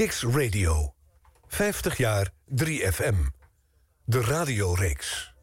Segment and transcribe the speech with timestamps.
[0.00, 0.94] Kiks Radio.
[1.46, 3.14] 50 jaar 3FM.
[4.04, 5.34] De radioreeks.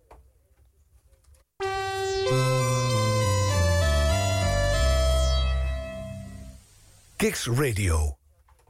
[7.16, 8.18] Kiks Radio.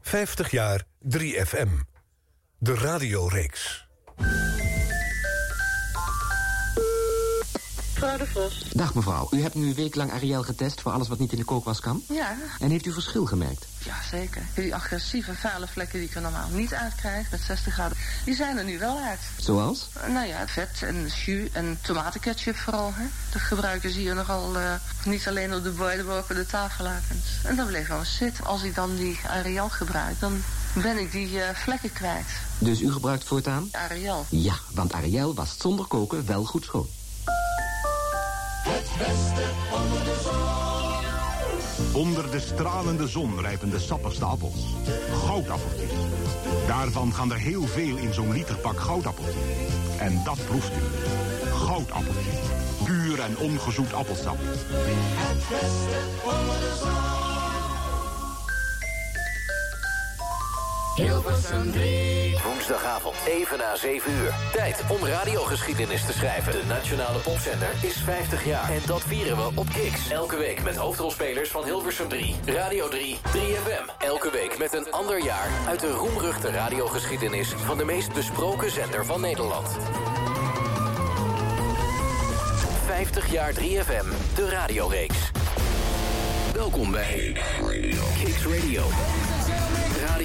[0.01, 1.69] 50 jaar 3FM.
[2.59, 3.87] De radioreeks.
[7.99, 8.63] Mevrouw de Vos.
[8.73, 11.37] Dag mevrouw, u hebt nu een week lang Ariel getest voor alles wat niet in
[11.37, 12.03] de kookwas kan?
[12.07, 13.65] Ja, En heeft u verschil gemerkt?
[13.85, 14.41] ja zeker.
[14.53, 18.57] Die agressieve vuile vlekken die ik er normaal niet uitkrijg met 60 graden, die zijn
[18.57, 19.19] er nu wel uit.
[19.37, 19.89] Zoals?
[20.07, 22.91] Nou ja, vet en jus en tomatenketchup vooral.
[22.95, 23.05] Hè.
[23.31, 24.73] Dat gebruiken ze hier nogal eh,
[25.05, 27.25] niet alleen op de borden, maar ook op de tafellakens.
[27.43, 28.45] En dat bleef gewoon zitten.
[28.45, 30.43] Als ik dan die Ariel gebruik, dan
[30.73, 32.27] ben ik die eh, vlekken kwijt.
[32.59, 33.69] Dus u gebruikt voortaan?
[33.71, 34.25] Ariel.
[34.29, 36.87] Ja, want Ariel was zonder koken wel goed schoon.
[41.93, 44.75] Onder de stralende zon rijpen de sappigste appels.
[45.25, 45.89] Goudappeltjes.
[46.67, 49.43] Daarvan gaan er heel veel in zo'n literpak goudappeltjes.
[49.99, 50.81] En dat proeft u.
[51.51, 52.39] Goudappeltjes.
[52.83, 54.37] Puur en ongezoet appelsap.
[62.43, 64.35] Woensdagavond, even na 7 uur.
[64.51, 66.51] Tijd om radiogeschiedenis te schrijven.
[66.51, 68.71] De Nationale Popzender is 50 jaar.
[68.71, 70.09] En dat vieren we op Kiks.
[70.09, 73.91] Elke week met hoofdrolspelers van Hilversum 3, Radio 3, 3FM.
[73.99, 77.53] Elke week met een ander jaar uit de roemruchte radiogeschiedenis...
[77.65, 79.77] van de meest besproken zender van Nederland.
[82.85, 85.31] 50 jaar 3FM, de radioreeks.
[86.53, 87.37] Welkom bij
[88.23, 88.81] Kiks Radio.
[88.81, 89.36] Radio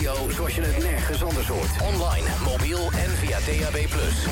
[0.01, 1.71] zoals je het nergens anders hoort.
[1.83, 3.87] Online, mobiel en via DAB+.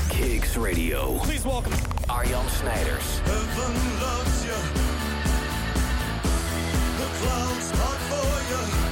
[0.08, 1.12] Kicks Radio.
[1.12, 1.75] Please welcome
[2.06, 3.05] Arjan Snijders.
[3.22, 4.58] Heaven loves you.
[6.97, 7.70] The clouds
[8.08, 8.89] for you.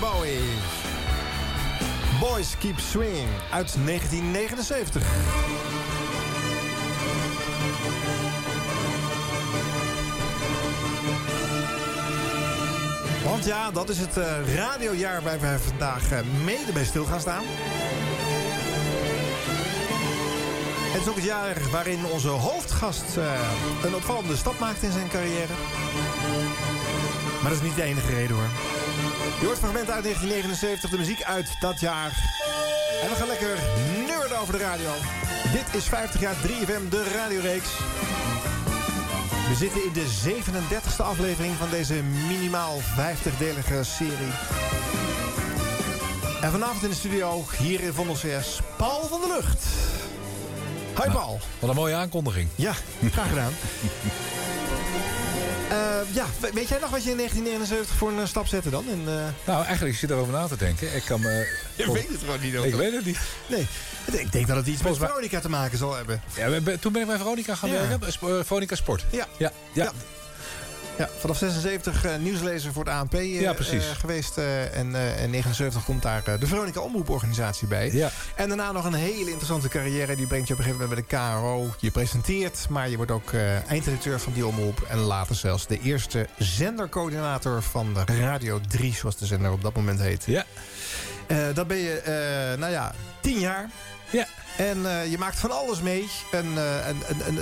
[0.00, 0.40] Bowie.
[2.20, 5.02] Boys Keep Swinging uit 1979.
[13.24, 17.20] Want ja, dat is het eh, radiojaar waar wij vandaag eh, mede bij stil gaan
[17.20, 17.42] staan.
[20.92, 23.24] Het is ook het jaar waarin onze hoofdgast eh,
[23.84, 25.54] een opvallende stap maakt in zijn carrière.
[27.42, 28.79] Maar dat is niet de enige reden hoor.
[29.38, 32.12] Je hoort fragmenten uit 1979, de muziek uit dat jaar.
[33.02, 33.58] En we gaan lekker
[34.06, 34.90] nerden over de radio.
[35.52, 37.68] Dit is 50 jaar 3FM, de radioreeks.
[39.48, 41.94] We zitten in de 37e aflevering van deze
[42.28, 44.32] minimaal 50-delige serie.
[46.40, 49.64] En vanavond in de studio, hier in Vondel CS, Paul van der Lucht.
[50.94, 51.40] Hoi Paul.
[51.58, 52.48] Wat een mooie aankondiging.
[52.54, 52.72] Ja,
[53.10, 53.52] graag gedaan.
[55.70, 55.76] Eh,
[56.14, 58.84] ja, we- weet jij nog wat je in 1979 voor een stap zette dan?
[58.88, 59.14] In, eh,
[59.46, 60.94] Nou, eigenlijk zit erover na te denken.
[60.96, 61.58] Ik kan me...
[61.76, 62.54] Je weet het gewoon niet.
[62.54, 63.18] Ik weet het niet.
[63.46, 63.66] Nee,
[64.12, 66.22] ik denk dat het iets met Veronica te maken zal hebben.
[66.36, 67.88] Ja, toen ben ik bij Veronica gaan Ja.
[67.88, 68.08] werken.
[68.08, 69.04] Eh, Veronica Sport.
[69.10, 69.26] Ja.
[69.38, 69.84] Ja, ja.
[69.84, 69.92] Ja.
[71.00, 74.38] Ja, vanaf 76 eh, nieuwslezer voor het ANP eh, Ja, eh, geweest.
[74.72, 77.92] en in 79 komt daar de Veronica Omroeporganisatie bij.
[77.92, 78.10] Ja.
[78.34, 80.16] En daarna nog een hele interessante carrière.
[80.16, 81.74] Die brengt je op een gegeven moment bij de KRO.
[81.78, 83.32] Je presenteert, maar je wordt ook
[83.66, 84.86] eindredacteur van die omroep.
[84.88, 89.74] En later zelfs de eerste zendercoördinator van de Radio 3, zoals de zender op dat
[89.74, 90.24] moment heet.
[90.26, 90.44] Ja.
[91.54, 92.02] Dan ben je,
[92.58, 93.70] nou ja, tien jaar.
[94.10, 94.26] Ja.
[94.60, 96.08] En eh, je maakt van alles mee.
[96.30, 96.96] En, eh, en,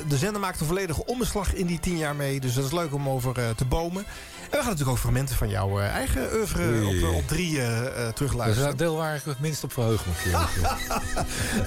[0.08, 2.40] de zender maakt een volledige omslag in die tien jaar mee.
[2.40, 4.04] Dus dat is leuk om over eh, te bomen.
[4.04, 8.06] En we gaan natuurlijk ook fragmenten van jouw eigen oeuvre op, op drie eh, Dat
[8.06, 8.68] is terugluisteren.
[8.68, 10.16] het deel waar ik het minst op verheug moet.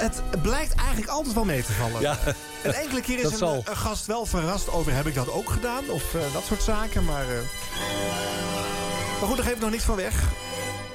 [0.05, 2.01] Het blijkt eigenlijk altijd wel mee te vallen.
[2.01, 2.17] Ja.
[2.63, 4.93] En enkele keer is Dat een, gast wel verrast over...
[4.93, 5.89] heb ik dat ook gedaan?
[5.89, 7.05] Of dat soort zaken.
[7.05, 7.25] Maar,
[9.19, 10.23] maar goed, daar geef ik nog niks van weg.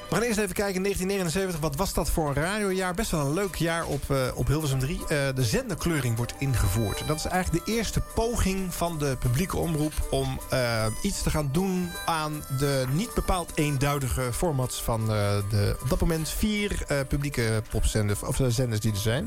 [0.08, 1.61] We gaan eerst even kijken in 1979.
[1.61, 2.94] Wat was dat voor een radiojaar?
[2.94, 5.00] Best wel een leuk jaar op, eh, op Hilversum 3.
[5.00, 7.03] Eh, de zenderkleuring wordt ingevoerd.
[7.06, 9.93] Dat is eigenlijk de eerste poging van de publieke omroep...
[10.11, 14.82] om eh, iets te gaan doen aan de niet bepaald eenduidige formats...
[14.82, 19.25] van de op dat moment vier publieke popzenders of zenders die er zijn.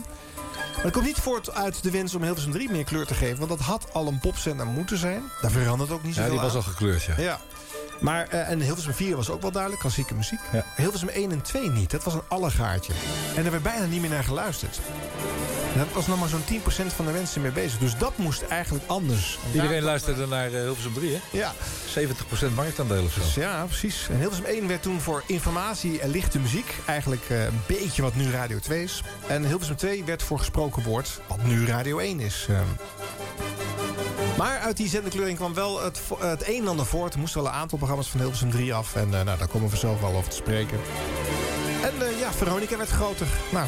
[0.76, 3.38] Maar het komt niet voort uit de wens om Hilversum 3 meer kleur te geven...
[3.38, 5.24] want dat had al een popzender moeten zijn.
[5.42, 6.58] Daar verandert ook niet Ja, zoveel die was aan.
[6.58, 7.14] al gekleurd, ja.
[7.18, 7.40] Ja.
[8.00, 10.40] Maar, eh, en Hilversum 4 was ook wel duidelijk, klassieke muziek.
[10.52, 10.64] Ja.
[10.76, 11.92] Hilversum 1 en 2 niet.
[11.92, 12.94] Dat was een allegaartje.
[13.36, 14.80] En er werd bijna niet meer naar geluisterd.
[15.74, 17.80] En dat was nog maar zo'n 10% van de mensen mee bezig.
[17.80, 19.38] Dus dat moest eigenlijk anders.
[19.44, 21.38] En Iedereen daar- luisterde naar eh, Hilversum 3, hè?
[21.38, 21.54] Ja,
[21.86, 23.20] 70% marktaandeel of zo.
[23.22, 24.08] dus ja, precies.
[24.12, 26.76] En Hilversum 1 werd toen voor informatie en lichte muziek.
[26.86, 29.04] Eigenlijk eh, een beetje wat nu Radio 2 is.
[29.28, 31.20] En Hilversum 2 werd voor gesproken woord.
[31.28, 32.46] Wat nu Radio 1 is.
[32.50, 32.64] ehm.
[34.40, 37.14] Maar uit die zenderkleuring kwam wel het, vo- het een en ander voort.
[37.14, 38.96] Er moesten wel een aantal programma's van Hilversum 3 af.
[38.96, 40.80] En eh, nou, daar komen we zelf wel over te spreken.
[41.84, 43.28] En eh, ja, Veronica werd groter.
[43.52, 43.68] Nou,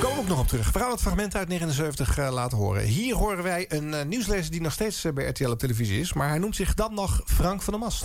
[0.00, 0.72] komen we ook nog op terug.
[0.72, 2.82] We gaan het fragment uit 79 eh, laten horen.
[2.82, 6.12] Hier horen wij een eh, nieuwslezer die nog steeds eh, bij RTL op televisie is.
[6.12, 8.04] Maar hij noemt zich dan nog Frank van der Mast.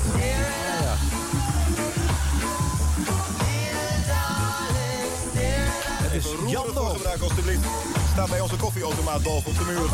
[6.04, 7.66] Het is Jan voor gebruik alstublieft.
[8.12, 9.90] Staat bij onze koffieautomaat boven op de muur.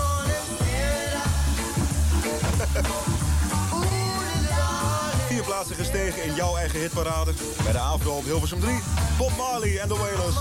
[5.27, 7.33] Vier plaatsen gestegen in jouw eigen hitparade.
[7.63, 8.79] Bij de AVRO op Hilversum 3.
[9.17, 10.35] Bob Marley en The Wailers.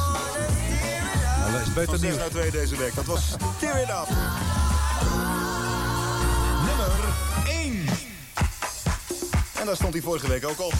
[1.38, 2.16] Nou, dat is beter Van 6 nieuws.
[2.16, 2.94] naar 2 deze week.
[2.94, 3.22] Dat was
[3.58, 4.08] Tear It Up.
[6.66, 6.90] Nummer
[7.46, 7.86] 1.
[9.60, 10.72] En daar stond hij vorige week ook al.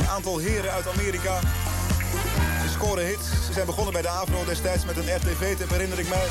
[0.00, 1.40] Een aantal heren uit Amerika.
[2.62, 3.26] Ze scoren hits.
[3.46, 6.26] Ze zijn begonnen bij de AVRO destijds met een RTV-tip, herinner ik mij.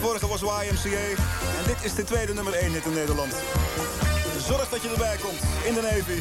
[0.00, 1.22] Vorige was YMCA.
[1.58, 3.34] En dit is de tweede nummer 1 hit in Nederland.
[4.38, 6.20] Zorg dat je erbij komt in de Navy.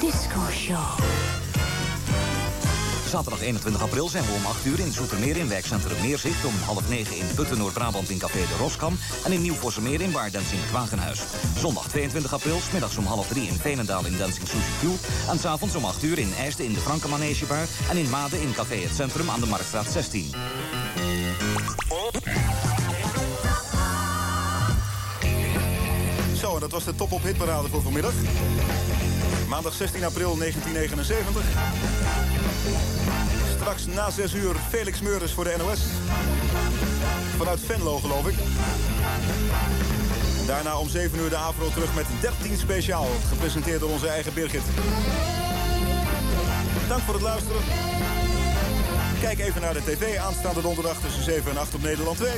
[0.00, 1.31] Disco Show.
[3.12, 6.44] Zaterdag 21 april zijn we om 8 uur in Zoetermeer in werkcentrum Meerzicht...
[6.44, 8.98] om half 9 in Putten, Noord-Brabant in Café de Roskam...
[9.24, 11.20] en in Nieuw-Vossemeer in Waardens in het Wagenhuis.
[11.58, 14.84] Zondag 22 april, smiddags om half 3 in Veenendaal in Dancing Sushi Q...
[15.30, 17.66] en s'avonds om 8 uur in IJsden in de Franke Manegebar...
[17.90, 20.30] en in Maden in Café Het Centrum aan de Marktstraat 16.
[26.36, 28.14] Zo, en dat was de top op hitparade voor vanmiddag.
[29.52, 31.44] Maandag 16 april 1979.
[33.56, 35.80] Straks na 6 uur Felix Meurders voor de NOS.
[37.36, 38.34] Vanuit Venlo, geloof ik.
[40.46, 43.06] Daarna om 7 uur de AVRO terug met 13 speciaal.
[43.28, 44.62] Gepresenteerd door onze eigen Birgit.
[46.88, 47.62] Dank voor het luisteren.
[49.20, 52.32] Kijk even naar de tv aanstaande donderdag tussen 7 en 8 op Nederland 2.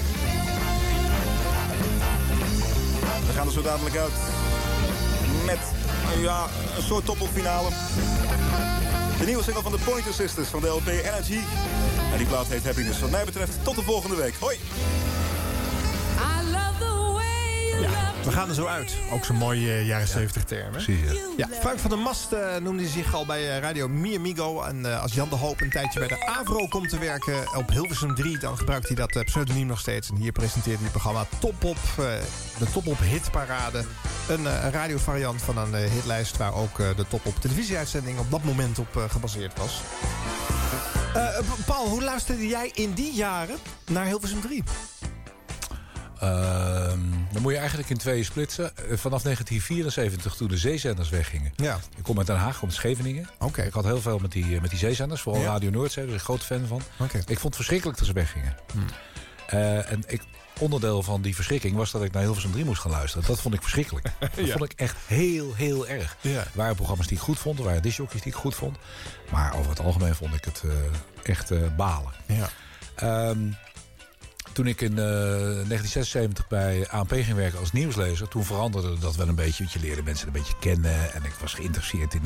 [3.26, 4.12] We gaan er zo dadelijk uit
[5.44, 5.83] met
[6.20, 6.46] ja,
[6.76, 7.68] een soort toppelfinale.
[9.18, 11.38] De nieuwe single van de Pointer Sisters van de LP Energy.
[12.12, 13.00] En die plaat heet Happiness.
[13.00, 14.34] Wat mij betreft tot de volgende week.
[14.40, 14.58] Hoi!
[18.24, 18.96] We gaan er zo uit.
[19.12, 20.64] Ook zo'n mooie eh, jaren 70 term.
[20.64, 20.70] Hè?
[20.70, 21.20] Precies, ja.
[21.36, 24.62] Ja, Frank van der Mast eh, noemde zich al bij eh, Radio Mi Amigo.
[24.62, 28.14] En als Jan de Hoop een tijdje bij de AVRO komt te werken op Hilversum
[28.14, 28.38] 3...
[28.38, 30.08] dan gebruikt hij dat pseudoniem nog steeds.
[30.08, 31.76] En hier presenteert hij het programma Top Op.
[31.98, 32.04] eh,
[32.58, 33.84] de Top Op Hitparade.
[34.28, 36.36] Een radiovariant van een hitlijst...
[36.36, 39.80] waar ook de Top Op televisieuitzending op dat moment op gebaseerd was.
[41.66, 43.56] Paul, hoe luisterde jij in die jaren
[43.90, 44.62] naar Hilversum 3?
[46.24, 47.00] Ehm,
[47.32, 48.76] dan moet je eigenlijk in tweeën splitsen.
[48.76, 51.52] Eh, Vanaf 1974, toen de zeezenders weggingen.
[51.56, 51.78] Ja.
[51.96, 53.28] Ik kom uit Den Haag, kom uit Scheveningen.
[53.38, 53.62] Oké.
[53.62, 55.20] Ik had heel veel met die, eh, met die zeezenders.
[55.20, 55.48] Vooral Ja.
[55.48, 56.82] Radio Noordzee, daar ben ik een groot fan van.
[56.98, 57.18] Oké.
[57.18, 58.56] Ik vond het verschrikkelijk dat ze weggingen.
[59.46, 60.22] Eh, en ik,
[60.58, 63.26] onderdeel van die verschrikking was dat ik naar Hilversum 3 moest gaan luisteren.
[63.26, 64.06] Dat vond ik verschrikkelijk.
[64.20, 64.52] Dat Ja.
[64.56, 66.16] vond ik echt heel, heel erg.
[66.20, 66.38] Ja.
[66.40, 67.58] Er waren programma's die ik goed vond.
[67.58, 68.76] Er waren discjockeys die ik goed vond.
[69.30, 70.62] Maar over het algemeen vond ik het
[71.22, 72.12] echt balen.
[72.26, 72.48] Ja.
[72.94, 73.38] Ehm,
[74.54, 78.28] toen ik in eh, 1976 bij ANP ging werken als nieuwslezer...
[78.28, 79.62] toen veranderde dat wel een beetje.
[79.62, 81.14] Want je leerde mensen een beetje kennen.
[81.14, 82.22] En ik was geïnteresseerd in,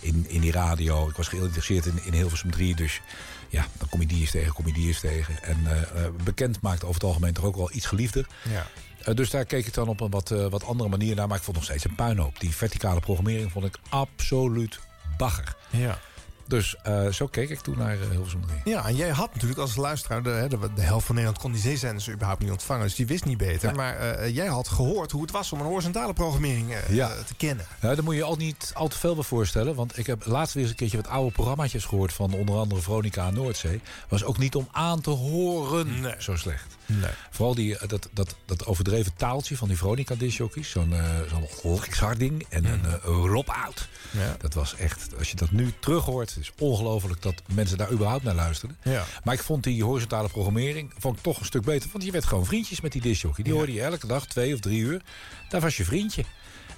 [0.00, 1.08] in, in die radio.
[1.08, 2.74] Ik was geïnteresseerd in, in Hilversum 3.
[2.74, 3.00] Dus
[3.48, 5.42] ja, dan kom je die eens tegen, kom je die eens tegen.
[5.42, 8.26] En eh, eh, bekend maakt over het algemeen toch ook wel iets geliefder.
[8.42, 8.66] Ja.
[9.04, 11.28] Eh, dus daar keek ik dan op een wat, eh, wat andere manier naar.
[11.28, 12.40] Maar ik vond nog steeds een puinhoop.
[12.40, 14.78] Die verticale programmering vond ik absoluut
[15.16, 15.56] bagger.
[15.70, 15.98] Ja.
[16.46, 18.60] Dus eh, zo keek ik toen naar eh, Hilversum 3.
[18.74, 20.22] Ja, en jij had natuurlijk als luisteraar...
[20.22, 22.82] de, de, de helft van Nederland kon die zeezenders überhaupt niet ontvangen.
[22.82, 23.66] Dus die wist niet beter.
[23.66, 23.76] Nee.
[23.76, 27.08] Maar eh, jij had gehoord hoe het was om een horizontale programmering Ja.
[27.26, 27.66] te kennen.
[27.80, 29.74] Nou, daar moet je al niet al te veel bij voorstellen.
[29.74, 32.12] Want ik heb laatst weer eens een keertje wat oude programma's gehoord...
[32.12, 33.80] van onder andere Veronica aan Noordzee.
[34.08, 36.14] Was ook niet om aan te horen Nee.
[36.18, 36.76] zo slecht.
[36.86, 37.10] Nee.
[37.30, 40.70] Vooral die, eh, dat, dat, dat overdreven taaltje van die Veronica discjockeys.
[40.70, 43.88] Zo'n uh, zo'n Lex Harding en een uh, Rob Out.
[44.10, 44.36] Ja.
[44.38, 46.34] Dat was echt, als je dat nu terug hoort...
[46.34, 48.76] het is ongelooflijk dat mensen daar überhaupt naar luisterden.
[48.82, 49.04] Ja.
[49.24, 51.88] Maar ik vond die horizontale programmering vond ik toch een stuk beter.
[51.92, 53.44] Want je werd gewoon vriendjes met die discjockey.
[53.44, 53.58] Die Ja.
[53.58, 55.02] hoorde je elke dag, twee of drie uur.
[55.48, 56.24] Daar was je vriendje.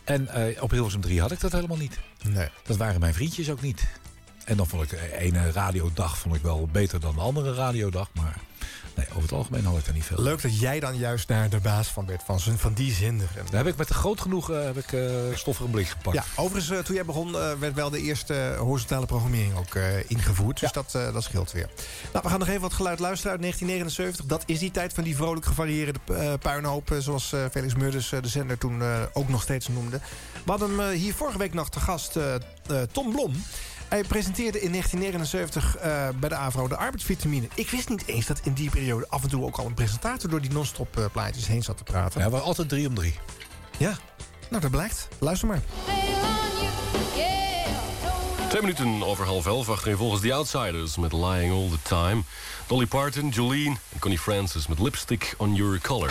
[0.04, 1.98] En eh, op Hilversum 3 had ik dat helemaal niet.
[2.28, 2.48] Nee.
[2.64, 3.86] Dat waren mijn vriendjes ook niet.
[4.44, 8.08] En dan vond ik de ene radiodag vond ik wel beter dan de andere radiodag.
[8.12, 8.36] Maar
[8.96, 10.22] nee, over het algemeen had ik er niet veel.
[10.22, 13.28] Leuk dat jij dan juist naar de baas van werd van, van die zender.
[13.36, 16.16] En- Daar heb ik met groot genoeg eh, heb ik, eh stoffige blik gepakt.
[16.16, 19.74] Ja, overigens, eh, toen jij begon, werd wel de eerste horizontale programmering ook
[20.06, 20.60] ingevoerd.
[20.60, 21.68] Dus dat, dat scheelt weer.
[22.12, 24.24] Nou, we gaan nog even wat geluid luisteren uit 1979.
[24.26, 25.98] Dat is die tijd van die vrolijk gevarieerde
[26.40, 26.96] puinhoop...
[26.98, 30.00] zoals Felix Murders de zender toen ook nog steeds noemde.
[30.44, 32.18] We hadden hem hier vorige week nog te gast,
[32.92, 33.32] Tom Blom.
[33.88, 37.48] Hij presenteerde in 1979 eh, bij de AVRO de arbeidsvitamine.
[37.54, 40.30] Ik wist niet eens dat in die periode af en toe ook al een presentator...
[40.30, 42.20] door die non-stop eh, plaatjes heen zat te praten.
[42.20, 43.14] Ja, we waren altijd drie om drie.
[43.76, 43.96] Ja,
[44.48, 45.08] nou dat blijkt.
[45.18, 45.60] Luister maar.
[48.48, 52.22] Twee minuten over half elf achterin volgens The Outsiders met Lying All The Time.
[52.66, 56.10] Dolly Parton, Jolene en Connie Francis met Lipstick On Your Color.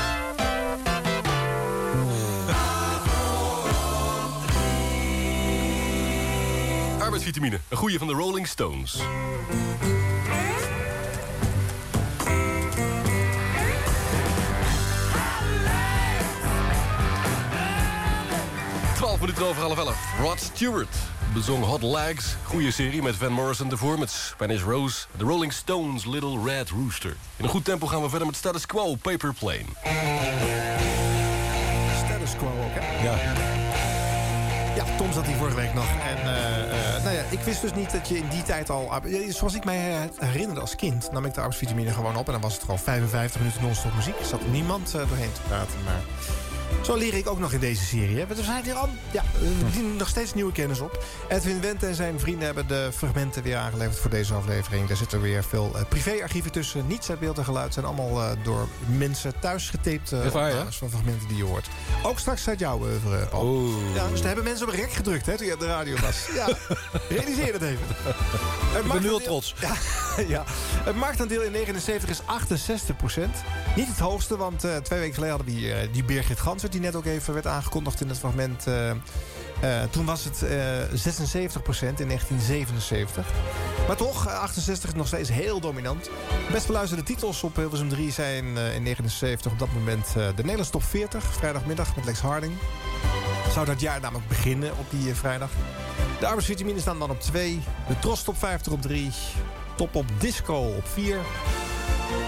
[7.06, 9.00] Arbeidsvitamine, een goeie van de Rolling Stones.
[18.96, 19.98] Twaalf minuten over half elf.
[20.20, 20.96] Rod Stewart
[21.34, 22.36] bezong Hot Legs.
[22.44, 25.06] Goede serie met Van Morrison ervoor, met Spanish Rose.
[25.18, 27.16] The Rolling Stones, Little Red Rooster.
[27.38, 29.66] In een goed tempo gaan we verder met Status Quo, Paper Plane.
[32.06, 33.04] Status quo ook, hè?
[33.04, 33.65] Ja.
[34.76, 35.86] Ja, Tom zat hier vorige week nog.
[35.86, 38.92] En eh, eh, nou ja, ik wist dus niet dat je in die tijd al...
[39.30, 41.12] Zoals ik mij herinnerde als kind...
[41.12, 42.26] nam ik de arbeidsvitamine gewoon op...
[42.26, 44.20] en dan was het gewoon 55 minuten non-stop muziek.
[44.20, 45.84] Er zat niemand eh, doorheen te praten.
[45.84, 46.02] Maar
[46.82, 48.18] zo leer ik ook nog in deze serie.
[48.18, 48.26] Hè.
[48.26, 48.90] We zijn hier al...
[49.12, 51.04] Ja, we dienen nog steeds nieuwe kennis op.
[51.28, 54.00] Edwin Wendt en zijn vrienden hebben de fragmenten weer aangeleverd...
[54.00, 54.88] voor deze aflevering.
[54.88, 56.88] Daar zitten weer veel eh, privéarchieven tussen.
[56.88, 57.74] Niets uit beeld en geluid.
[57.74, 60.54] zijn allemaal eh, door mensen thuis getaped Echt waar, ja?
[60.54, 61.68] opnames van fragmenten die je hoort.
[62.04, 63.46] Ook straks uit jouw oeuvre, Paul.
[63.46, 63.96] Oh.
[63.96, 66.24] Ja, dus daar hebben mensen op rek gedrukt hè, toen je op de radio was.
[66.36, 66.48] Ja,
[67.10, 67.86] realiseer dat even.
[67.88, 69.56] Het Ik ben nu al trots.
[69.60, 69.74] Ja,
[70.36, 70.44] ja.
[70.84, 72.24] Het marktaandeel in 79 is 68%
[73.76, 76.40] Niet het hoogste, want twee weken geleden hadden we die Birgit
[76.72, 78.68] Die net ook even werd aangekondigd in het fragment.
[78.68, 78.98] eh, eh,
[79.90, 80.58] toen was het eh
[80.94, 83.26] 76% in 1977.
[83.88, 86.10] Maar toch, eh, 68 is nog steeds heel dominant.
[86.52, 90.08] Best beluisterde titels op Hilversum 3 zijn eh, in 79 op dat moment...
[90.08, 92.54] eh, de Nederlandse top 40, vrijdagmiddag met Lex Harding.
[93.54, 95.50] Zou dat jaar namelijk beginnen op die eh, vrijdag.
[96.20, 97.60] De arbeidsvitamine staan dan op 2.
[97.88, 99.12] De Tros top 50 op 3.
[99.76, 101.18] Top op Disco op 4.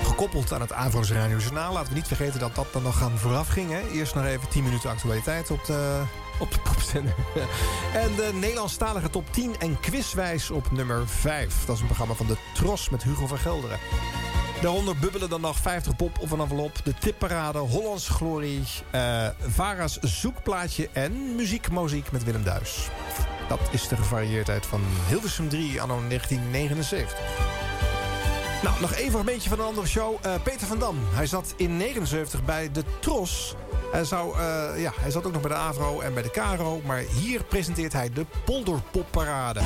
[0.04, 1.74] Gekoppeld aan het Avro's Radio Journaal.
[1.74, 3.72] Laten we niet vergeten dat dat dan nog gaan vooraf ging.
[3.72, 3.88] Hè?
[3.88, 6.02] Eerst nog even 10 minuten actualiteit op de,
[6.40, 7.16] op de popzender.
[8.04, 11.66] en de Nederlandstalige top 10 en quizwijs op nummer 5.
[11.66, 13.80] Dat is een programma van de Tros met Hugo van Gelderen.
[14.62, 16.86] Daaronder bubbelen dan nog 50 pop of een envelop.
[16.86, 22.90] De tipparade, Hollands Glorie, eh, Vara's zoekplaatje en muziekmoziek met Willem Duis.
[23.48, 27.57] Dat is de gevarieerdheid van Hilversum 3 anno 1979.
[28.64, 30.16] Nou, nog één fragmentje van een andere show.
[30.22, 30.98] Eh, Peter van Dam.
[31.14, 33.56] Hij zat in 79 bij de Tros.
[33.92, 36.82] Hij, zou, eh, ja, hij zat ook nog bij de Avro en bij de Caro.
[36.86, 39.60] Maar hier presenteert hij de Polderpopparade.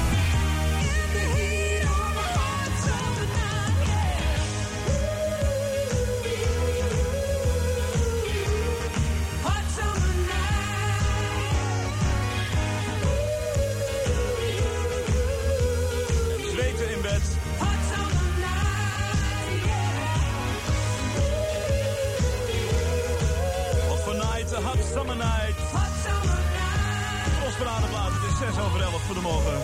[29.21, 29.59] Morgen.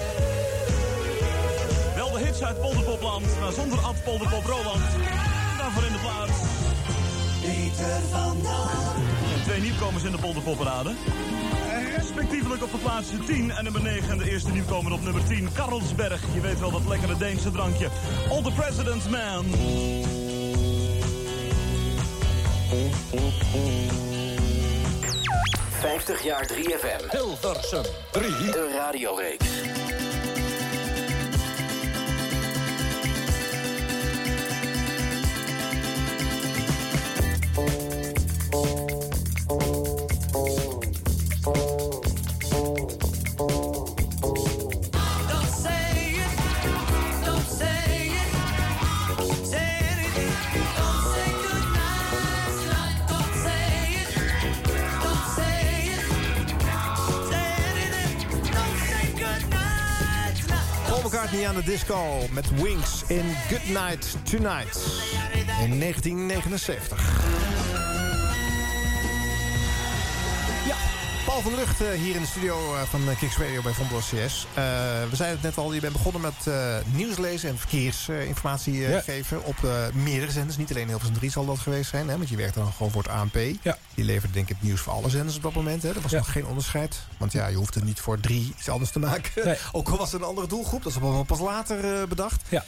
[1.95, 4.81] Wel de hits uit Polderpopland, maar zonder Ad Polderpop Roland.
[5.57, 6.39] Daarvoor in de plaats.
[7.41, 9.03] Peter van Dam.
[9.43, 10.93] Twee nieuwkomers in de Polderpopparade.
[11.95, 14.09] Respectievelijk op de plaatsen 10 en nummer 9.
[14.09, 16.21] En de eerste nieuwkomer op nummer 10, Karlsberg.
[16.33, 17.87] Je weet wel dat lekkere Deense drankje.
[18.29, 19.45] All the President's Man.
[25.81, 25.87] FM.
[25.87, 27.09] 50 jaar 3FM.
[27.09, 28.51] Hilversum 3.
[28.51, 29.86] De radioreeks.
[61.53, 64.75] De disco met Wings in Good Night Tonight.
[65.61, 67.26] In 1979.
[71.37, 73.99] Paul van Lucht eh, hier in de studio eh, van eh, Kicks Radio bij Vondel
[73.99, 74.47] CS.
[75.09, 76.53] We zeiden het net al, je bent begonnen met
[76.93, 78.99] nieuws lezen en verkeersinformatie Ja.
[78.99, 79.55] geven op
[79.93, 80.57] meerdere zenders.
[80.57, 83.03] Niet alleen Hilversum 3 zal dat geweest zijn, hè, want je werkt dan gewoon voor
[83.03, 83.37] het ANP.
[83.61, 83.77] Ja.
[83.93, 85.83] Je levert denk ik het nieuws voor alle zenders op dat moment.
[85.83, 85.89] Hè.
[85.89, 86.17] Er was Ja.
[86.17, 89.45] nog geen onderscheid, want ja, je hoeft het niet voor drie iets anders te maken.
[89.45, 89.57] Nee.
[89.71, 92.41] Ook al was het een andere doelgroep, dat is allemaal pas later bedacht.
[92.49, 92.63] Ja.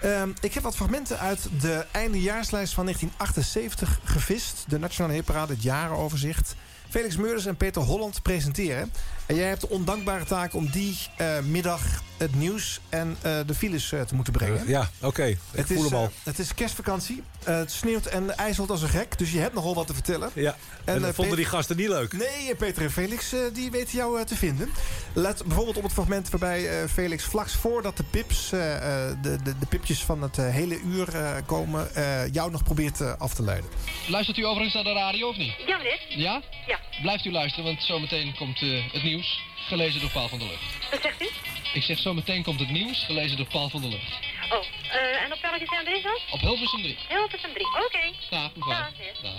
[0.00, 4.64] Ehm, ik heb wat fragmenten uit de eindejaarslijst van 1978 gevist.
[4.68, 6.54] De Nationale Hitparade, het jarenoverzicht.
[6.88, 8.92] Felix Meurders en Peter Holland presenteren.
[9.28, 11.82] En jij hebt de ondankbare taak om die eh, middag
[12.16, 14.68] het nieuws en eh, de files eh, te moeten brengen.
[14.68, 15.24] Ja, oké.
[15.24, 16.10] Ik het, voel is, hem al.
[16.22, 17.22] het is kerstvakantie.
[17.44, 19.18] Het sneeuwt en ijzelt als een gek.
[19.18, 20.30] Dus je hebt nogal wat te vertellen.
[20.34, 20.56] Ja.
[20.84, 22.12] En, En, dat eh, vonden die gasten niet leuk.
[22.12, 24.70] Nee, Peter en Felix eh, die weten jou eh, te vinden.
[25.12, 29.42] Let bijvoorbeeld op het fragment waarbij eh, Felix vlak voordat de pips, eh, eh, de,
[29.42, 33.42] de, de pipjes van het hele uur eh, komen, eh, jou nog probeert af te
[33.42, 33.70] leiden.
[34.08, 35.54] Luistert u overigens naar de radio of niet?
[35.66, 36.00] Ja, meneer.
[36.08, 36.42] Ja?
[36.66, 36.78] Ja.
[37.02, 39.17] Blijft u luisteren, want zometeen komt eh, het nieuws,
[39.56, 40.90] gelezen door Paul van der Lucht.
[40.90, 41.28] Wat zegt u?
[41.72, 44.18] Ik zeg zometeen komt het nieuws, gelezen door Paul van der Lucht.
[44.50, 46.20] Oh, eh, en op welke zender is dat?
[46.30, 46.96] Op Hilversum 3.
[47.08, 47.66] Hilversum 3.
[47.66, 48.12] Oké.
[48.30, 48.90] Dag, mevrouw.
[49.22, 49.32] Dag.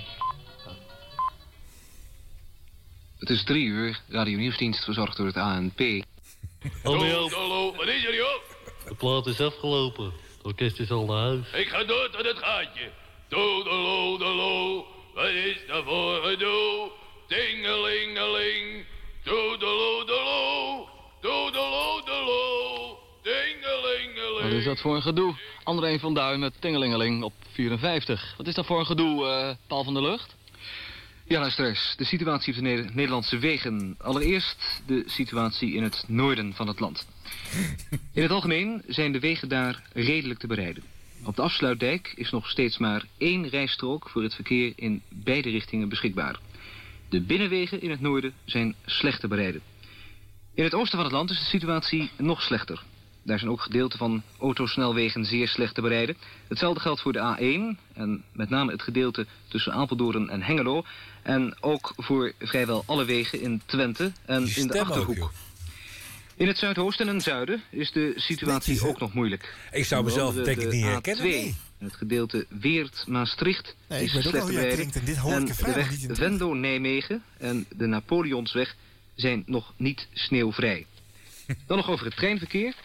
[3.19, 4.01] Het is drie uur.
[4.09, 5.79] Radio Nieuwsdienst verzorgd door het ANP.
[6.83, 8.41] Hallo, Hallo, wat is er joh?
[8.88, 10.05] de plaat is afgelopen.
[10.05, 11.51] Het orkest is al naar huis.
[11.53, 12.91] Ik ga door tot het gaatje.
[13.27, 16.91] Dodelo, dolo, wat is dat voor gedoe?
[17.27, 18.86] Dingelingeling,
[24.41, 25.35] Wat is dat voor een gedoe?
[25.63, 28.33] André van Duin met Tingelingeling op 54.
[28.38, 30.35] Wat is dat voor een gedoe, eh, Paul van der Lucht?
[31.27, 31.93] Ja, luisteraars.
[31.97, 33.95] De situatie op de Neder- Nederlandse wegen.
[33.97, 37.07] Allereerst de situatie in het noorden van het land.
[38.13, 40.83] In het algemeen zijn de wegen daar redelijk te bereiden.
[41.25, 45.89] Op de afsluitdijk is nog steeds maar één rijstrook voor het verkeer in beide richtingen
[45.89, 46.39] beschikbaar.
[47.09, 49.61] De binnenwegen in het noorden zijn slecht te bereiden.
[50.53, 52.83] In het oosten van het land is de situatie nog slechter.
[53.23, 56.17] Daar zijn ook gedeelten van autosnelwegen zeer slecht te bereiden.
[56.47, 60.83] Hetzelfde geldt voor de A1 en met name het gedeelte tussen Apeldoorn en Hengelo.
[61.21, 65.31] En ook voor vrijwel alle wegen in Twente en in de ook, Achterhoek.
[66.36, 69.55] in het zuidoosten en zuiden is de situatie ook nog moeilijk.
[69.71, 71.55] Ik zou mezelf denk ik niet A2, herkennen, nee.
[71.79, 75.91] Het gedeelte Weert-Maastricht Nee, is slecht te klinkt en dit hoor ik En de weg.
[76.07, 78.75] Venlo-Nijmegen en de Napoleonsweg
[79.15, 80.85] zijn nog niet sneeuwvrij.
[81.67, 82.75] Dan nog over het treinverkeer.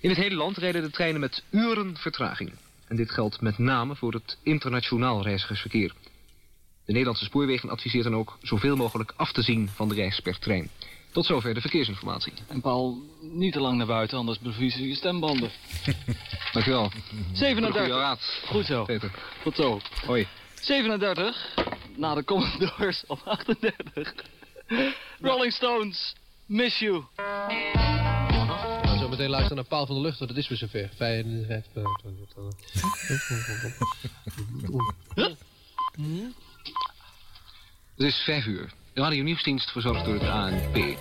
[0.00, 2.52] In het hele land rijden de treinen met uren vertraging.
[2.88, 5.94] En dit geldt met name voor het internationaal reizigersverkeer.
[6.84, 10.38] De Nederlandse spoorwegen adviseert dan ook zoveel mogelijk af te zien van de reis per
[10.38, 10.70] trein.
[11.12, 12.32] Tot zover de verkeersinformatie.
[12.48, 15.50] En Paul, niet te lang naar buiten, anders bevriezen je stembanden.
[16.52, 16.90] Dankjewel.
[17.32, 17.80] 37.
[17.80, 18.42] Goeie raad.
[18.46, 18.84] Goed zo.
[18.84, 19.10] Peter.
[19.42, 19.80] Tot zo.
[20.06, 20.26] Hoi.
[20.54, 21.54] 37.
[21.96, 24.14] Na de Commodores op 38.
[25.20, 26.14] Rolling Stones.
[26.46, 27.04] Miss you.
[27.16, 30.90] We gaan zo meteen luisteren naar Paul van der Lucht, want het is weer zover.
[30.96, 31.46] Fijn.
[37.96, 38.72] Het is vijf uur.
[38.94, 40.96] De Radio Nieuwsdienst verzorgd door het ANP.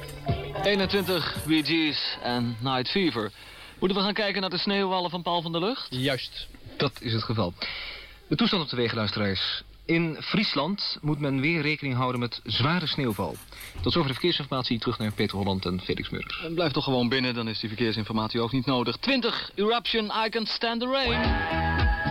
[0.64, 3.32] 21 Bee Gees en Night Fever.
[3.80, 5.88] Moeten we gaan kijken naar de sneeuwwallen van Paul van der Lucht?
[5.90, 6.48] Juist.
[6.78, 7.54] Dat is het geval.
[8.28, 9.64] De toestand op de wegen, luisteraars.
[9.86, 13.36] In Friesland moet men weer rekening houden met zware sneeuwval.
[13.82, 14.80] Tot zover de verkeersinformatie.
[14.80, 16.10] Terug naar Peter Holland en Felix.
[16.44, 18.98] En blijf toch gewoon binnen, dan is die verkeersinformatie ook niet nodig.
[18.98, 21.24] 20 Eruption, I Can Stand the Rain.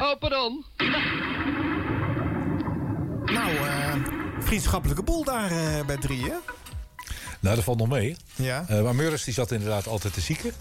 [0.02, 0.64] Oh, pardon.
[3.30, 6.34] Nou, eh, vriendschappelijke boel daar eh, bij drie, hè?
[7.40, 8.16] Nou, dat valt nog mee.
[8.36, 8.64] Ja.
[8.68, 10.52] Eh, maar Meuris die zat inderdaad altijd te zieken.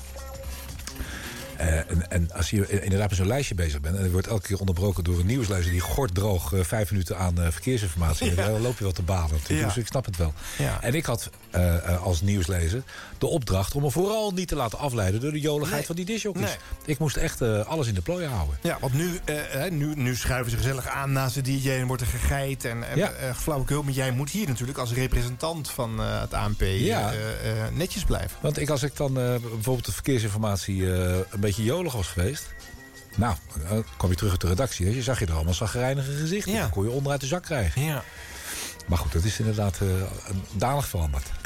[1.58, 3.96] Eh, en, en als je inderdaad met zo'n lijstje bezig bent...
[3.98, 5.72] en er wordt elke keer onderbroken door een nieuwsluizer...
[5.72, 8.36] die gorddroog eh, vijf minuten aan verkeersinformatie...
[8.36, 8.48] Ja.
[8.48, 9.66] dan loop je wat te balen natuurlijk, Ja.
[9.68, 10.34] dus ik snap het wel.
[10.58, 10.82] Ja.
[10.82, 12.84] En ik had eh, eh, als nieuwslezer
[13.18, 13.76] de opdracht...
[13.76, 15.86] om me vooral niet te laten afleiden door de joligheid Nee.
[15.86, 16.46] van die disjockeys.
[16.46, 16.56] Nee.
[16.86, 18.58] Ik moest echt eh, alles in de plooi houden.
[18.62, 22.02] Ja, want nu, hè, nu, nu schuiven ze gezellig aan naast de DJ en wordt
[22.02, 23.12] er gegeit en, en Ja.
[23.12, 23.84] eh, flauwekul.
[23.84, 27.12] Maar jij moet hier natuurlijk als representant van het ANP Ja.
[27.74, 28.38] netjes blijven.
[28.42, 32.54] Want ik, als ik dan bijvoorbeeld de verkeersinformatie een beetje jolig was geweest...
[33.16, 33.36] Nou,
[33.70, 34.96] dan kwam je terug uit de redactie.
[34.96, 36.52] Je zag je er allemaal zagrijnige gezichten.
[36.54, 36.60] Ja.
[36.62, 37.82] Dan kon je onderuit de zak krijgen.
[37.82, 38.04] Ja.
[38.90, 39.88] Maar goed, dat is inderdaad eh,
[40.52, 41.26] danig veranderd.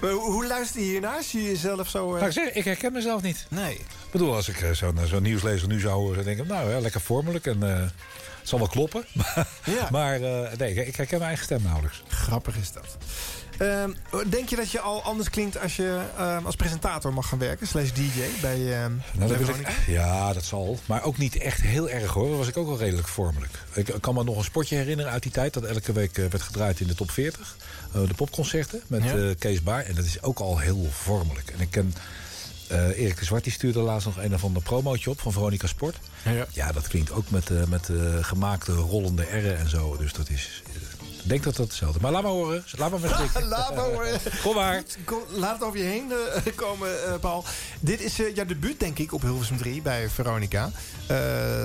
[0.00, 2.16] Maar hoe, luister je hiernaar als je jezelf zo...
[2.16, 3.46] eh, ik, zeg, ik herken mezelf niet.
[3.48, 3.74] Nee.
[3.74, 6.16] Ik bedoel, als ik eh, zo'n zo'n nieuwslezer nu zou horen...
[6.16, 7.92] dan denk ik, nou ja, lekker vormelijk en het
[8.42, 9.04] zal wel kloppen.
[9.90, 10.20] maar
[10.56, 12.02] nee, ik herken mijn eigen stem nauwelijks.
[12.08, 12.96] Grappig is dat.
[13.60, 13.90] Ehm,
[14.30, 17.66] denk je dat je al anders klinkt als je ehm, als presentator mag gaan werken?
[17.66, 19.70] Slash DJ bij, ehm Nou, bij dat wil Veronica?
[19.70, 20.78] ik, ja, dat zal.
[20.86, 22.28] Maar ook niet echt heel erg hoor.
[22.28, 23.52] Dat was ik ook wel redelijk vormelijk.
[23.74, 25.54] Ik kan me nog een spotje herinneren uit die tijd...
[25.54, 27.56] dat elke week eh, werd gedraaid in de top 40.
[27.92, 29.14] eh, de popconcerten met Ja.
[29.16, 29.84] eh, Kees Baar.
[29.84, 31.50] En dat is ook al heel vormelijk.
[31.50, 31.94] En ik ken...
[32.96, 35.96] Erik de Zwart die stuurde laatst nog een of ander promootje op van Veronica Sport.
[36.50, 37.88] Ja, dat klinkt ook met, eh, met
[38.20, 39.96] gemaakte rollende R'en en zo.
[39.96, 40.62] Dus dat is...
[41.22, 42.02] ik denk dat dat hetzelfde is.
[42.02, 42.64] Maar laat maar horen.
[42.76, 43.10] Laat maar met
[43.44, 44.20] Laat maar horen.
[44.42, 44.82] Kom maar.
[45.28, 46.12] Laat het over je heen
[46.44, 47.44] eh, komen, eh, Paul.
[47.80, 50.70] Dit is eh, jouw debuut, denk ik, op Hilversum 3 bij Veronica.
[51.06, 51.16] Eh,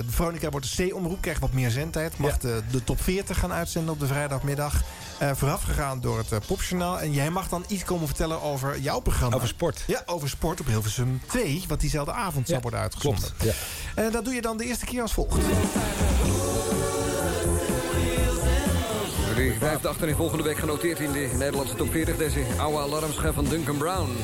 [0.06, 2.18] Veronica wordt de C-omroep, krijgt wat meer zendtijd.
[2.18, 4.82] Mag de, de top 40 gaan uitzenden op de vrijdagmiddag.
[5.18, 7.00] Eh vooraf gegaan door het eh, Popjournaal.
[7.00, 9.36] En jij mag dan iets komen vertellen over jouw programma.
[9.36, 9.84] Over sport.
[9.86, 11.64] Ja, over sport op Hilversum 2.
[11.68, 13.30] Wat diezelfde avond zou worden uitgezonden.
[13.38, 13.54] Klopt.
[13.96, 14.10] Ja.
[14.10, 15.36] Dat doe je dan de eerste keer als volgt.
[19.36, 22.16] De vijfde achterin volgende week genoteerd in de Nederlandse top 40.
[22.16, 24.16] Deze oude alarmschijf van Duncan Brown.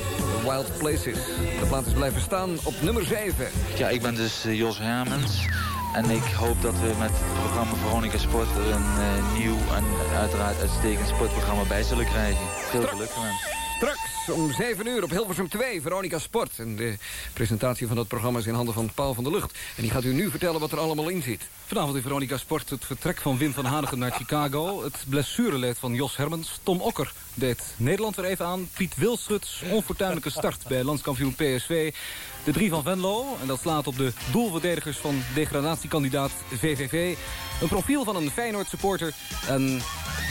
[0.42, 1.18] Wild Places.
[1.60, 3.48] De plaat is blijven staan op nummer 7.
[3.76, 5.46] Ja, ik ben dus eh, Jos Hermens.
[5.94, 9.84] En ik hoop dat we met het programma Veronica Sport er een eh, nieuw en
[10.18, 12.46] uiteraard uitstekend sportprogramma bij zullen krijgen.
[12.70, 13.61] Veel geluk gewenst.
[13.82, 16.58] Straks om 7 uur op Hilversum 2, Veronica Sport.
[16.58, 16.96] En de
[17.32, 19.58] presentatie van dat programma is in handen van Paul van der Lucht.
[19.76, 21.48] En die gaat u nu vertellen wat er allemaal in zit.
[21.66, 24.82] Vanavond in Veronica Sport het vertrek van Wim van Hanegem naar Chicago.
[24.84, 26.60] Het blessureleed van Jos Hermens.
[26.62, 28.68] Tom Okker deed Nederland weer even aan.
[28.72, 31.94] Piet Wilschuts onfortuinlijke start bij landskampioen PSV.
[32.44, 33.36] De drie van Venlo.
[33.40, 37.16] En dat slaat op de doelverdedigers van degradatiekandidaat VVV.
[37.60, 39.14] Een profiel van een Feyenoord supporter.
[39.48, 39.80] En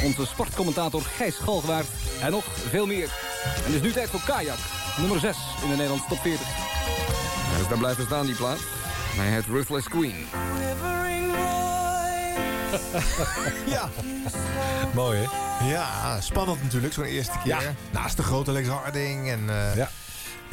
[0.03, 1.87] onze sportcommentator Gijs Galgwaard.
[2.21, 3.09] En nog veel meer.
[3.43, 4.57] En het is nu tijd voor Kajak.
[4.97, 6.47] Nummer 6 in de Nederlandse top 40.
[6.47, 8.59] Hij is daar blijven staan, die plaat.
[9.15, 10.25] Hij heet Ruthless Queen.
[13.75, 13.89] ja.
[14.93, 15.67] Mooi, hè?
[15.69, 17.61] Ja, spannend natuurlijk, zo'n eerste keer.
[17.61, 17.73] Ja.
[17.91, 19.89] Naast de grote Lex Harding en eh, ja.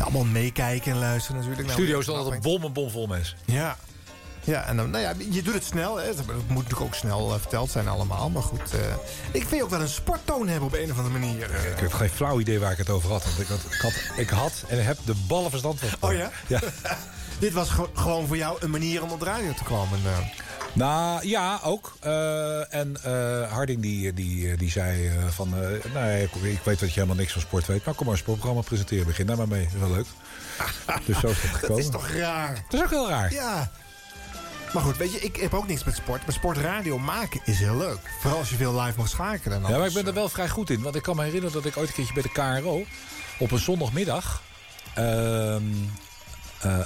[0.04, 1.68] Allemaal meekijken en luisteren natuurlijk.
[1.68, 3.36] De Nou, studio is altijd een bom en bom vol mensen.
[3.44, 3.76] Ja.
[4.44, 5.96] Ja, en dan, nou ja, je doet het snel.
[5.96, 6.04] Hè.
[6.06, 8.30] Het moet natuurlijk ook snel eh, verteld zijn allemaal.
[8.30, 8.78] Maar goed, eh,
[9.32, 11.50] ik vind ook wel een sporttoon hebben op een of andere manier.
[11.50, 11.70] eh.
[11.70, 13.24] Ik heb geen flauw idee waar ik het over had.
[13.24, 16.08] Want ik had, ik had, ik had en heb de ballen verstand van.
[16.10, 16.30] Oh ja?
[16.46, 16.60] Ja.
[17.38, 19.98] Dit was ge- gewoon voor jou een manier om op de radio te komen.
[20.78, 21.96] Nou, ja, ook.
[22.00, 25.54] Eh, en eh, Harding die, die, die zei eh, van...
[25.94, 27.84] nee, ik, ik weet dat je helemaal niks van sport weet.
[27.84, 29.06] Maar kom maar een sportprogramma presenteren.
[29.06, 29.64] Begin daar maar mee.
[29.64, 30.06] Dat is wel leuk.
[31.06, 31.68] dus zo is het gekomen.
[31.68, 32.64] Dat is toch raar?
[32.68, 33.32] Dat is ook heel raar.
[33.32, 33.70] Ja.
[34.72, 36.26] Maar goed, weet je, ik heb ook niks met sport.
[36.26, 38.00] Maar sportradio maken is heel leuk.
[38.20, 39.64] Vooral als je veel live mag schakelen.
[39.64, 40.82] En Ja, maar ik ben er wel vrij goed in.
[40.82, 42.84] Want ik kan me herinneren dat ik ooit een keertje bij de KRO...
[43.38, 44.42] op een zondagmiddag...
[44.94, 45.62] ehm,
[46.60, 46.78] eh,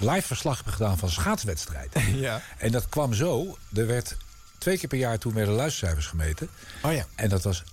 [0.00, 2.02] live verslag heb gedaan van schaatswedstrijden.
[2.20, 2.42] Ja.
[2.58, 3.56] En dat kwam zo.
[3.74, 4.16] Er werd
[4.58, 6.48] twee keer per jaar toen werden luistercijfers gemeten.
[6.82, 7.06] Oh ja.
[7.14, 7.64] En dat was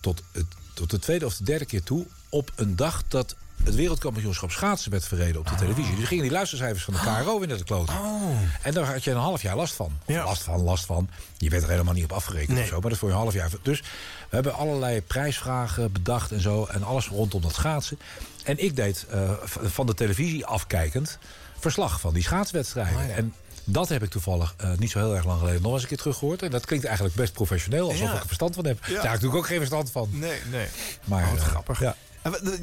[0.00, 2.06] tot, het, tot de tweede of de derde keer toe...
[2.28, 5.96] op een dag dat het wereldkampioenschap schaatsen werd verreden op de televisie.
[5.96, 7.94] Dus gingen die luistercijfers van de KRO weer naar de kloten.
[7.94, 8.30] Oh.
[8.62, 9.92] En daar had je een half jaar last van.
[10.06, 11.08] Last van, last van.
[11.36, 12.62] Je werd er helemaal niet op afgerekend Nee.
[12.62, 12.80] of zo.
[12.80, 13.50] Maar dat voor een half jaar.
[13.62, 13.80] Dus
[14.28, 16.64] we hebben allerlei prijsvragen bedacht en zo.
[16.64, 17.98] En alles rondom dat schaatsen.
[18.44, 19.30] En ik deed eh,
[19.62, 21.18] van de televisie afkijkend
[21.58, 23.14] verslag van die schaatswedstrijden.
[23.14, 25.88] En dat heb ik toevallig eh, niet zo heel erg lang geleden nog eens een
[25.88, 26.42] keer teruggehoord.
[26.42, 28.12] En dat klinkt eigenlijk best professioneel, alsof Ja.
[28.14, 28.78] ik er verstand van heb.
[28.80, 28.86] Ja.
[28.86, 30.08] Daar heb ik natuurlijk ook geen verstand van.
[30.12, 30.66] Nee, nee.
[31.04, 31.80] Maar, Oh, wat eh, grappig.
[31.80, 31.96] Ja.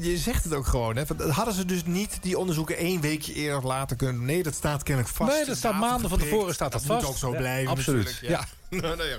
[0.00, 1.02] Je zegt het ook gewoon, hè?
[1.28, 4.24] Hadden ze dus niet die onderzoeken één weekje eerder of later kunnen?
[4.24, 5.32] Nee, dat staat kennelijk vast.
[5.32, 7.06] Nee, dat staat maanden van tevoren staat dat moet vast.
[7.06, 8.18] ook zo Ja, blijven absoluut.
[8.22, 8.44] Ja.
[8.70, 9.16] Nou, nou ja.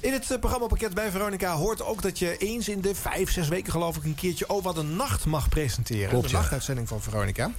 [0.00, 3.48] In het eh, programmapakket bij Veronica hoort ook dat je eens in de vijf, zes
[3.48, 6.08] weken geloof ik een keertje Oh Wat een Nacht mag presenteren.
[6.08, 7.50] Klopt, de nachtuitzending van Veronica.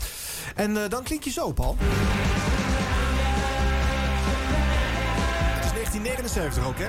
[0.56, 1.75] En eh, dan klink je zo, Paul.
[5.56, 6.88] Het is 1979 ook, hè?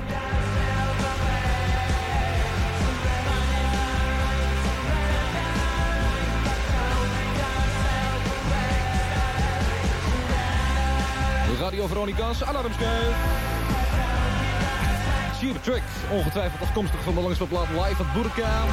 [11.60, 13.16] Radio Veronica's alarmschijf.
[15.40, 18.64] Cheap Trick, ongetwijfeld afkomstig van de langste plaat live at Burka.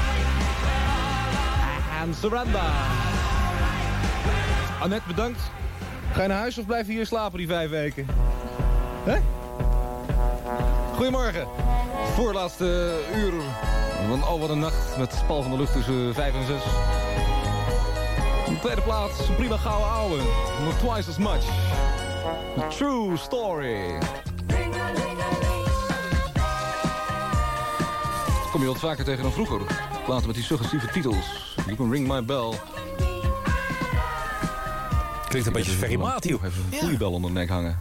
[2.02, 2.62] En Surrender.
[4.82, 5.39] Annette, bedankt.
[6.13, 8.08] Ga je naar huis of blijf je hier slapen die vijf weken?
[9.04, 9.17] Hè?
[10.96, 11.48] Goedemorgen.
[12.15, 13.34] Voorlaatste uur
[14.08, 16.56] van Oh Wat Een Nacht met Paul van der Lucht tussen 5 en 6.
[18.48, 20.17] Op de tweede plaats, prima gouden ouwe.
[20.80, 21.46] Twice as much.
[22.23, 23.99] The True Story.
[28.51, 29.62] Kom je wat vaker tegen dan vroeger.
[30.05, 31.55] Platen met die suggestieve titels.
[31.65, 32.53] You can ring my bell.
[35.27, 36.38] Klinkt een beetje als Ferry Matio.
[36.41, 37.79] Heeft een goede bel onder de nek hangen.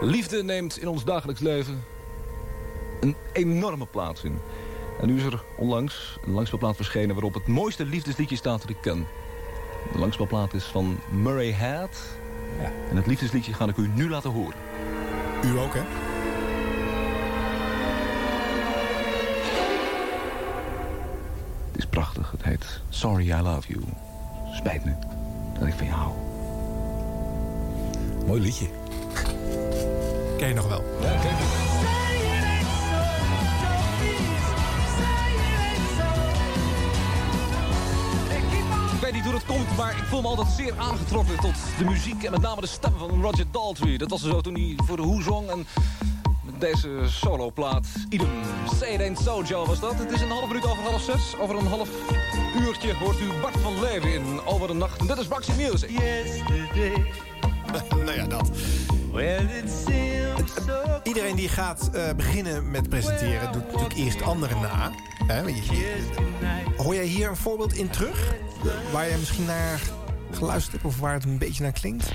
[0.00, 1.84] Liefde neemt in ons dagelijks leven
[3.00, 4.38] een enorme plaats in.
[5.00, 7.14] En nu is er onlangs een langspeelplaat verschenen...
[7.14, 9.06] waarop het mooiste liefdesliedje staat dat ik ken.
[9.92, 11.90] De langspeelplaat is van Murray Head.
[12.60, 12.70] Ja.
[12.90, 14.56] En het liefdesliedje ga ik u nu laten horen.
[15.44, 15.82] U ook, hè?
[21.70, 22.30] Het is prachtig.
[22.30, 23.84] Het heet Sorry I Love You.
[24.52, 24.92] Spijt me
[25.58, 26.12] dat ik van je hou.
[28.26, 28.66] Mooi liedje.
[30.36, 30.84] Ken je nog wel?
[31.00, 31.36] Ja, ken ik.
[38.92, 41.84] Ik weet niet hoe dat komt, maar ik voel me altijd zeer aangetrokken tot de
[41.84, 42.22] muziek...
[42.22, 43.96] en met name de stem van Roger Daltrey.
[43.96, 45.66] Dat was zo toen hij voor de Who zong en
[46.44, 47.86] met deze soloplaat.
[48.08, 48.28] Idem.
[48.78, 49.94] Say it ain't so, Joe, was dat.
[49.94, 51.36] Het is een half minuut over half zes.
[51.40, 51.88] Over een half
[52.60, 55.00] uurtje hoort u Bart van Leven in Over de Nacht.
[55.00, 55.90] En dit is Baxi Music.
[55.90, 57.12] Yesterday.
[58.04, 58.50] nou ja, dat.
[61.02, 63.52] Iedereen die gaat uh, beginnen met presenteren...
[63.52, 64.90] doet natuurlijk eerst anderen na.
[65.26, 65.96] Hè, je,
[66.76, 68.34] hoor jij hier een voorbeeld in terug?
[68.92, 69.80] Waar je misschien naar
[70.32, 70.84] geluisterd hebt...
[70.84, 72.12] of waar het een beetje naar klinkt?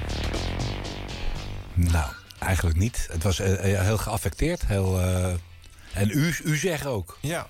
[1.73, 3.07] Nou, eigenlijk niet.
[3.11, 4.65] Het was uh, heel geaffecteerd.
[4.65, 5.25] Heel, uh,
[5.93, 7.17] en u, u zegt ook.
[7.21, 7.47] Ja.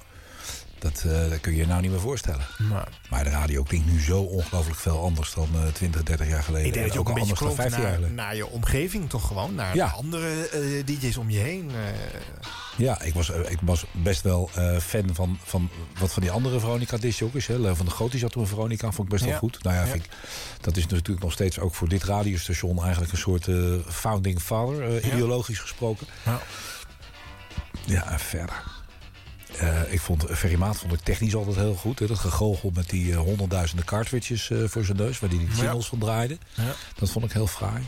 [0.80, 2.46] Dat, uh, dat kun je je nou niet meer voorstellen.
[2.58, 6.44] Maar, maar de radio klinkt nu zo ongelooflijk veel anders dan uh, 20, 30 jaar
[6.44, 6.68] geleden.
[6.68, 8.16] Ik denk dat je ook ook een beetje dan 15 jaar naar, geleden.
[8.16, 9.56] naar je omgeving toch gewoon.
[9.56, 9.88] Naar Ja.
[9.88, 11.72] andere eh, DJ's om je heen.
[12.78, 16.32] Ja, ik was, eh, ik was best wel eh, fan van, van wat van die
[16.32, 17.46] andere Veronica discjockeys.
[17.46, 19.30] van de Goot had toen Veronica, vond ik best Ja.
[19.30, 19.64] wel goed.
[19.64, 19.88] Nou ja, Ja.
[19.92, 20.12] vind ik,
[20.62, 23.56] dat is natuurlijk nog steeds ook voor dit radiostation eigenlijk een soort eh,
[23.90, 25.14] founding father, Ja.
[25.14, 26.08] ideologisch gesproken.
[26.26, 26.40] Ja.
[27.86, 28.64] Ja, en verder.
[29.90, 32.00] Ik vond Ferry Maat vond ik technisch altijd heel goed.
[32.00, 32.08] Hè.
[32.08, 35.20] Dat gegogel met die honderdduizenden cartridges voor zijn neus...
[35.20, 35.56] waar hij die Ja.
[35.56, 36.38] singles van draaide.
[36.96, 37.84] Dat vond ik heel fraai.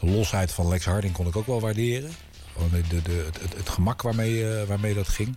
[0.00, 2.10] De losheid van Lex Harding kon ik ook wel waarderen.
[2.52, 5.36] Gewoon De, de, de, het, het gemak waarmee, eh, waarmee dat ging.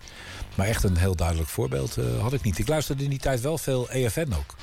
[0.54, 2.58] Maar echt een heel duidelijk voorbeeld eh, had ik niet.
[2.58, 4.54] Ik luisterde in die tijd wel veel EFN ook.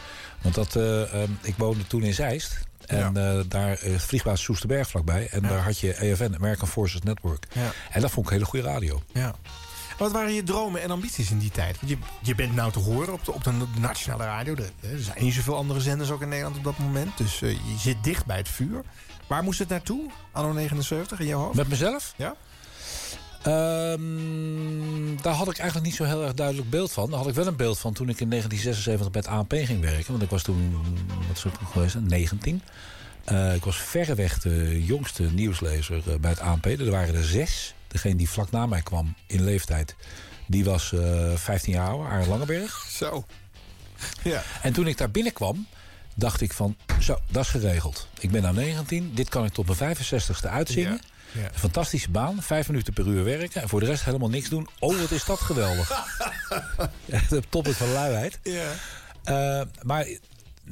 [0.41, 2.59] Want dat, eh, ehm, ik woonde toen in Zeist.
[2.85, 5.27] En eh, daar is vliegbaas Soesterberg vlakbij.
[5.31, 5.47] En Ja.
[5.47, 7.45] daar had je EFN, American Forces Network.
[7.53, 7.71] Ja.
[7.91, 9.01] En dat vond ik hele goede radio.
[9.13, 9.35] Ja.
[9.97, 11.77] Wat waren je dromen en ambities in die tijd?
[11.79, 14.55] Want je, je bent nou te horen op de, op de nationale radio.
[14.55, 17.17] Er, er zijn niet zoveel andere zenders ook in Nederland op dat moment.
[17.17, 18.81] Dus je zit dicht bij het vuur.
[19.31, 21.55] Waar moest het naartoe, anno 79, in jouw hoofd?
[21.55, 22.13] Met mezelf?
[22.17, 22.35] Ja.
[23.43, 27.09] Ehm, daar had ik eigenlijk niet zo heel erg duidelijk beeld van.
[27.09, 29.81] Daar had ik wel een beeld van toen ik in 1976 bij het ANP ging
[29.81, 30.11] werken.
[30.11, 30.77] Want ik was toen,
[31.27, 32.61] wat is het toen geweest, 19.
[33.23, 36.65] Eh, ik was verreweg de jongste nieuwslezer eh, bij het ANP.
[36.65, 37.73] Er waren er zes.
[37.87, 39.95] Degene die vlak na mij kwam in leeftijd,
[40.47, 42.85] die was eh 15 jaar ouder, Arend Langeberg.
[42.89, 43.25] Zo.
[44.23, 44.43] Ja.
[44.61, 45.67] En toen ik daar binnenkwam,
[46.15, 48.07] dacht ik van, zo, dat is geregeld.
[48.19, 51.01] Ik ben nou 19, dit kan ik tot mijn 65ste uitzingen.
[51.31, 51.49] Ja.
[51.53, 53.61] Fantastische baan, vijf minuten per uur werken...
[53.61, 54.67] en voor de rest helemaal niks doen.
[54.79, 55.89] Oh, wat is dat geweldig.
[57.29, 58.39] De toppen van luiheid.
[58.43, 58.71] Ja.
[59.23, 60.07] Eh, maar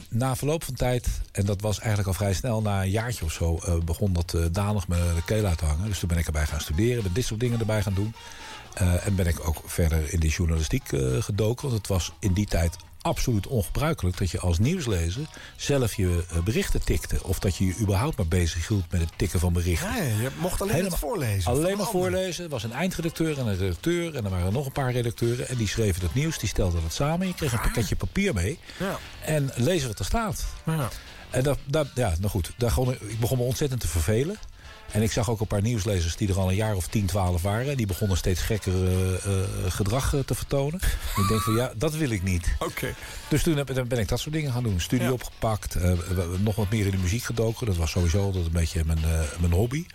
[0.09, 2.61] na verloop van tijd, en dat was eigenlijk al vrij snel...
[2.61, 5.65] na een jaartje of zo, eh, begon dat eh danig me de keel uit te
[5.65, 5.87] hangen.
[5.87, 8.13] Dus toen ben ik erbij gaan studeren, ben dit soort dingen erbij gaan doen.
[9.03, 10.87] En ben ik ook verder in die journalistiek
[11.19, 11.67] gedoken.
[11.67, 12.75] Want het was in die tijd
[13.09, 14.17] absoluut ongebruikelijk...
[14.17, 17.23] dat je als nieuwslezer zelf je eh, berichten tikte.
[17.23, 19.95] Of dat je je überhaupt maar bezig hield met het tikken van berichten.
[19.95, 21.51] Ja, je mocht alleen Helemaal- het voorlezen.
[21.51, 22.43] Alleen maar voorlezen.
[22.43, 24.15] Er was een eindredacteur en een redacteur.
[24.15, 25.47] En er waren nog een paar redacteuren.
[25.47, 26.39] En die schreven het nieuws.
[26.39, 27.27] Die stelden het samen.
[27.27, 28.59] Je kreeg een pakketje papier mee.
[28.77, 28.99] Ja.
[29.21, 30.45] En lezen wat er staat.
[30.65, 30.89] Ja.
[31.29, 32.51] En dat, dat, ja, nou goed.
[32.57, 34.37] Daar ik begon me ontzettend te vervelen.
[34.91, 37.41] En ik zag ook een paar nieuwslezers die er al een jaar of 10, 12
[37.41, 37.77] waren.
[37.77, 39.21] Die begonnen steeds gekker eh, eh,
[39.67, 40.79] gedrag eh, te vertonen.
[41.15, 42.55] En ik denk van ja, dat wil ik niet.
[42.59, 42.93] Oké.
[43.27, 44.79] Dus toen heb, ben ik dat soort dingen gaan doen.
[44.79, 45.11] Studie Ja.
[45.11, 45.77] opgepakt.
[46.37, 47.65] nog wat meer in de muziek gedoken.
[47.65, 48.99] Dat was sowieso altijd een beetje mijn,
[49.39, 49.85] mijn hobby.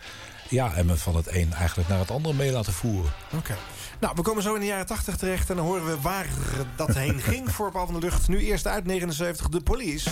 [0.49, 3.13] Ja, en me van het een eigenlijk naar het andere mee laten voeren.
[3.33, 3.57] Oké.
[4.01, 6.27] Nou, we komen zo in de jaren 80 terecht en dan horen we waar
[6.77, 8.29] dat heen ging voor Paul van de Lucht.
[8.29, 10.11] Nu eerst uit 79, de police.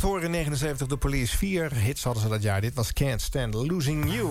[0.00, 1.36] Te horen in 79 de Police.
[1.36, 2.60] Vier hits hadden ze dat jaar.
[2.60, 4.28] Dit was Can't Stand Losing You.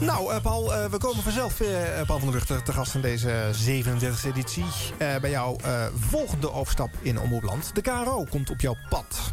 [0.00, 3.00] Nou, eh, Paul, eh, we komen vanzelf, eh, Paul van der Lucht, te- gast in
[3.00, 4.64] deze 37e editie.
[4.98, 5.56] Bij jouw
[5.94, 7.74] volgende overstap in Omroepland.
[7.74, 9.32] De KRO komt op jouw pad.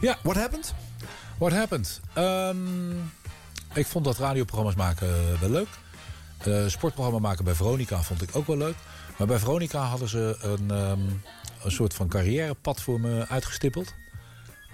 [0.00, 0.18] Ja.
[0.22, 0.74] What happened?
[1.38, 2.00] What happened?
[2.14, 2.90] Ehm,
[3.74, 5.68] ik vond dat radioprogramma's maken wel leuk.
[6.38, 8.74] Eh sportprogramma maken bij Veronica vond ik ook wel leuk.
[9.18, 11.00] Maar bij Veronica hadden ze een, ehm,
[11.64, 13.94] een soort van carrièrepad voor me uitgestippeld.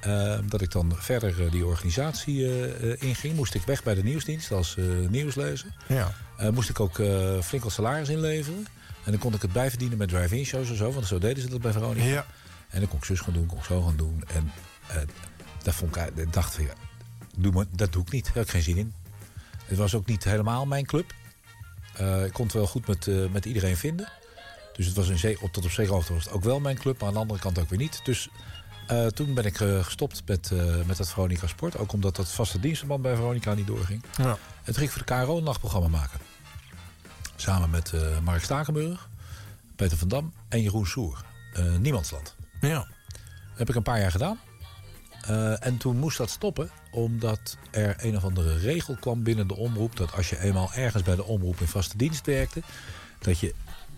[0.04, 3.36] Ehm, dat ik dan verder eh, die organisatie eh, eh, inging.
[3.36, 5.68] Moest ik weg bij de nieuwsdienst als eh, nieuwslezer.
[5.86, 6.14] Ja.
[6.36, 8.66] Eh, moest ik ook eh, flink wat salaris inleveren.
[9.04, 10.92] En dan kon ik het bijverdienen met drive-in shows en zo.
[10.92, 12.06] Want zo deden ze dat bij Veronica.
[12.06, 12.26] Ja.
[12.68, 14.24] En dan kon ik zus gaan doen, kon ik zo gaan doen.
[14.26, 14.52] En
[14.88, 14.96] eh
[15.64, 16.72] dat vond ik, ik dacht van ja,
[17.36, 18.24] doe maar, dat doe ik niet.
[18.24, 18.94] Daar heb ik geen zin in.
[19.64, 21.14] Het was ook niet helemaal mijn club.
[21.94, 24.08] Eh, ik kon het wel goed met, eh, met iedereen vinden.
[24.72, 26.78] Dus het was in zee, op, tot op zekere hoogte was het ook wel mijn
[26.78, 26.98] club.
[26.98, 28.00] Maar aan de andere kant ook weer niet.
[28.04, 28.28] Dus
[28.86, 31.78] eh, toen ben ik eh, gestopt met, eh, met dat Veronica Sport.
[31.78, 34.04] Ook omdat dat vaste dienstverband bij Veronica niet doorging.
[34.16, 34.24] Ja.
[34.28, 36.18] En toen ging ik voor de KRO een nachtprogramma maken.
[37.36, 39.08] Samen met eh, Mark Stakenburg,
[39.76, 41.24] Peter van Dam en Jeroen Soer.
[41.78, 42.34] Niemandsland.
[42.60, 42.86] Ja.
[43.54, 44.38] heb ik een paar jaar gedaan.
[45.60, 49.96] En toen moest dat stoppen, omdat er een of andere regel kwam binnen de omroep...
[49.96, 52.62] dat als je eenmaal ergens bij de omroep in vaste dienst werkte...
[53.18, 53.54] dat je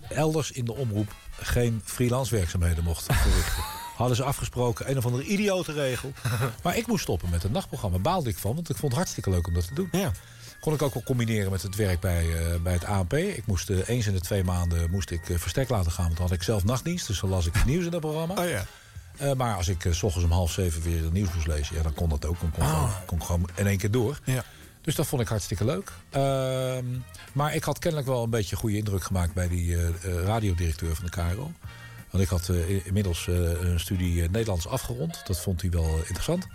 [0.09, 3.63] elders in de omroep geen freelance werkzaamheden mocht verrichten.
[3.97, 6.13] Hadden ze afgesproken, een of andere idiote regel.
[6.63, 7.99] Maar ik moest stoppen met het nachtprogramma.
[7.99, 9.89] Baalde ik van, want ik vond het hartstikke leuk om dat te doen.
[9.93, 10.11] Ja.
[10.61, 13.13] Kon ik ook wel combineren met het werk bij, eh, bij het ANP.
[13.13, 16.05] Ik moest eh, eens in de twee maanden moest ik eh, verstek laten gaan.
[16.05, 17.07] Want dan had ik zelf nachtdienst.
[17.07, 18.35] Dus dan las ik het nieuws in dat programma.
[18.35, 18.65] Oh ja.
[19.35, 21.77] Maar als ik s ochtends om half zeven weer het nieuws moest lezen...
[21.77, 22.41] Ja, dan kon dat ook.
[22.41, 24.19] Dan kon, ik gewoon, kon gewoon in één keer door.
[24.25, 24.45] Ja.
[24.81, 25.93] Dus dat vond ik hartstikke leuk.
[26.11, 26.85] Ehm,
[27.33, 29.35] maar ik had kennelijk wel een beetje goede indruk gemaakt...
[29.35, 29.77] bij die
[30.25, 31.53] radiodirecteur van de KRO.
[32.17, 35.23] Want ik had eh, inmiddels eh, een studie eh, Nederlands afgerond.
[35.27, 36.47] Dat vond hij wel interessant.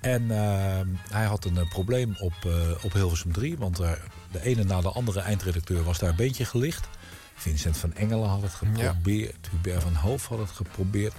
[0.00, 2.34] En ehm, hij had een probleem op,
[2.82, 3.58] op Hilversum 3.
[3.58, 3.98] Want daar,
[4.32, 6.88] de ene na de andere eindredacteur was daar een beetje gelicht.
[7.34, 9.48] Vincent van Engelen had het geprobeerd.
[9.50, 11.14] Hubert van Hoof had het geprobeerd.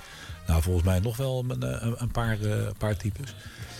[0.47, 3.35] Nou, volgens mij nog wel een, een, een paar, een paar types.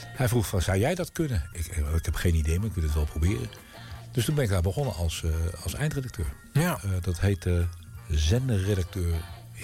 [0.08, 1.50] Hij vroeg van, zou jij dat kunnen?
[1.54, 1.66] Ik,
[1.96, 3.50] ik heb geen idee, maar ik wil het wel proberen.
[4.12, 5.24] Dus toen ben ik daar begonnen als,
[5.64, 6.34] als eindredacteur.
[6.54, 6.80] Ja.
[7.02, 7.68] Dat heette
[8.10, 9.16] zenderredacteur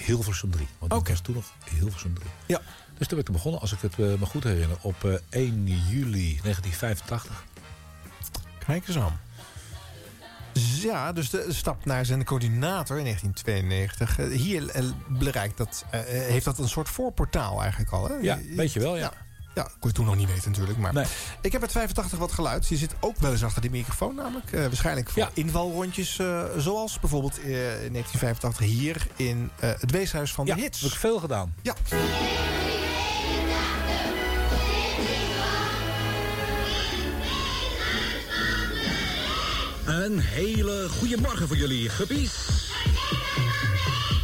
[0.04, 0.66] Hilversum 3.
[0.78, 2.28] Want dat was toen nog Hilversum 3.
[2.46, 2.60] Ja.
[2.98, 5.64] Dus toen ben ik begonnen, als ik het eh, me goed herinner, op eh, 1
[5.66, 7.44] juli 1985.
[8.66, 9.20] Kijk eens aan.
[10.82, 14.18] Ja, dus de stap naar zijn coördinator in 1992.
[14.18, 18.08] Eh, Hier eh, bereikt dat, eh, heeft dat een soort voorportaal eigenlijk al.
[18.08, 18.14] Hè?
[18.14, 19.00] Ja, weet je wel, ja.
[19.02, 19.12] Ja,
[19.54, 20.78] kon je toen nog niet weten natuurlijk.
[20.78, 21.04] Maar Nee.
[21.40, 22.68] ik heb het 85 wat geluid.
[22.68, 24.52] Je zit ook wel eens achter die microfoon namelijk.
[24.52, 27.44] Eh, waarschijnlijk voor invalrondjes eh, zoals bijvoorbeeld eh,
[27.84, 30.80] in 1985 hier in eh, het Weeshuis van Ja, de Hits.
[30.80, 31.54] heb ik veel gedaan.
[31.62, 31.74] Ja.
[39.86, 42.32] Een hele goede morgen voor jullie, guppies.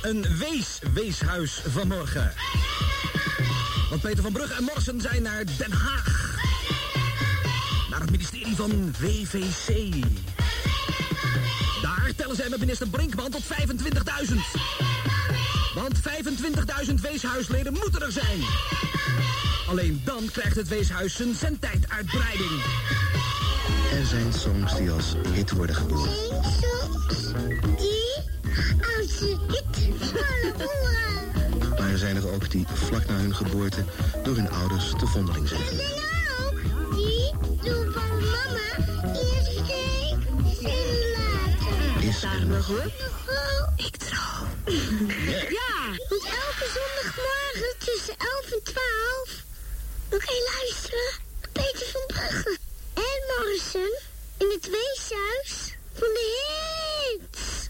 [0.03, 2.33] Een wees-weeshuis vanmorgen.
[3.89, 6.37] Want Peter van Brugge en Morsen zijn naar Den Haag.
[7.91, 9.93] Naar het ministerie van WVC.
[11.83, 13.49] Daar tellen zij met minister Brinkman tot 25.000.
[15.75, 15.95] Want
[16.89, 18.41] 25.000 weeshuisleden moeten er zijn.
[19.69, 22.63] Alleen dan krijgt het weeshuis zijn zendtijduitbreiding.
[23.93, 26.13] Er zijn songs die als hit worden geboren.
[27.77, 28.15] Die
[28.99, 31.28] als hit Maar
[31.99, 33.85] er zijn er ook die vlak na hun geboorte
[34.23, 35.95] door hun ouders te vondeling zijn gelegd.
[36.91, 38.71] Die doen van mama
[39.15, 40.23] eerst geen
[40.61, 42.09] zin laten.
[42.09, 42.93] Is er nog hoor?
[43.77, 44.47] Ik trouw.
[45.49, 49.45] Ja, want elke zondagmorgen tussen 11 en 12
[50.09, 51.13] dan kan je luisteren
[51.53, 52.59] Peter van Brugge
[52.95, 53.99] en Morrison
[54.39, 56.27] in het weeshuis van de
[57.21, 57.69] hits.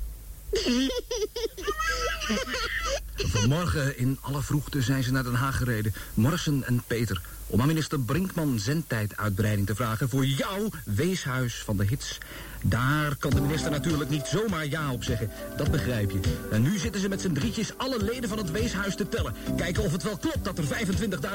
[3.31, 5.95] Vanmorgen in alle vroegte zijn ze naar Den Haag gereden.
[6.15, 7.21] Morrison en Peter.
[7.47, 12.19] Om aan minister Brinkman zendtijduitbreiding te vragen voor jouw weeshuis van de hits.
[12.63, 15.31] Daar kan de minister natuurlijk niet zomaar ja op zeggen.
[15.57, 16.21] Dat begrijp je.
[16.51, 19.35] En nu zitten ze met z'n drietjes alle leden van het weeshuis te tellen.
[19.57, 20.65] Kijken of het wel klopt dat er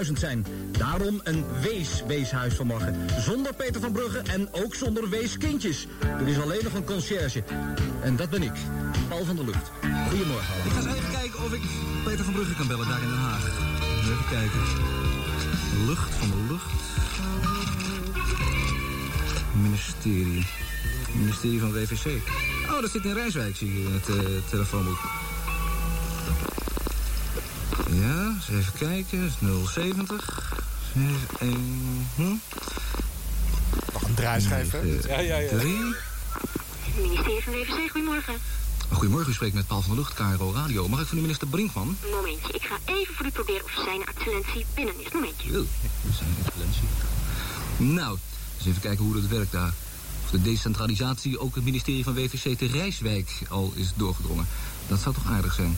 [0.06, 0.45] 25.000 zijn.
[0.71, 2.95] Daarom een wees-weeshuis vanmorgen.
[3.19, 5.88] Zonder Peter van Brugge en ook zonder weeskindjes.
[6.19, 7.43] Er is alleen nog een conciërge.
[8.01, 8.53] En dat ben ik,
[9.08, 9.71] Paul van der Lucht.
[10.10, 11.12] Goedemorgen allemaal.
[11.23, 11.62] Kijken of ik
[12.03, 13.43] Peter van Brugge kan bellen daar in Den Haag.
[14.01, 14.59] Even kijken.
[15.86, 16.71] Lucht van de lucht.
[19.53, 20.45] Ministerie.
[21.13, 22.21] Ministerie van WVC.
[22.69, 24.99] Oh, dat zit in Rijswijk, zie je in het eh, telefoonboek.
[27.89, 29.32] Ja, eens even kijken.
[29.74, 29.76] 070.
[29.76, 30.41] 71.
[32.15, 32.36] Hm?
[33.93, 34.80] Nog een draaischijf, hè?
[35.07, 35.51] Ja, ja, ja.
[36.97, 38.34] Ministerie van WVC, goedemorgen.
[38.93, 40.87] Goedemorgen, u spreekt met Paul van der Lucht, KRO Radio.
[40.87, 41.97] Mag ik van de minister Brinkman?
[42.11, 45.11] Momentje, ik ga even voor u proberen of zijn excellentie binnen is.
[45.11, 45.51] Momentje.
[45.51, 45.65] Wil.
[46.17, 46.87] Zijn excellentie.
[47.77, 48.17] Nou,
[48.57, 49.73] eens even kijken hoe dat werkt daar.
[50.23, 54.47] Of de decentralisatie ook het ministerie van WVC te Rijswijk al is doorgedrongen.
[54.87, 55.77] Dat zou toch aardig zijn?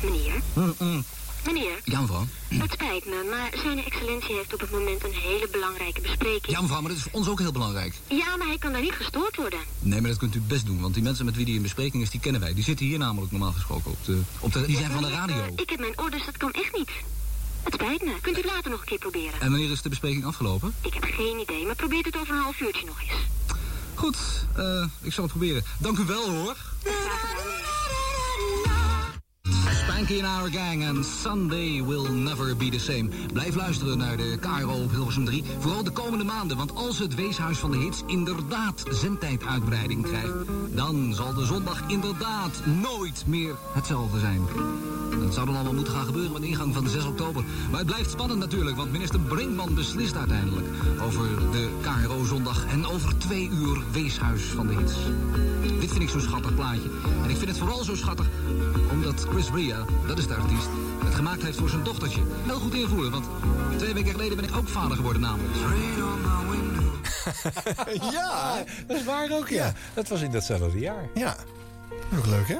[0.00, 0.40] Meneer?
[0.54, 1.04] Mm, mm.
[1.46, 1.80] Meneer?
[1.84, 2.26] Ja, mevrouw.
[2.48, 6.56] Het spijt me, maar zijn excellentie heeft op het moment een hele belangrijke bespreking.
[6.56, 7.94] Ja, mevrouw, maar dat is voor ons ook heel belangrijk.
[8.06, 9.58] Ja, maar hij kan daar niet gestoord worden.
[9.78, 12.02] Nee, maar dat kunt u best doen, want die mensen met wie die in bespreking
[12.02, 12.54] is, die kennen wij.
[12.54, 14.20] Die zitten hier namelijk normaal gesproken op de...
[14.40, 15.36] Op de die zijn van de radio.
[15.36, 16.90] Eh, ik heb mijn orders, dat kan echt niet.
[17.62, 18.20] Het spijt me.
[18.20, 19.40] Kunt u het later nog een keer proberen?
[19.40, 20.74] En wanneer is de bespreking afgelopen?
[20.80, 23.12] Ik heb geen idee, maar probeer het over een half uurtje nog eens.
[23.94, 24.16] Goed,
[24.56, 25.64] eh, ik zal het proberen.
[25.78, 26.56] Dank u wel, hoor.
[29.86, 33.08] Spanky and Our Gang en Sunday Will Never Be The Same.
[33.32, 35.44] Blijf luisteren naar de KRO op Hilversum 3.
[35.58, 40.32] Vooral de komende maanden, want als het Weeshuis van de Hits inderdaad zendtijduitbreiding krijgt...
[40.70, 44.40] dan zal de zondag inderdaad nooit meer hetzelfde zijn.
[45.20, 47.44] Dat zou dan allemaal moeten gaan gebeuren met ingang van de 6 oktober.
[47.70, 50.66] Maar het blijft spannend natuurlijk, want minister Brinkman beslist uiteindelijk...
[51.02, 54.94] over de KRO-zondag en over twee uur Weeshuis van de Hits.
[55.80, 56.90] Dit vind ik zo'n schattig plaatje.
[57.22, 58.28] En ik vind het vooral zo schattig
[58.90, 59.75] omdat Chris Bria,
[60.06, 60.68] dat is de artiest,
[61.04, 62.22] het gemaakt heeft voor zijn dochtertje.
[62.46, 63.26] Wel goed invoeren, want
[63.76, 65.54] twee weken geleden ben ik ook vader geworden namelijk.
[68.12, 69.72] ja, dat is waar ook, ja.
[69.94, 71.08] Dat was in datzelfde jaar.
[71.14, 71.36] Ja,
[72.18, 72.56] ook leuk, hè?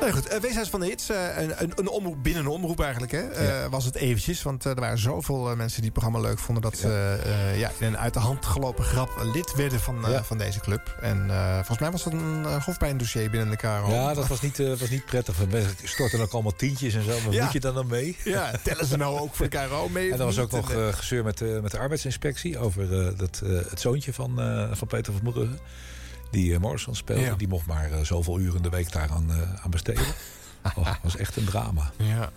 [0.00, 2.80] Nou goed, uh, Weeshuis van de Hits, uh, een, een, een omroep binnen een omroep
[2.80, 3.68] eigenlijk, hè, uh, ja.
[3.68, 4.42] was het eventjes.
[4.42, 6.62] Want er waren zoveel mensen die het programma leuk vonden...
[6.62, 7.18] dat ze
[7.56, 10.24] ja, in een uit de hand gelopen grap lid werden van, ja.
[10.24, 10.98] van deze club.
[11.00, 13.90] En volgens mij was dat een hoofdpijndossier binnen de KRO.
[13.90, 15.36] Ja, dat was niet, was niet prettig.
[15.36, 17.18] We storten ook allemaal tientjes en zo.
[17.24, 17.44] Maar ja.
[17.44, 18.16] moet je dan dan mee?
[18.24, 20.12] Ja, tellen ze nou ook voor de KRO mee?
[20.12, 22.58] En er was ook nog gezeur met, met de arbeidsinspectie...
[22.58, 24.34] over dat, het zoontje van,
[24.72, 25.58] van Peter van Brugge
[26.30, 27.22] die uh, Morrison speelde.
[27.22, 27.34] Ja.
[27.34, 30.04] Die mocht maar uh, zoveel uren in de week daaraan uh, aan besteden.
[30.76, 31.90] oh, dat was echt een drama.
[31.96, 32.30] Ja.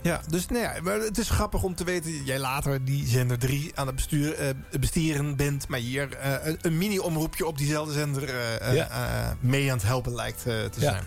[0.00, 2.24] Ja, dus nou ja, maar het is grappig om te weten...
[2.24, 5.68] jij later die zender 3 aan het bestuur, bestieren bent...
[5.68, 6.08] maar hier
[6.46, 8.34] een, een mini-omroepje op diezelfde zender
[8.74, 9.36] ja.
[9.40, 11.04] mee aan het helpen lijkt te zijn.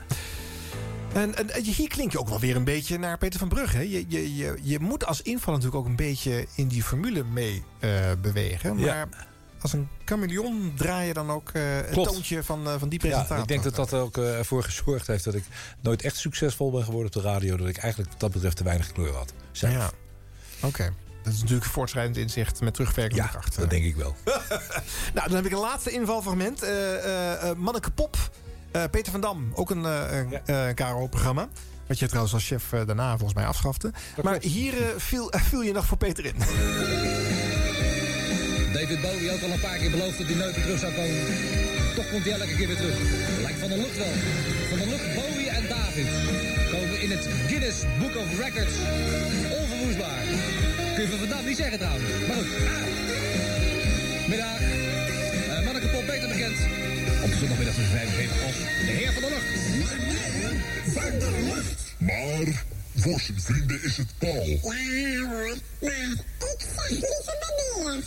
[1.14, 3.90] En, en, hier klink je ook wel weer een beetje naar Peter van Brugge.
[3.90, 7.64] Je, je, je, je moet als inval natuurlijk ook een beetje in die formule mee
[8.22, 8.76] bewegen.
[8.76, 8.86] Maar...
[8.86, 9.08] Ja
[9.66, 13.36] als een chameleon draai je dan ook uh, het toontje van, uh, van die presentator.
[13.36, 15.44] Ja, ik denk dat dat ook uh, ervoor gezorgd heeft dat ik
[15.82, 17.58] nooit echt succesvol ben geworden op de radio.
[17.58, 19.34] Dat ik eigenlijk wat dat betreft te weinig kleur had.
[19.52, 19.74] Zelf.
[19.74, 19.92] Ja,
[20.56, 20.66] oké.
[20.66, 20.92] Okay.
[21.24, 23.56] Dat is natuurlijk voortschrijdend inzicht met terugwerkende ja, kracht.
[23.56, 24.16] dat denk ik wel.
[25.16, 26.62] nou, dan heb ik een laatste invalfragment.
[27.58, 28.18] Manneke Pop,
[28.72, 29.82] Peter van Dam, ook een
[30.46, 30.74] ja.
[30.74, 31.50] KRO-programma.
[31.88, 33.94] Wat je trouwens als chef daarna volgens mij afschafte.
[34.16, 36.36] Dat maar hier viel, viel je nog voor Peter in.
[38.76, 41.22] David Bowie ook al een paar keer beloofd dat hij nooit meer terug zou komen.
[41.96, 42.98] Toch komt hij elke keer weer terug.
[43.42, 44.14] Lijkt van de lucht wel.
[44.70, 46.10] Van de lucht Bowie en David
[46.74, 48.76] komen in het Guinness Book of Records.
[49.60, 50.24] Onverwoestbaar.
[50.94, 52.06] Kun je van vandaag niet zeggen trouwens.
[52.28, 52.52] Maar goed.
[52.74, 54.28] Ah.
[54.32, 54.60] Middag.
[54.62, 56.58] Uh, Manneke Pop beter bekend.
[57.24, 58.58] Op de zondagmiddag tussen 5 en 7 als
[58.90, 59.50] de heer van de lucht.
[60.98, 61.80] Van de lucht.
[62.10, 62.48] Maar
[62.96, 64.46] voor zijn vrienden is het Paul.
[64.46, 64.62] Ik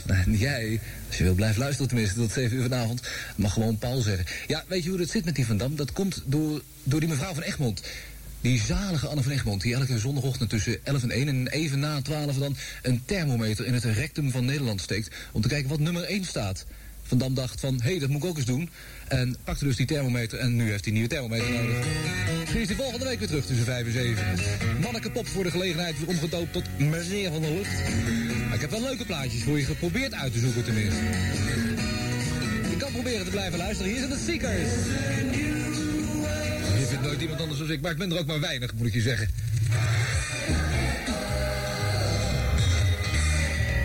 [0.07, 3.01] En jij, als je wil blijven luisteren tenminste tot 7 uur vanavond,
[3.37, 4.27] mag gewoon Paul zeggen.
[4.47, 5.77] Ja, weet je hoe het zit met die Van Dam?
[5.77, 7.83] Dat komt door, door die mevrouw van Egmond.
[8.41, 12.03] Die zalige Anne van Egmond, die elke zondagochtend tussen 11 en 1 en even na
[12.03, 15.15] 12 dan een thermometer in het rectum van Nederland steekt.
[15.33, 16.65] Om te kijken wat nummer 1 staat.
[17.09, 18.71] Van Dam dacht van, hé, hey, dat moet ik ook eens doen.
[19.09, 21.77] En pakte dus die thermometer en nu heeft hij nieuwe thermometer nodig.
[22.41, 24.25] Misschien is hij volgende week weer terug tussen 5 en 7.
[24.81, 27.73] Manneke Pop voor de gelegenheid weer omgedoopt tot meneer van de lucht.
[28.47, 31.01] Maar ik heb wel leuke plaatjes voor je geprobeerd uit te zoeken tenminste.
[32.71, 33.93] Je kan proberen te blijven luisteren.
[33.93, 34.73] Hier zijn de Seekers.
[36.79, 38.87] Je vindt nooit iemand anders als ik, maar ik ben er ook maar weinig, moet
[38.87, 39.29] ik je zeggen.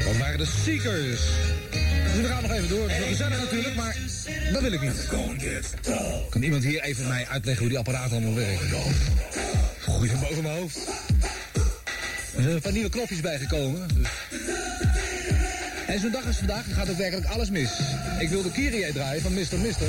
[0.05, 1.21] Dat waren de Seekers.
[2.13, 2.87] Dus we gaan nog even door.
[2.87, 3.97] We zijn er natuurlijk, maar
[4.51, 5.07] dat wil ik niet.
[6.29, 8.33] Kan iemand hier even mij uitleggen hoe die apparaat allemaal?
[9.81, 10.77] Goeie van boven mijn hoofd.
[12.35, 13.87] Er zijn een paar nieuwe knopjes bijgekomen.
[15.87, 17.69] En zo'n dag als vandaag gaat ook werkelijk alles mis.
[18.19, 19.57] Ik wil de Kyrie draaien van Mr.
[19.61, 19.87] Mister.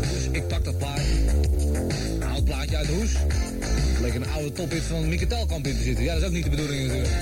[0.00, 1.12] Dus ik pak dat plaatje.
[2.14, 3.12] Een oud plaatje uit de hoes.
[4.00, 6.04] Leek een oude tophit van Mieke Telkamp in te zitten.
[6.04, 7.14] Ja, dat is ook niet de bedoeling natuurlijk.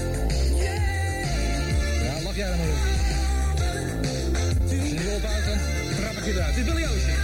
[2.03, 3.24] Ja, lach jij dan maar op.
[4.83, 5.59] Je niet ophoudt, dan
[5.97, 6.55] trap eruit.
[6.55, 7.16] Dit is Billy Ocean.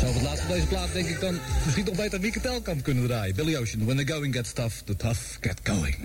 [0.00, 2.82] Zo, voor het laatste van deze plaat denk ik dan misschien nog beter Wieke Telkamp
[2.82, 3.34] kunnen draaien.
[3.34, 5.96] Billy Ocean, when the going gets tough, the tough get going.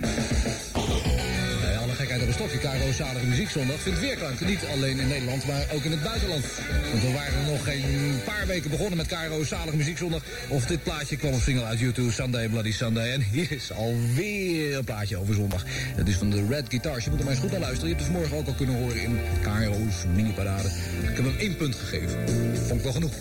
[2.30, 2.58] Een stokje.
[2.58, 4.46] Caro Zalige Muziekzondag vindt weerklanken.
[4.46, 6.44] Niet alleen in Nederland, maar ook in het buitenland.
[6.90, 10.22] Want we waren nog geen paar weken begonnen met Caro Zalige Muziekzondag.
[10.48, 13.12] Of dit plaatje kwam op single uit YouTube, Sunday Bloody Sunday.
[13.12, 15.64] En hier is alweer een plaatje over zondag.
[15.96, 17.04] Dat is van de Red Guitars.
[17.04, 17.88] Je moet er maar eens goed naar luisteren.
[17.88, 20.68] Je hebt het morgen ook al kunnen horen in Caro's mini-parade.
[21.02, 22.18] Ik heb hem één punt gegeven.
[22.66, 23.14] Vond ik wel genoeg.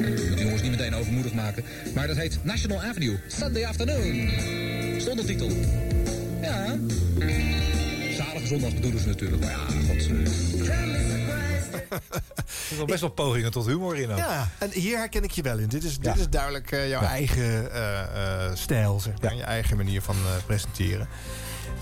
[0.00, 1.64] Moet die jongens niet meteen overmoedig maken.
[1.94, 4.30] Maar dat heet National Avenue, Sunday Afternoon.
[4.98, 5.50] Stond de titel.
[6.42, 6.78] Ja.
[8.60, 9.42] Zondag ze natuurlijk.
[9.42, 10.08] Maar ja, god.
[12.46, 14.10] Er zitten best wel pogingen tot humor in.
[14.10, 14.16] ook.
[14.18, 15.68] Ja, en hier herken ik je wel in.
[15.68, 16.20] Dit is, dit Ja.
[16.20, 17.08] is duidelijk eh, jouw Ja.
[17.08, 19.34] eigen eh, eh, stijl, zeg maar.
[19.34, 21.08] Je eigen manier van eh, presenteren.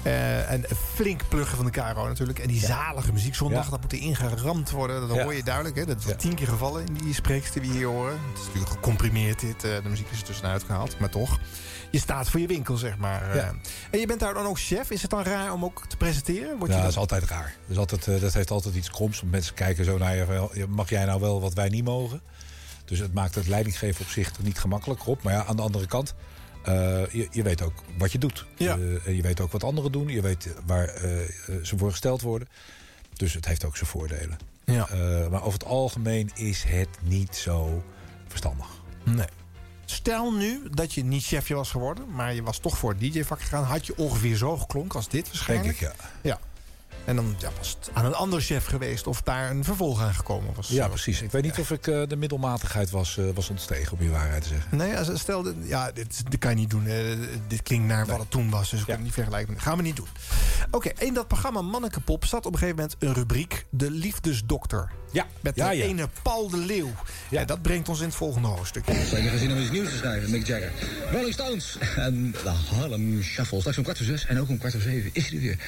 [0.02, 0.64] Eh, en
[0.94, 2.38] flink pluggen van de Caro natuurlijk.
[2.38, 3.70] En die zalige muziekzondag, Ja.
[3.70, 5.08] dat moet erin geramd worden.
[5.08, 5.22] Dat Ja.
[5.22, 5.76] hoor je duidelijk.
[5.76, 5.84] Hè?
[5.86, 8.12] Dat is tien keer gevallen in die spreekster die we hier horen.
[8.28, 9.64] Het is natuurlijk gecomprimeerd dit.
[9.64, 10.98] eh, de muziek is er tussenuit gehaald.
[10.98, 11.38] Maar toch,
[11.90, 13.36] je staat voor je winkel, zeg maar.
[13.36, 13.42] Ja.
[13.42, 13.48] Eh,
[13.90, 14.90] en je bent daar dan ook chef.
[14.90, 16.58] Is het dan raar om ook te presenteren?
[16.58, 17.54] Word je Ja, dat dat- is altijd raar.
[17.66, 19.20] Dus altijd, eh, dat heeft altijd iets kroms.
[19.20, 20.48] Want mensen kijken zo naar je.
[20.54, 22.20] ja, Mag jij nou wel wat wij niet mogen?
[22.84, 25.22] Dus het maakt het leidinggeven op zich er niet gemakkelijker op.
[25.22, 26.14] Maar ja, aan de andere kant...
[26.64, 26.72] eh,
[27.10, 28.46] je, je weet ook wat je doet.
[28.56, 28.74] Ja.
[29.06, 30.08] Je weet ook wat anderen doen.
[30.08, 30.86] Je weet waar
[31.62, 32.48] ze voor gesteld worden.
[33.12, 34.38] Dus het heeft ook zijn voordelen.
[34.64, 34.88] Ja.
[35.30, 37.82] Maar over het algemeen is het niet zo
[38.28, 38.66] verstandig.
[39.04, 39.26] Nee.
[39.90, 43.40] Stel nu dat je niet chefje was geworden, maar je was toch voor het DJ-vak
[43.40, 43.64] gegaan.
[43.64, 45.78] Had je ongeveer zo geklonken als dit waarschijnlijk?
[45.78, 46.08] Denk ik, ja.
[46.20, 46.38] Ja.
[47.10, 50.14] En dan ja, was het aan een andere chef geweest of daar een vervolg aan
[50.14, 50.68] gekomen was.
[50.68, 51.22] Ja, precies.
[51.22, 54.42] Ik weet niet of ik eh, de middelmatigheid was, eh, was ontstegen, om je waarheid
[54.42, 54.76] te zeggen.
[54.76, 56.84] Nee, als- stel, ja, dit, dit kan je niet doen.
[57.48, 59.60] dit klinkt naar wat het toen was, dus we kunnen het niet vergelijken.
[59.60, 60.06] Gaan we niet doen.
[60.70, 63.64] Oké, in dat programma Mannekepop zat op een gegeven moment een rubriek...
[63.70, 64.90] De Liefdesdokter.
[65.12, 65.84] Ja, Met ja, de ja.
[65.84, 66.90] ene Paul de Leeuw.
[67.28, 67.44] Ja.
[67.44, 68.84] dat brengt ons in het volgende hoofdstuk.
[69.10, 70.72] Zeker gezien om iets nieuws te schrijven, Mick Jagger.
[71.12, 73.58] Rolling Stones en de Harlem Shuffle.
[73.58, 75.58] Straks om kwart voor zes en ook om kwart voor zeven is hij er weer.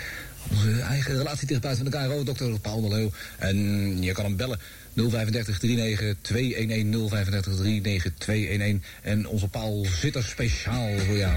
[0.51, 3.11] Onze eigen relatietherapeut van de KRO, dokter Paul de Leeuw.
[3.39, 3.57] En
[4.03, 4.59] je kan hem bellen.
[4.95, 8.81] 035 39 211 035 39 211.
[9.03, 11.37] En onze Paul zit er speciaal voor jou.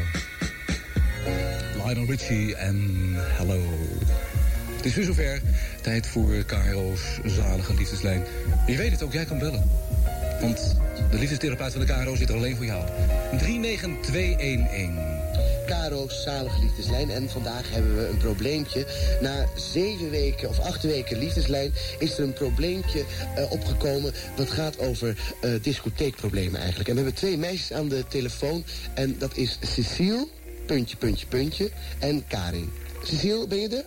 [1.75, 3.61] Lionel Richie en Hello.
[4.75, 5.41] Het is weer zover.
[5.81, 8.23] Tijd voor KRO's zalige liefdeslijn.
[8.67, 9.69] Je weet het ook, jij kan bellen.
[10.41, 10.75] Want
[11.11, 12.89] de liefdestherapeut van de KRO zit er alleen voor jou.
[13.37, 15.14] 39211.
[15.65, 17.09] Karo's zalige liefdeslijn.
[17.09, 18.85] En vandaag hebben we een probleempje.
[19.21, 23.03] Na zeven weken of acht weken liefdeslijn is er een probleempje
[23.35, 24.13] eh, opgekomen.
[24.35, 26.89] Dat gaat over eh, discotheekproblemen eigenlijk.
[26.89, 28.63] En we hebben twee meisjes aan de telefoon.
[28.93, 30.27] En dat is Cecile,
[30.65, 31.69] puntje, puntje, puntje.
[31.99, 32.71] En Karin.
[33.03, 33.83] Cecile, ben je er?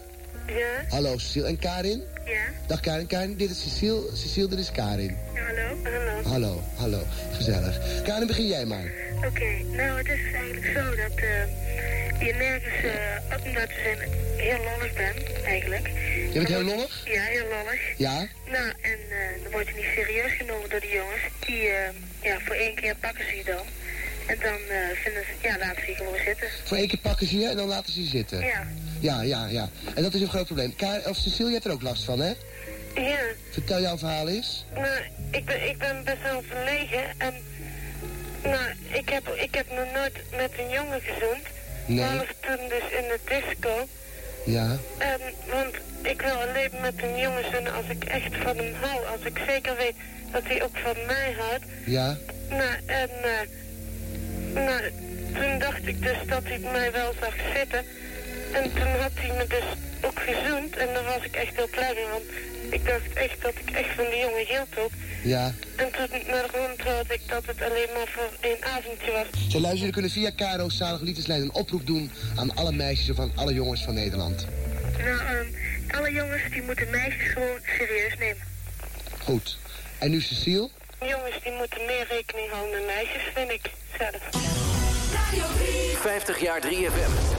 [0.54, 1.46] Ja, Hallo Cecile.
[1.46, 2.02] En Karin?
[2.24, 2.40] ja.
[2.66, 3.06] Dag Karin.
[3.06, 4.00] Karin, dit is Cecile.
[4.14, 5.16] Cecile, dit is Karin.
[5.34, 5.76] Ja, hallo.
[5.82, 6.22] Hallo.
[6.28, 7.02] Hallo, hallo.
[7.32, 8.02] Gezellig.
[8.02, 8.92] Karin, begin jij maar.
[9.26, 14.58] Oké, nou het is eigenlijk zo dat eh, je nergens eh op omdat je heel
[14.64, 15.86] lollig bent, eigenlijk.
[15.86, 17.02] Je bent heel lollig?
[17.04, 17.80] Ja, heel lollig.
[17.96, 18.26] Ja?
[18.46, 21.22] Nou, en eh, dan word je niet serieus genomen door die jongens.
[21.46, 21.62] Die,
[22.22, 23.66] ja, voor één keer pakken ze je dan.
[24.26, 24.58] En dan
[24.94, 26.48] vinden ze, ja, laten ze je gewoon zitten.
[26.64, 28.40] Voor één keer pakken ze je en dan laten ze je zitten.
[28.40, 28.66] Ja.
[29.00, 29.68] Ja, ja, ja.
[29.94, 30.76] En dat is een groot probleem.
[30.76, 32.32] Ka of Cecile, je hebt er ook last van, hè?
[32.94, 33.18] Ja,
[33.50, 34.64] Vertel jouw verhaal eens.
[34.74, 35.00] nou,
[35.30, 37.34] ik ben, ik ben best wel verlegen en...
[38.43, 41.47] Nou, ik heb, ik heb nog nooit met een jongen gezoend.
[41.86, 41.97] Nee.
[41.97, 43.89] Behalve toen dus in de disco.
[44.45, 44.76] Ja.
[44.99, 45.20] Ehm,
[45.51, 49.07] want ik wil alleen met een jongen zoenen als ik echt van hem hou.
[49.07, 49.95] Als ik zeker weet
[50.32, 51.64] dat hij ook van mij houdt.
[51.84, 52.16] Ja.
[52.49, 54.82] Nou, en eh, nou,
[55.34, 57.84] toen dacht ik dus dat hij mij wel zag zitten.
[58.53, 59.68] En toen had hij me dus
[60.01, 60.76] ook gezoend.
[60.76, 62.09] En daar was ik echt heel blij mee.
[62.11, 62.24] Want
[62.70, 64.90] ik dacht echt dat ik echt van die jongen hield ook.
[65.22, 65.55] Ja.
[65.76, 69.26] En toen naar grond hoorde ik dat het alleen maar voor één avondje was.
[69.49, 73.18] Zo luister, jullie kunnen via Caro's Zalig Liefdeslijn een oproep doen aan alle meisjes of
[73.18, 74.46] aan alle jongens van Nederland.
[74.99, 75.46] Nou, ehm,
[75.96, 78.42] alle jongens die moeten meisjes gewoon serieus nemen.
[79.18, 79.59] Goed.
[79.99, 80.68] En nu Cecile?
[81.01, 84.77] Jongens die moeten meer rekening houden met meisjes, vind ik zelf.
[85.28, 86.64] 50 jaar 3FM.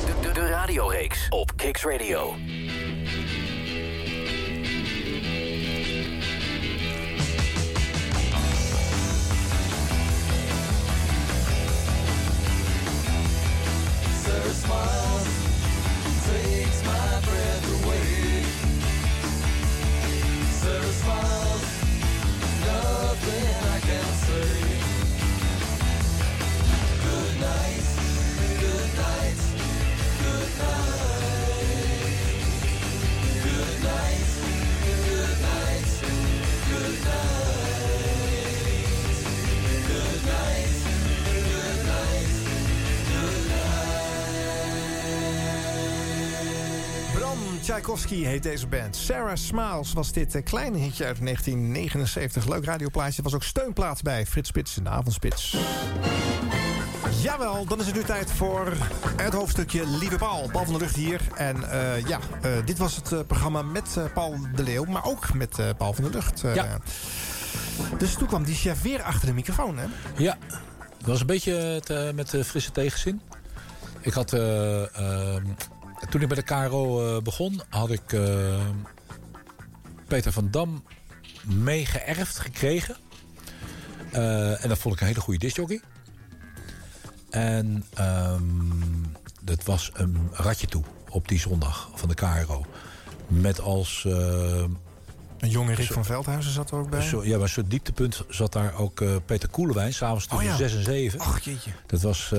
[0.06, 2.36] De, de, de radioreeks op Kicks Radio.
[30.60, 30.89] Night,
[47.70, 48.96] Tchaikovsky heet deze band.
[48.96, 52.48] Sarah Smiles was dit eh, kleine hitje uit 1979.
[52.48, 53.22] Leuk radioplaatje.
[53.22, 55.58] Was ook steunplaats bij Frits Spits in de avondspits.
[57.22, 58.74] Jawel, dan is het nu tijd voor
[59.16, 60.50] het hoofdstukje Lieve Paul.
[60.52, 61.22] Paul van der Lucht hier.
[61.36, 64.86] En eh, ja, eh, dit was het programma met Paul de Leeuw.
[64.86, 66.42] Maar ook met Paul van der Lucht.
[66.42, 66.80] Ja.
[67.98, 69.86] Dus toen kwam die chef weer achter de microfoon, hè?
[70.18, 70.38] Ja,
[70.98, 73.22] het was een beetje het, met eh, frisse tegenzin.
[74.02, 75.44] Ik had, eh, ehm,
[76.10, 78.66] toen ik bij de KRO eh, begon, had ik eh,
[80.08, 80.84] Peter van Dam
[81.46, 82.96] meegeërfd gekregen.
[84.12, 85.82] Eh, en dat vond ik een hele goede discjockey.
[87.30, 89.04] En ehm,
[89.42, 92.66] dat was een ratje toe op die zondag van de KRO.
[93.28, 94.08] Met als...
[95.40, 97.02] Een jonge Rick van Veldhuizen zat er ook bij.
[97.02, 100.58] zo, ja, maar zo'n dieptepunt zat daar ook eh, Peter Koelewijn, s'avonds tussen Oh ja.
[100.58, 101.20] 6 en 7.
[101.20, 101.72] Ach, jeetje.
[101.86, 102.32] Dat was,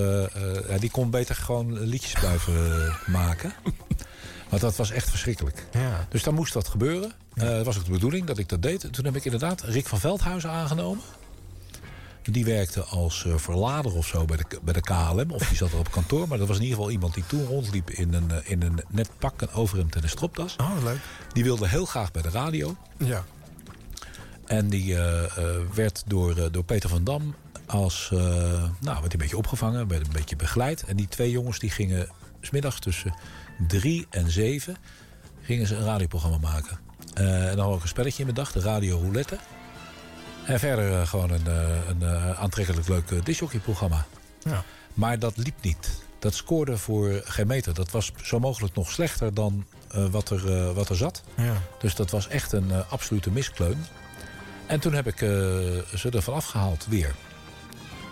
[0.68, 3.52] ja, die kon beter gewoon liedjes blijven maken.
[4.50, 5.66] Want dat was echt verschrikkelijk.
[5.72, 6.06] Ja.
[6.08, 7.12] Dus daar moest wat gebeuren.
[7.34, 8.84] Dat was ook de bedoeling dat ik dat deed.
[8.84, 11.02] En toen heb ik inderdaad Rick van Veldhuizen aangenomen.
[12.22, 15.30] Die werkte als eh, verlader of zo bij de, bij de KLM.
[15.30, 16.28] Of die zat er op kantoor.
[16.28, 18.80] Maar dat was in ieder geval iemand die toen rondliep in een, eh, in een
[18.88, 20.56] net pak, een overhemd en een stropdas.
[20.56, 20.98] Oh, leuk.
[21.32, 22.76] Die wilde heel graag bij de radio.
[22.96, 23.24] Ja.
[24.46, 27.34] En die eh, werd door, door Peter van Dam
[27.66, 28.08] als...
[28.80, 30.82] nou, werd een beetje opgevangen, werd een beetje begeleid.
[30.82, 32.08] En die twee jongens die gingen
[32.40, 33.14] smiddags tussen
[33.68, 34.76] drie en zeven...
[35.40, 36.78] gingen ze een radioprogramma maken.
[37.14, 39.38] En dan hadden we ook een spelletje in bedacht, de Radio Roulette.
[40.50, 44.06] En verder eh, gewoon een, eh, een eh, aantrekkelijk leuk disjockeyprogramma.
[44.42, 44.64] Ja.
[44.94, 46.02] Maar dat liep niet.
[46.18, 47.74] Dat scoorde voor geen meter.
[47.74, 49.66] Dat was zo mogelijk nog slechter dan
[50.10, 51.22] wat, er, wat er zat.
[51.36, 51.62] Ja.
[51.78, 53.84] Dus dat was echt een absolute miskleun.
[54.66, 55.18] En toen heb ik
[55.94, 57.14] ze ervan afgehaald weer.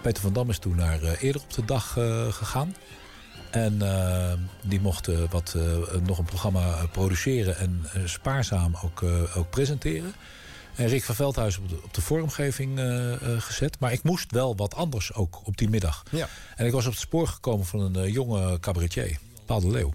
[0.03, 1.93] Peter van Dam is toen naar eerder op de dag
[2.30, 2.74] gegaan.
[3.51, 3.78] En
[4.62, 5.57] die mocht wat,
[6.07, 9.03] nog een programma produceren en spaarzaam ook,
[9.36, 10.14] ook presenteren.
[10.79, 13.81] En Rick van Veldhuis op de, op de vormgeving eh, eh, gezet.
[13.81, 16.03] Maar ik moest wel wat anders ook op die middag.
[16.11, 16.29] Ja.
[16.57, 19.93] En ik was op het spoor gekomen van een eh, jonge cabaretier, Paul de Leeuw.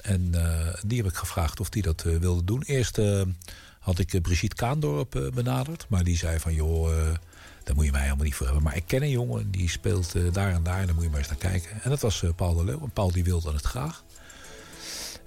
[0.00, 0.34] En
[0.86, 2.62] die heb ik gevraagd of die dat wilde doen.
[2.62, 3.00] Eerst
[3.86, 5.86] had ik Brigitte Kaandorp benaderd.
[5.88, 7.14] Maar die zei van, joh, eh,
[7.64, 8.64] daar moet je mij helemaal niet voor hebben.
[8.64, 10.80] Maar ik ken een jongen, die speelt daar en daar.
[10.80, 11.82] En daar moet je maar eens naar kijken.
[11.82, 12.80] En dat was eh, Paul de Leeuw.
[12.80, 14.04] En Paul die wilde het graag.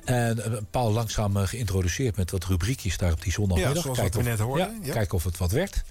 [0.10, 3.76] En eh, Paul langzaam eh, geïntroduceerd met wat rubriekjes daar op die zondagmiddag.
[3.76, 4.93] Ja, zoals Kijken we of- net hoorden, Ja.
[4.93, 5.84] Kijken of het wat werd.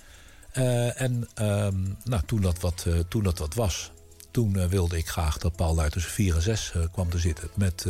[0.53, 3.93] Eh, en ehm, nou, toen, dat wat, toen dat wat was,
[4.31, 7.49] toen wilde ik graag dat Paul daar tussen 4 en 6 eh, kwam te zitten
[7.55, 7.85] met,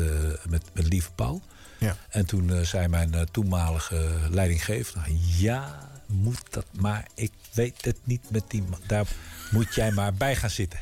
[0.49, 1.43] met, met lieve Paul.
[1.79, 1.97] Ja.
[2.09, 4.97] En toen zei mijn toenmalige leidinggever...
[4.97, 8.81] nou, ja, moet dat maar, ik weet het niet met die man.
[8.87, 9.07] Daar
[9.51, 10.81] moet jij maar bij gaan zitten.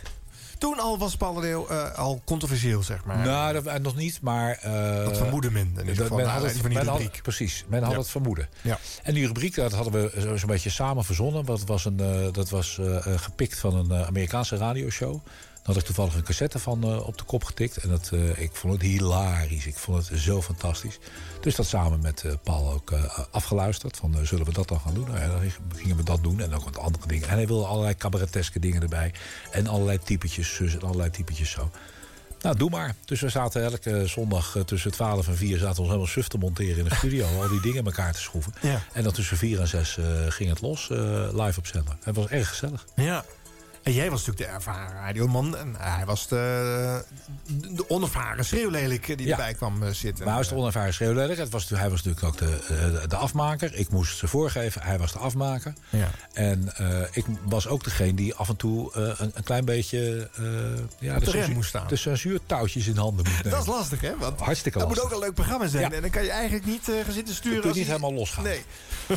[0.58, 3.18] Toen al was de Leeuw eh, al controversieel, zeg maar.
[3.18, 4.58] Nou, dat, eh, nog niet, maar...
[4.62, 6.86] eh, Dat vermoedde men in ieder dat- geval, men naar had het, van die had-
[6.86, 7.22] rubriek.
[7.22, 7.98] precies, men had Ja.
[7.98, 8.48] het vermoeden.
[8.62, 8.78] Ja.
[9.02, 11.44] En die rubriek, dat hadden we zo- zo'n beetje samen verzonnen.
[11.44, 12.78] Want het was, een, dat was
[13.16, 15.20] gepikt van een Amerikaanse radioshow.
[15.66, 17.76] Had ik toevallig een cassette van eh, op de kop getikt.
[17.76, 19.66] En dat, eh, ik vond het hilarisch.
[19.66, 20.98] Ik vond het zo fantastisch.
[21.40, 22.92] Dus dat samen met eh, Paul ook
[23.30, 23.96] afgeluisterd.
[23.96, 25.06] Van, zullen we dat dan gaan doen?
[25.06, 26.40] Nou ja, dan gingen we dat doen.
[26.40, 27.28] En ook wat andere dingen.
[27.28, 29.12] En hij wilde allerlei cabareteske dingen erbij.
[29.50, 31.70] En allerlei typetjes zus en allerlei typetjes zo.
[32.40, 32.94] Nou, doe maar.
[33.04, 36.38] Dus we zaten elke zondag tussen 12 en 4 zaten we ons helemaal suf te
[36.38, 37.26] monteren in de studio.
[37.42, 38.52] al die dingen in elkaar te schroeven.
[38.62, 38.82] Ja.
[38.92, 40.88] En dan tussen 4 en 6 eh, ging het los,
[41.32, 41.96] live op zender.
[42.02, 42.86] Het was erg gezellig.
[42.94, 43.24] Ja.
[43.86, 45.56] En jij was natuurlijk de ervaren radioman.
[45.56, 47.04] En hij was de,
[47.46, 49.30] de onervaren schreeuwlelijk die Ja.
[49.30, 50.24] erbij kwam eh, zitten.
[50.24, 51.38] Maar hij was de onervaren schreeuwleider.
[51.38, 52.58] Het was, hij was natuurlijk ook de,
[53.02, 53.74] eh, de afmaker.
[53.74, 54.82] Ik moest ze voorgeven.
[54.82, 55.72] Hij was de afmaker.
[55.90, 56.10] Ja.
[56.32, 60.28] En eh, ik was ook degene die af en toe eh, een, een klein beetje...
[60.36, 60.44] eh,
[60.98, 61.86] ja, de censuur- moest staan.
[61.88, 63.50] De censuurtouwtjes in handen moest nemen.
[63.50, 64.16] Dat is lastig, hè?
[64.16, 65.04] Want Hartstikke dat lastig.
[65.04, 65.82] moet ook een leuk programma zijn.
[65.90, 65.96] Ja.
[65.96, 67.60] En dan kan je eigenlijk niet eh gaan zitten sturen.
[67.62, 68.44] Je als niet helemaal losgaan.
[68.44, 68.62] Nee.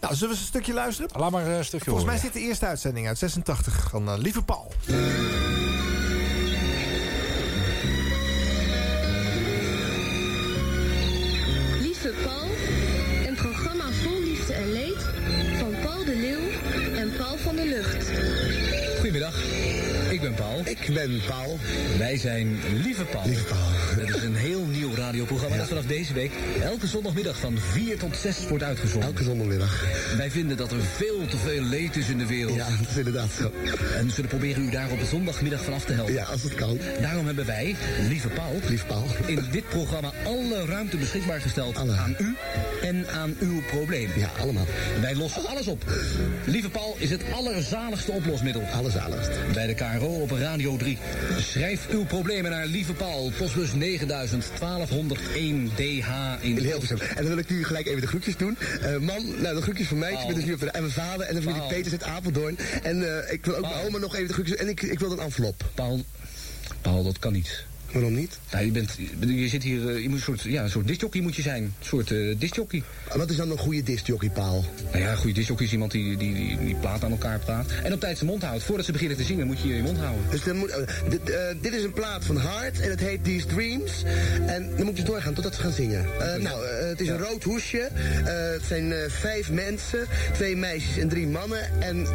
[0.00, 1.10] nou, zullen we eens een stukje luisteren?
[1.20, 2.32] Laat maar een stukje Volgens mij horen.
[2.32, 4.72] dit de eerste uitzending uit 86 van eh, Lieve Paul.
[11.80, 12.48] Lieve Paul,
[13.26, 15.02] een programma vol liefde en leed
[15.58, 16.48] van Paul de Leeuw
[16.96, 18.06] en Paul van der Lucht.
[18.94, 19.34] Goedemiddag,
[20.10, 20.60] ik ben Paul.
[20.64, 21.58] Ik ben Paul.
[21.98, 23.26] Wij zijn Lieve Paul.
[23.26, 24.06] Lieve Paul.
[24.06, 24.47] Dat is een heel
[25.08, 26.32] radioprogramma dat vanaf deze week
[26.62, 29.08] elke zondagmiddag van 4 tot 6 wordt uitgezonden.
[29.08, 29.84] Elke zondagmiddag.
[30.16, 32.54] Wij vinden dat er veel te veel leed is in de wereld.
[32.56, 33.52] Ja, dat is inderdaad zo.
[33.96, 36.14] En zullen proberen u daar op zondagmiddag vanaf te helpen.
[36.14, 36.78] Ja, als het kan.
[37.00, 37.76] Daarom hebben wij,
[38.08, 39.06] Lieve Paul, Lieve Paul.
[39.26, 41.92] in dit programma alle ruimte beschikbaar gesteld Alle.
[41.92, 42.36] aan u
[42.82, 44.18] en aan uw problemen.
[44.18, 44.66] Ja, allemaal.
[45.00, 45.84] Wij lossen alles op.
[46.44, 48.62] Lieve Paul is het allerzaligste oplosmiddel.
[48.62, 49.30] Allerzaligst.
[49.52, 50.98] Bij de KRO op Radio 3.
[51.38, 54.44] Schrijf uw problemen naar Lieve Paul, postbus 9000
[55.06, 56.98] 1201 DH in In Hilversum.
[57.00, 58.58] En dan wil ik nu gelijk even de groetjes doen.
[59.00, 60.12] Man, nou de groetjes van mij.
[60.12, 61.72] Ik ben dus nu op de, en mijn vader en dan familie Paul.
[61.72, 62.58] Peters uit Apeldoorn.
[62.82, 64.56] En eh, ik wil ook mijn oma nog even de groetjes.
[64.56, 65.64] En ik, ik wil een envelop.
[65.74, 66.04] Paul,
[66.80, 67.64] Paul, dat kan niet.
[67.92, 68.38] Waarom niet?
[68.52, 68.90] Nou, je, bent,
[69.26, 71.62] je zit hier, eh, je moet een soort, ja, een soort discjockey moet je zijn.
[71.62, 72.82] Een soort eh discjockey.
[73.16, 74.64] Wat is dan een goede discjockey, Paul?
[74.84, 77.70] Nou ja, een goede discjockey is iemand die, die, die, die plaat aan elkaar praat.
[77.82, 78.62] En op tijd zijn mond houdt.
[78.62, 80.24] Voordat ze beginnen te zingen moet je je mond houden.
[80.30, 81.20] Dus dan moet, eh, dit,
[81.60, 84.02] dit is een plaat van Hart en het heet These Dreams.
[84.46, 86.04] En dan moet je doorgaan totdat ze gaan zingen.
[86.20, 87.88] Eh, nou, het is een rood hoesje.
[88.24, 91.80] Het zijn vijf mensen, twee meisjes en drie mannen.
[91.80, 92.06] En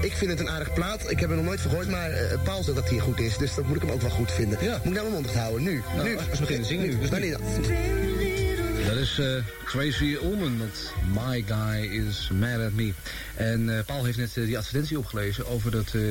[0.00, 1.10] ik vind het een aardig plaat.
[1.10, 2.10] Ik heb er nog nooit van gehoord, maar
[2.44, 3.36] Paul zegt dat hij goed is.
[3.36, 4.58] Dus dat moet ik hem ook wel goed vinden.
[4.60, 5.19] Moet ik nou mijn mond
[5.58, 5.82] Nu.
[5.94, 6.16] Nou, nu.
[6.16, 6.98] als we beginnen te zingen nu.
[6.98, 7.36] Dus nu.
[8.86, 12.92] Dat is eh, Tracy Ullman met My Guy is Mad at Me.
[13.34, 16.02] En eh, Paul heeft net eh, die advertentie opgelezen over dat eh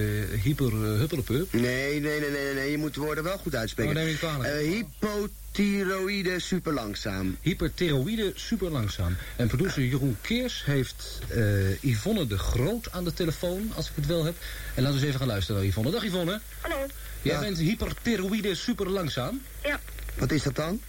[0.44, 1.54] hyper uh, huppelepup.
[1.54, 2.72] Nee, nee, nee, nee, nee.
[2.72, 4.08] Je moet de woorden wel goed uitspreken.
[4.08, 4.54] Oh, kwalijk.
[4.62, 7.38] Hypothyroïde superlangzaam.
[7.42, 9.16] Hypertheroïde super langzaam.
[9.36, 14.06] En producer Jeroen Keers heeft eh, Yvonne de Groot aan de telefoon, als ik het
[14.06, 14.36] wel heb.
[14.76, 15.92] En laten we eens even gaan luisteren naar Yvonne.
[15.92, 16.40] Dag Yvonne.
[16.62, 16.86] Hallo.
[17.22, 17.40] Jij Ja.
[17.40, 19.42] bent hypertheroïde super langzaam.
[19.64, 19.80] Ja.
[20.16, 20.82] Wat is dat dan?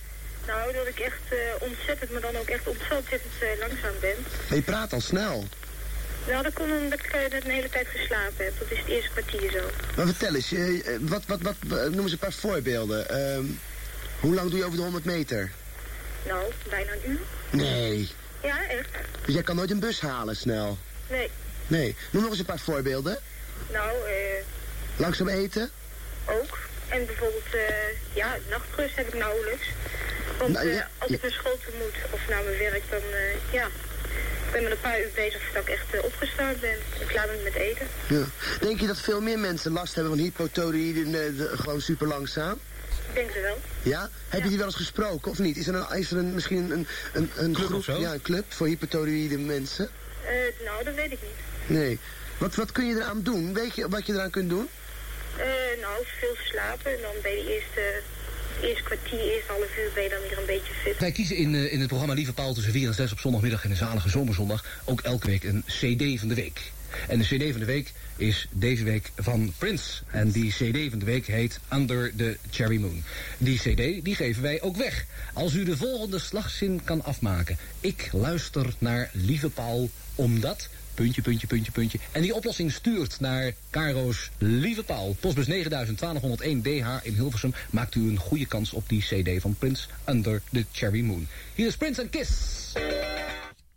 [0.46, 4.14] Nou, dat ik echt eh, ontzettend, maar dan ook echt ontzettend uh, langzaam ben.
[4.48, 5.44] Maar je praat al snel.
[6.28, 8.58] Nou, dat komt omdat ik uh, net een hele tijd geslapen heb.
[8.58, 9.70] Dat is het eerste kwartier zo.
[9.96, 11.54] Maar vertel eens, eh, wat, wat, wat,
[11.90, 13.08] noem eens een paar voorbeelden.
[13.08, 13.44] Ehm,
[14.20, 15.50] hoe lang doe je over de 100 meter?
[16.26, 17.20] Nou, bijna een uur.
[17.50, 18.08] Nee.
[18.42, 18.88] Ja, echt.
[19.24, 20.78] Dus jij kan nooit een bus halen snel?
[21.08, 21.30] Nee.
[21.66, 21.96] Nee.
[22.10, 23.18] Noem nog eens een paar voorbeelden.
[23.72, 24.44] Nou, eh...
[24.96, 25.70] Langzaam eten?
[26.30, 26.58] Ook.
[26.88, 29.66] En bijvoorbeeld, eh, ja, nachtrust heb ik nauwelijks.
[30.38, 33.00] Want Nou, ja, eh, als ik naar school toe moet of naar mijn werk, dan
[33.12, 33.66] eh, ja,
[34.46, 36.76] ik ben met een paar uur bezig voordat ik echt uh, opgestart ben.
[36.98, 37.86] Ik laat me met eten.
[38.08, 38.24] Ja.
[38.60, 42.58] Denk je dat veel meer mensen last hebben van hypothyroïde uh, gewoon super langzaam?
[43.08, 43.58] Ik denk wel.
[43.82, 44.08] Ja?
[44.28, 45.56] Heb je die wel eens gesproken of niet?
[45.56, 48.00] Is er, een, is er een, misschien een, een, een club groep, of zo?
[48.00, 49.90] Ja, een club voor hypothyroïde mensen?
[50.24, 50.30] Uh,
[50.64, 51.78] nou, dat weet ik niet.
[51.78, 51.98] Nee.
[52.38, 53.54] Wat, wat kun je eraan doen?
[53.54, 54.68] Weet je wat je eraan kunt doen?
[55.40, 56.92] Uh, nou, veel slapen.
[56.92, 58.02] En dan bij de eerste,
[58.62, 60.98] eerste kwartier, eerste half uur ben je dan weer een beetje fit.
[60.98, 63.64] Wij kiezen in, uh, in het programma Lieve Paul tussen 4 en 6 op zondagmiddag
[63.64, 66.60] en een zalige zomerzondag ook elke week een cd van de week.
[67.08, 70.02] En de cd van de week is deze week van Prince.
[70.10, 73.02] En die cd van de week heet Under the Cherry Moon.
[73.38, 75.06] Die cd die geven wij ook weg.
[75.32, 77.58] Als u de volgende slagzin kan afmaken.
[77.80, 81.98] Ik luister naar Lieve Paul omdat puntje, puntje, puntje, puntje.
[82.12, 85.16] En die oplossing stuurt naar Caro's Lieve Paul.
[85.20, 85.98] Postbus 9000
[86.62, 87.54] DH in Hilversum.
[87.70, 91.28] Maakt u een goede kans op die cd van Prince Under the Cherry Moon.
[91.54, 92.30] Hier is Prince en Kiss.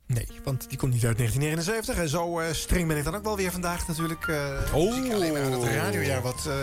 [0.06, 2.04] Nee, want die komt niet uit 1979.
[2.04, 4.28] En zo uh, streng ben ik dan ook wel weer vandaag natuurlijk.
[4.28, 4.38] Uh,
[4.74, 4.96] oh.
[4.96, 6.54] Dus alleen maar aan het radiojaar wat uh,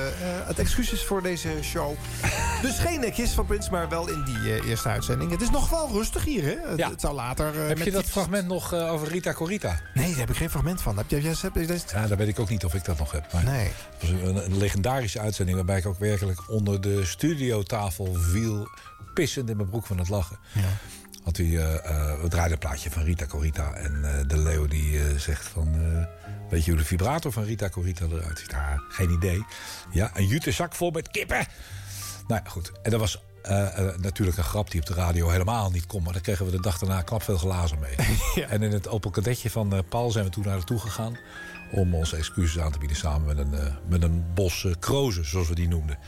[0.46, 1.94] het excuus is voor deze show.
[2.62, 5.30] dus geen nekjes van Prins, maar wel in die eerste uitzending.
[5.30, 6.68] Het is nog wel rustig hier, hè?
[6.68, 6.90] Het, ja.
[6.90, 7.54] het zou later...
[7.54, 9.80] heb je dat fragment nog over Rita Corita?
[9.94, 10.96] Nee, daar heb ik geen fragment van.
[10.96, 13.32] Heb jij, heb, jij, ja, daar weet ik ook niet of ik dat nog heb.
[13.32, 13.70] Maar nee.
[13.98, 18.68] Het was een, een legendarische uitzending waarbij ik ook werkelijk onder de studiotafel viel...
[19.14, 20.38] pissend in mijn broek van het lachen.
[20.52, 20.78] Ja
[21.22, 23.72] had hij uh, uh, het draaide plaatje van Rita Corita.
[23.72, 25.74] En uh, de Leo die zegt van...
[26.50, 28.52] weet je hoe de vibrator van Rita Corita eruit ziet?
[28.52, 29.44] Ah, geen idee.
[29.90, 31.46] Ja, een jute zak vol met kippen.
[32.26, 32.72] Nou ja, goed.
[32.82, 33.22] En dat was
[34.00, 36.02] natuurlijk een grap die op de radio helemaal niet kon.
[36.02, 37.94] Maar daar kregen we de dag daarna knap veel glazen mee.
[38.44, 38.46] ja.
[38.48, 41.18] En in het Opel kadetje van Paul zijn we toen naar naartoe gegaan...
[41.72, 45.54] om onze excuses aan te bieden samen met een, met een bos krozen, zoals we
[45.54, 45.98] die noemden.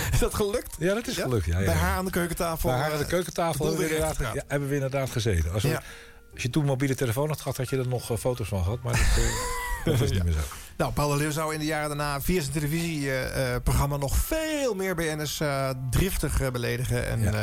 [0.12, 0.76] Is dat gelukt?
[0.78, 1.44] Ja, dat is gelukt.
[1.44, 2.68] Ja, ja, Bij haar aan de keukentafel.
[2.68, 5.52] Bij haar aan de keukentafel hebben, we inderdaad, ja, hebben we inderdaad gezeten.
[5.52, 5.80] Als, we,
[6.32, 8.82] als je toen mobiele telefoon had gehad, had je er nog uh, foto's van gehad.
[8.82, 9.30] Maar dat, uh,
[9.98, 10.38] dat is niet meer zo.
[10.76, 14.74] Nou, Paul de Leeuw zou in de jaren daarna via zijn televisieprogramma uh, nog veel
[14.74, 15.40] meer BN'ers
[15.90, 17.06] driftig beledigen.
[17.06, 17.34] En,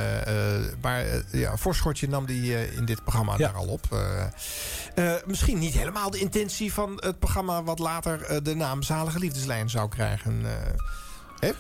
[0.82, 3.88] maar ja, voorschotje nam die in dit programma daar al op.
[5.26, 9.89] misschien niet helemaal de intentie van het programma wat later de naam Zalige Liefdeslijn zou
[9.89, 10.45] krijgen.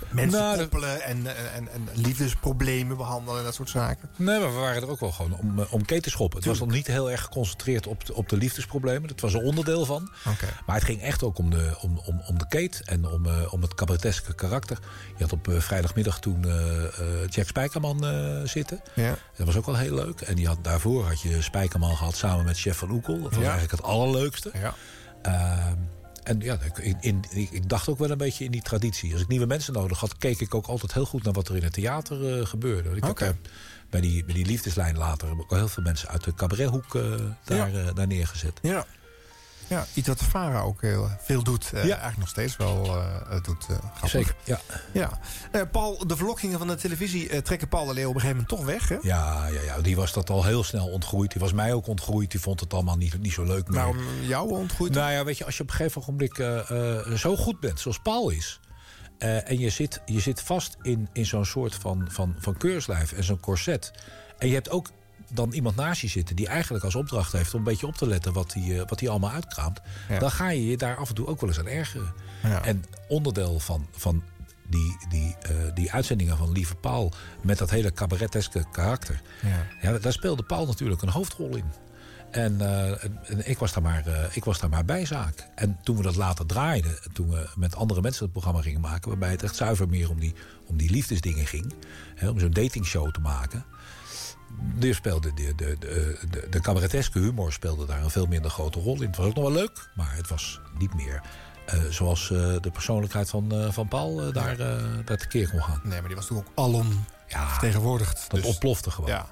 [0.09, 4.09] Mensen nou, koppelen en, en, en, liefdesproblemen behandelen en dat soort zaken.
[4.15, 6.37] Nee, maar we waren er ook wel gewoon om, om ketenschoppen.
[6.37, 9.07] Het was nog niet heel erg geconcentreerd op de, op de liefdesproblemen.
[9.07, 10.09] Dat was een onderdeel van.
[10.19, 10.49] Okay.
[10.65, 13.53] Maar het ging echt ook om de, om, om, om de Kate en om, uh,
[13.53, 14.79] om het cabareteske karakter.
[15.17, 16.53] Je had op uh, vrijdagmiddag toen uh,
[17.29, 18.05] Jack Spijkerman
[18.47, 18.81] zitten.
[18.93, 19.15] Ja.
[19.35, 20.21] Dat was ook wel heel leuk.
[20.21, 23.21] En die had, daarvoor had je Spijkerman gehad samen met Chef van Oekel.
[23.21, 23.49] Dat was ja.
[23.49, 24.51] eigenlijk het allerleukste.
[24.53, 24.73] Ja.
[26.27, 29.11] En ja, ik- in, ik dacht ook wel een beetje in die traditie.
[29.13, 31.55] Als ik nieuwe mensen nodig had, keek ik ook altijd heel goed naar wat er
[31.55, 32.89] in het theater eh, gebeurde.
[32.95, 33.51] Ik heb, eh,
[33.89, 36.95] bij, die, bij die liefdeslijn later heb ik ook heel veel mensen uit de cabarethoek
[36.95, 37.01] eh,
[37.45, 38.59] daar, daar neergezet.
[38.61, 38.85] Ja.
[39.67, 41.71] Ja, iets wat Vara ook heel veel doet.
[41.73, 43.65] eh, Eigenlijk nog steeds wel eh, eh, doet.
[43.69, 44.09] eh, grappig.
[44.09, 44.59] Zeker, ja.
[44.91, 45.19] ja.
[45.51, 48.45] Eh, Paul, de verlokkingen van de televisie eh, trekken Paul de Leeuw op een gegeven
[48.49, 48.89] moment toch weg.
[48.89, 48.97] Hè?
[49.09, 51.31] Ja, ja, ja, die was dat al heel snel ontgroeid.
[51.31, 52.31] Die was mij ook ontgroeid.
[52.31, 53.75] Die vond het allemaal niet, niet zo leuk meer.
[53.77, 54.93] Waarom jou ontgroeid?
[54.93, 57.79] Nou ja, weet je, als je op een gegeven ogenblik eh, eh, zo goed bent,
[57.79, 58.59] zoals Paul is...
[59.17, 63.11] eh, en je zit, je zit vast in, in zo'n soort van, van, van keurslijf
[63.11, 63.91] en zo'n corset...
[64.37, 64.89] en je hebt ook
[65.33, 66.35] dan iemand naast je zitten...
[66.35, 68.33] die eigenlijk als opdracht heeft om een beetje op te letten...
[68.33, 69.81] wat hij wat die allemaal uitkraamt...
[70.09, 70.19] Ja.
[70.19, 72.13] dan ga je je daar af en toe ook wel eens aan ergeren.
[72.63, 74.23] En onderdeel van, van
[74.69, 77.11] die, die, eh, die uitzendingen van Lieve Paul...
[77.41, 79.21] met dat hele cabareteske karakter...
[79.41, 79.91] Ja.
[79.91, 81.65] Ja, daar speelde Paul natuurlijk een hoofdrol in.
[82.31, 85.47] En, eh, en- ik, was daar maar, eh, ik was daar maar bijzaak.
[85.55, 88.81] En toen we dat later draaiden, en toen we met andere mensen het programma gingen
[88.81, 89.09] maken...
[89.09, 90.33] waarbij het echt zuiver meer om die,
[90.65, 91.73] om die liefdesdingen ging...
[92.15, 93.65] Hè, om zo'n datingshow te maken...
[94.91, 99.07] Speelde de, de, de, de, cabareteske humor speelde daar een veel minder grote rol in.
[99.07, 101.21] Het was ook nog wel leuk, maar het was niet meer
[101.65, 104.57] eh, zoals eh, de persoonlijkheid van, eh, van Paul daar,
[105.05, 105.81] daar tekeer kon gaan.
[105.83, 108.25] Nee, maar die was toen ook alom vertegenwoordigd.
[108.29, 109.09] Dat dus- ontplofte gewoon.
[109.09, 109.25] Ja.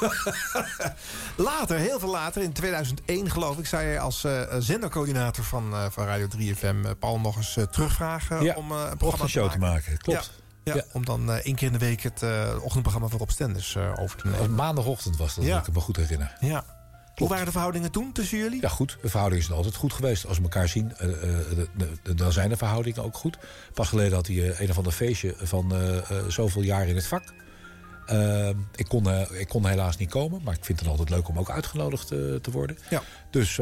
[1.36, 3.66] later, heel veel later, in 2001 geloof ik...
[3.66, 4.26] zou je als
[4.58, 6.60] zendercoördinator van, van Radio 3FM...
[6.60, 10.30] eh, Paul nog eens terugvragen Ja, om een programma ochtendshow te maken, klopt.
[10.36, 13.30] Ja, ja, om dan eh, één keer in de week het eh, ochtendprogramma van Rob
[13.30, 14.54] Stenders eh, over te nemen.
[14.54, 15.58] Maandagochtend was dat, Ja.
[15.58, 16.36] ik me goed herinner.
[16.40, 16.64] Ja.
[17.14, 18.60] Hoe waren de verhoudingen toen tussen jullie?
[18.60, 18.98] Ja, goed.
[19.02, 20.26] De verhoudingen zijn altijd goed geweest.
[20.26, 20.92] Als we elkaar zien,
[22.16, 23.38] dan zijn de verhoudingen ook goed.
[23.74, 25.72] Pas geleden had hij een of ander feestje van
[26.28, 27.22] zoveel jaar in het vak.
[28.06, 31.28] Eh, ik, kon, eh, ik kon helaas niet komen, maar ik vind het altijd leuk
[31.28, 32.78] om ook uitgenodigd eh, te worden.
[32.90, 33.02] Ja.
[33.30, 33.56] Dus,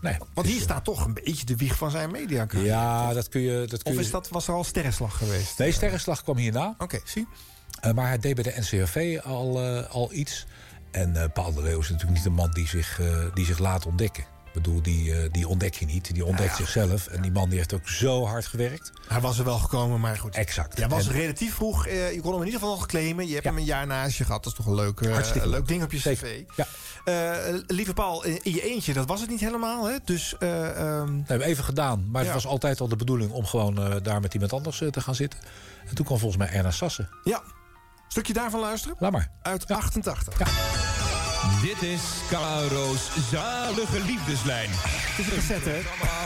[0.00, 0.16] nee.
[0.34, 2.46] Want hier staat toch een beetje de wieg van zijn media.
[2.50, 3.66] Ja, dat kun je...
[3.68, 5.58] Dat kun Of is dat, was er al sterrenslag geweest?
[5.58, 6.74] Nee, Sterrenslag kwam hierna.
[6.78, 7.26] Oké, zie.
[7.94, 10.46] Maar hij deed bij de NCRV al, al iets.
[10.90, 13.00] En Paul de Leeuw is natuurlijk niet een man die zich,
[13.34, 14.24] die zich laat ontdekken.
[14.54, 16.14] Ik bedoel, die, eh, die ontdek je niet.
[16.14, 17.06] Die ontdekt zichzelf.
[17.06, 18.92] En die man die heeft ook zo hard gewerkt.
[19.08, 20.34] Hij was er wel gekomen, maar goed.
[20.34, 20.78] Exact.
[20.78, 21.86] Jij was En- relatief vroeg.
[21.86, 23.26] eh, je kon hem in ieder geval nog claimen.
[23.26, 24.44] Je hebt hem een jaar naast je gehad.
[24.44, 25.68] Dat is toch een leuk, eh, leuk leuk.
[25.68, 26.42] ding op je cv.
[26.56, 26.66] Ja.
[27.66, 29.84] Lieve Paul, in je eentje, dat was het niet helemaal.
[29.84, 29.96] Hè?
[30.04, 30.48] Dus, ehm,
[31.06, 32.10] Dat hebben we even gedaan.
[32.10, 35.14] Maar het was altijd al de bedoeling om gewoon daar met iemand anders te gaan
[35.14, 35.38] zitten.
[35.88, 37.08] En toen kwam volgens mij Erna Sassen.
[37.24, 37.42] ja.
[38.08, 38.96] Stukje daarvan luisteren?
[38.98, 39.30] Laat maar.
[39.42, 40.36] Uit 88.
[41.62, 44.70] Dit is Caro's zalige liefdeslijn.
[44.72, 45.80] Het is cassette, hè?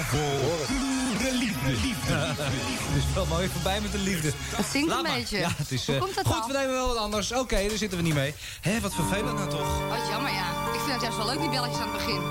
[0.09, 1.71] Voor pure liefde.
[1.71, 2.15] liefde.
[2.89, 4.31] Het is wel mooi voorbij met de liefde.
[4.57, 5.39] Het zingt een beetje.
[5.39, 6.47] Ja, het is, Hoe eh, komt dat goed, dan?
[6.47, 7.33] we nemen wel wat anders.
[7.33, 8.35] Oké, daar zitten we niet mee.
[8.61, 9.89] Hé, wat vervelend nou toch.
[9.89, 10.49] Wat jammer, ja.
[10.75, 12.23] Ik vind het juist wel leuk, die belletjes aan het begin.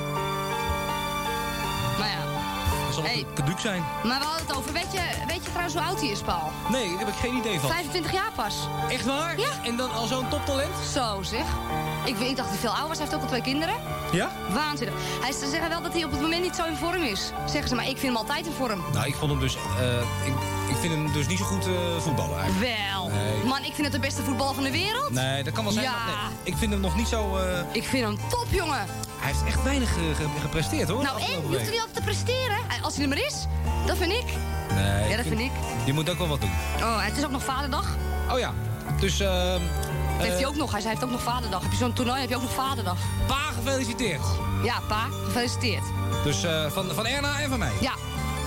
[1.99, 2.24] Maar ja.
[2.95, 3.25] Dat zal Hey.
[3.35, 3.83] caduc zijn.
[4.03, 4.73] Maar we hadden het over.
[4.73, 6.51] Weet je, weet je trouwens hoe oud hij is, Paul?
[6.69, 7.69] Nee, daar heb ik geen idee van.
[7.69, 8.55] 25 jaar pas.
[8.89, 9.39] Echt waar?
[9.39, 9.51] Ja.
[9.63, 10.75] En dan al zo'n toptalent?
[10.93, 11.45] Zo zeg.
[12.05, 12.97] Ik, dacht dat hij veel ouder was.
[12.97, 13.75] Hij heeft ook al twee kinderen.
[14.11, 14.31] Ja?
[14.53, 14.95] Waanzinnig.
[15.21, 17.31] Hij, ze zeggen wel dat hij op het moment niet zo in vorm is.
[17.45, 18.83] Zeggen ze, maar ik vind hem altijd in vorm.
[18.93, 19.55] Nou, ik vond hem dus...
[19.55, 20.33] eh, ik,
[20.69, 22.77] ik vind hem dus niet zo goed eh, voetballen eigenlijk.
[22.91, 23.07] Wel.
[23.09, 23.43] Nee.
[23.43, 25.09] Man, ik vind het de beste voetbal van de wereld.
[25.11, 25.85] Nee, dat kan wel zijn.
[25.85, 25.91] Ja.
[26.05, 27.37] nee, ik vind hem nog niet zo...
[27.37, 28.85] eh, Ik vind hem top, jongen.
[29.25, 31.03] Hij heeft echt weinig eh, ge- gepresteerd, hoor.
[31.03, 31.25] Nou, en?
[31.29, 32.57] Je hoeft er niet altijd te presteren.
[32.81, 33.45] Als hij er maar is.
[33.85, 34.25] Dat vind ik.
[34.73, 35.51] Nee, Ja, dat vind ik.
[35.85, 36.51] Je moet ook wel wat doen.
[36.81, 37.95] Oh, het is ook nog vaderdag.
[38.31, 38.53] Oh ja,
[38.99, 39.19] dus...
[39.19, 39.31] ehm,
[40.17, 40.71] Dat heeft eh, hij ook nog.
[40.71, 41.61] Hij heeft ook nog vaderdag.
[41.61, 42.97] Heb je zo'n toernooi, heb je ook nog vaderdag.
[43.27, 44.21] Pa, gefeliciteerd.
[44.63, 45.05] Ja, pa.
[45.25, 45.83] Gefeliciteerd.
[46.23, 47.71] Dus eh, van, van Erna en van mij.
[47.81, 47.93] Ja.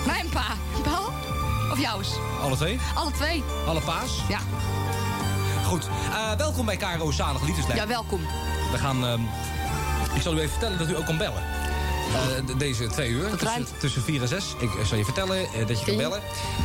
[0.05, 0.45] Mijn pa.
[0.83, 1.09] Paul?
[1.71, 2.09] Of jouws?
[2.43, 2.79] Alle twee?
[2.95, 3.43] Alle twee.
[3.67, 4.21] Alle paas?
[4.29, 4.39] Ja.
[5.65, 5.87] Goed.
[6.13, 7.77] Eh, welkom bij KRO Zalig Liefdeslijn.
[7.77, 8.21] Ja, welkom.
[8.71, 9.03] We gaan...
[10.15, 11.58] ik zal u even vertellen dat u ook kan bellen.
[12.45, 14.43] De- deze twee uur, tussen, tussen 4 en 6.
[14.59, 16.21] Ik eh, zal je vertellen eh, dat je kan bellen.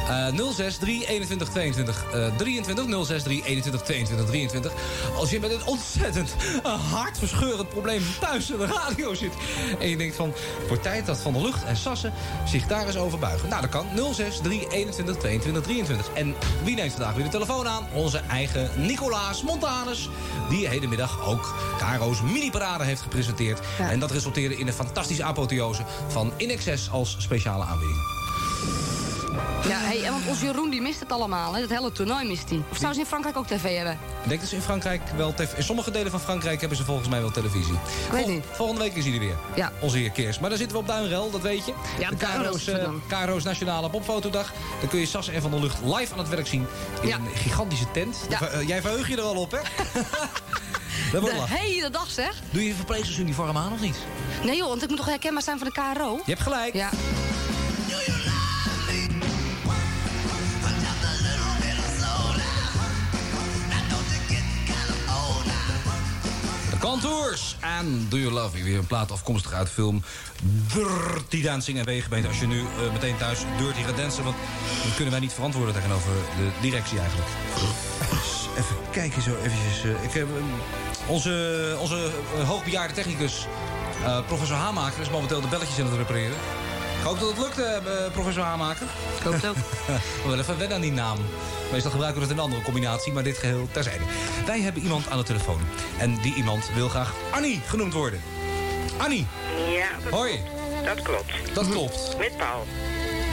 [0.08, 3.06] Eh 06 3 21 22 eh, 23.
[3.06, 4.72] 06 3 21 22 23.
[5.16, 6.34] Als je met een ontzettend
[6.90, 9.32] hartverscheurend probleem thuis aan de radio zit.
[9.80, 10.32] En je denkt van,
[10.68, 12.12] voor tijd dat Van der Lucht en Sassen
[12.46, 13.48] zich daar eens over buigen.
[13.48, 13.86] Nou, dat kan.
[14.14, 16.08] 06 3 21 22 23.
[16.14, 17.86] En wie neemt vandaag weer de telefoon aan?
[17.92, 20.08] Onze eigen Nicolaas Montanus.
[20.48, 23.60] Die hedenmiddag ook Caro's mini-parade heeft gepresenteerd.
[23.78, 27.98] En dat resulteerde in een fantastische apotheose van In Excess als speciale aanbieding.
[29.68, 31.54] Ja, hey, want onze Jeroen die mist het allemaal.
[31.54, 31.60] Hè?
[31.60, 32.62] Dat hele toernooi mist hij.
[32.70, 33.92] Of zou ze in Frankrijk ook tv hebben?
[34.22, 35.34] Ik denk dat ze in Frankrijk wel...
[35.34, 37.72] tv In sommige delen van Frankrijk hebben ze volgens mij wel televisie.
[37.74, 38.44] Ik weet niet.
[38.52, 39.36] Volgende week is hij er weer.
[39.54, 39.72] Ja.
[39.80, 40.38] Onze heer Keers.
[40.38, 41.74] Maar dan zitten we op Duinrel, dat weet je.
[41.98, 42.68] Ja, de het
[43.10, 44.52] eh, Nationale Popfotodag.
[44.80, 46.66] Dan kun je Sas en Van der Lucht live aan het werk zien.
[47.00, 47.16] In Ja.
[47.16, 48.16] een gigantische tent.
[48.28, 48.40] Ja.
[48.40, 49.58] Eh, jij verheug je er al op, hè?
[51.10, 52.34] de hele dag zeg.
[52.50, 53.96] Doe je je verpleegersuniform aan of niet?
[54.44, 56.14] Nee joh, want ik moet toch herkenbaar zijn van de KRO?
[56.14, 56.74] Je hebt gelijk.
[56.74, 56.90] Ja.
[66.94, 68.62] Contours en Do You Love Me.
[68.62, 70.02] Weer een plaat afkomstig uit de film
[70.72, 71.78] Dirty Dancing.
[71.78, 74.24] En wegenbeet als je nu eh, meteen thuis Dirty gaat dansen.
[74.24, 74.36] Want
[74.82, 77.28] dan kunnen wij niet verantwoorden tegenover de directie eigenlijk.
[78.58, 79.84] Even kijken zo eventjes.
[79.84, 80.42] eh, ik heb, eh,
[81.10, 83.46] onze onze eh, hoogbejaarde technicus,
[84.04, 85.00] eh, professor Hamaker...
[85.00, 86.36] is momenteel de belletjes aan het repareren.
[87.00, 87.82] Ik hoop dat het lukt,
[88.12, 88.86] professor Hamaker.
[89.16, 89.54] Ik hoop het ook.
[90.22, 91.18] We wel even wennen aan die naam.
[91.72, 94.04] Meestal gebruiken we het in een andere combinatie, maar dit geheel terzijde.
[94.46, 95.60] Wij hebben iemand aan de telefoon.
[95.98, 98.20] En die iemand wil graag Annie genoemd worden.
[98.96, 99.26] Annie,
[99.72, 100.32] Ja, dat hoi.
[100.32, 100.84] klopt.
[100.84, 101.54] Dat klopt.
[101.54, 102.16] Dat klopt.
[102.18, 102.66] Met Paul.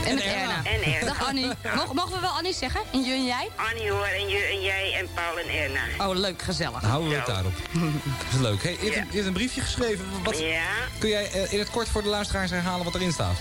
[0.06, 0.60] En met Erna.
[0.64, 1.06] En Erna.
[1.06, 1.46] Dag Annie.
[1.76, 2.80] Mogen, mogen we wel Annie zeggen?
[2.92, 3.48] En je en jij?
[3.56, 6.08] Annie hoor, en, je, en jij en Paul en Erna.
[6.08, 6.80] Oh, leuk, gezellig.
[6.80, 7.52] Dan houden we het daarop.
[7.72, 8.62] Dat is leuk.
[8.62, 10.04] Hey, je, hebt een, je hebt een briefje geschreven.
[10.22, 10.62] Wat, Ja.
[10.98, 13.36] Kun jij eh, in het kort voor de luisteraars herhalen wat erin staat?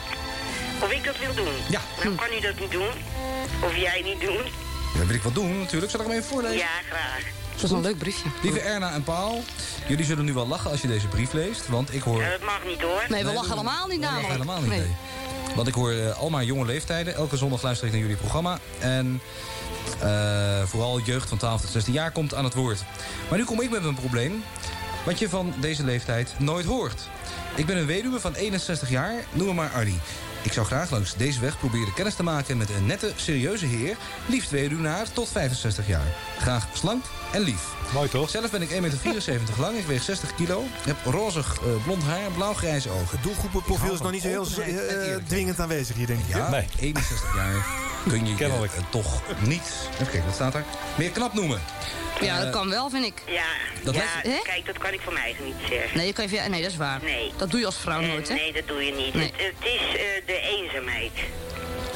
[0.83, 1.53] Of ik dat wil doen?
[1.69, 1.81] Ja.
[2.03, 2.89] Nou kan u dat niet doen.
[3.63, 4.45] Of jij niet doen.
[4.93, 5.91] Ja, dat wil ik wat doen natuurlijk.
[5.91, 6.57] Zal ik hem even voorlezen?
[6.57, 7.23] Ja, graag.
[7.61, 8.29] Dat is een leuk briefje.
[8.41, 9.43] Lieve Erna en Paul,
[9.87, 11.67] jullie zullen nu wel lachen als je deze brief leest.
[11.67, 12.21] Want ik hoor...
[12.21, 13.05] Ja, dat mag niet hoor.
[13.09, 14.41] Nee, we lachen helemaal niet we lachen namelijk.
[14.41, 14.95] helemaal niet, nee.
[15.55, 17.15] Want ik hoor eh, al maar jonge leeftijden.
[17.15, 18.59] Elke zondag luister ik naar jullie programma.
[18.79, 19.21] En
[19.99, 22.83] eh, vooral jeugd van 12 tot 16 jaar komt aan het woord.
[23.29, 24.43] Maar nu kom ik met een probleem.
[25.05, 27.01] Wat je van deze leeftijd nooit hoort.
[27.55, 29.99] Ik ben een weduwe van 61 jaar, noem me maar Arnie.
[30.41, 33.97] Ik zou graag langs deze weg proberen kennis te maken met een nette, serieuze heer.
[34.27, 36.15] Liefst weduwnaar tot 65 jaar.
[36.39, 37.80] Graag slank en lief.
[37.93, 38.29] Mooi toch?
[38.29, 40.63] Zelf ben ik 1,74 meter lang, ik weeg 60 kilo.
[40.85, 43.07] Heb rozig eh, blond haar en blauw-grijze ogen.
[43.11, 46.27] Het doelgroepenprofiel is nog niet zo heel eh, dwingend aanwezig hier, denk ik.
[46.35, 46.63] Ja, hè?
[46.79, 47.65] 61 jaar
[48.07, 49.61] kun je je eh, toch niet...
[49.93, 50.63] Even kijken, wat staat er?
[50.97, 51.61] Meer knap noemen.
[52.21, 53.21] Ja, Eh, dat kan wel, vind ik.
[53.27, 53.43] Ja,
[53.83, 55.97] Dat ja lijkt- kijk, dat kan ik van mij niet zeggen.
[55.97, 56.99] Nee, je kan even, nee, dat is waar.
[57.03, 57.31] Nee.
[57.37, 58.33] Dat doe je als vrouw Eh, nooit, hè?
[58.33, 59.13] nee, dat doe je niet.
[59.13, 59.23] Nee.
[59.23, 61.11] Het, het is eh, de eenzaamheid.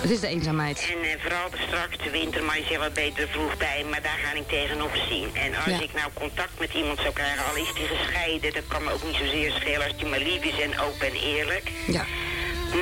[0.02, 0.80] Het is de eenzaamheid.
[0.80, 4.02] En eh, vooral de straks de winter, maar je zegt wat beter vroeg bij, maar
[4.02, 5.36] daar ga ik tegenop zien.
[5.36, 5.78] En als Ja.
[5.90, 9.04] Ik nou contact met iemand zou krijgen, al is die gescheiden, dat kan me ook
[9.04, 11.72] niet zozeer schelen als die maar lief is en open en eerlijk.
[11.88, 12.06] Ja.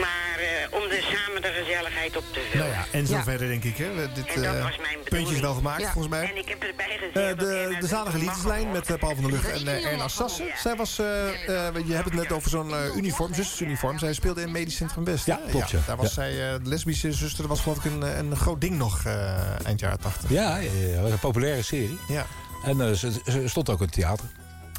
[0.01, 2.67] Maar eh, om er samen de gezelligheid op te vullen.
[2.67, 3.23] Nou ja, en zo Ja.
[3.23, 3.77] verder denk ik.
[3.77, 4.11] Hè.
[4.13, 5.91] Dit En dat eh, was mijn puntje is wel gemaakt, Ja.
[5.91, 6.29] volgens mij.
[6.29, 9.51] En ik heb erbij Eh, dat de, de zalige liefdeslijn met Paul van der Lucht
[9.51, 10.45] en eh, Erna Sassen.
[10.57, 11.29] Zij was, eh,
[11.67, 13.97] eh, je hebt het net over zo'n uniform, zustersuniform.
[13.99, 15.25] Zij speelde in Medisch Centrum West.
[15.25, 15.79] Ja, klopt, ja.
[15.87, 16.11] Daar was Ja.
[16.13, 19.65] zij, eh, de lesbische zuster, dat was geloof ik een, een groot ding nog eh,
[19.65, 20.29] eind jaren 80.
[20.29, 21.97] Ja, ja, ja, dat was een populaire serie.
[22.07, 22.25] Ja.
[22.63, 24.25] En eh, ze, stond ook in het theater.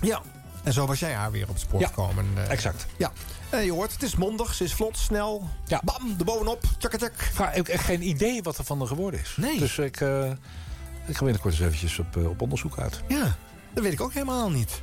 [0.02, 0.20] Ja.
[0.62, 2.26] En zo was jij haar weer op het spoor Ja, gekomen.
[2.36, 2.50] eh.
[2.50, 2.86] exact.
[2.96, 3.12] Ja.
[3.50, 5.48] En je hoort, het is mondig, ze is vlot, snel.
[5.66, 5.80] Ja.
[5.84, 7.00] Bam, de bovenop, tjak ik
[7.36, 9.34] heb echt geen idee wat er van haar geworden is.
[9.36, 9.58] Nee.
[9.58, 10.30] Dus ik, eh,
[11.06, 13.00] ik ga binnenkort eens eventjes op, eh, op onderzoek uit.
[13.08, 13.36] Ja,
[13.74, 14.82] dat weet ik ook helemaal niet.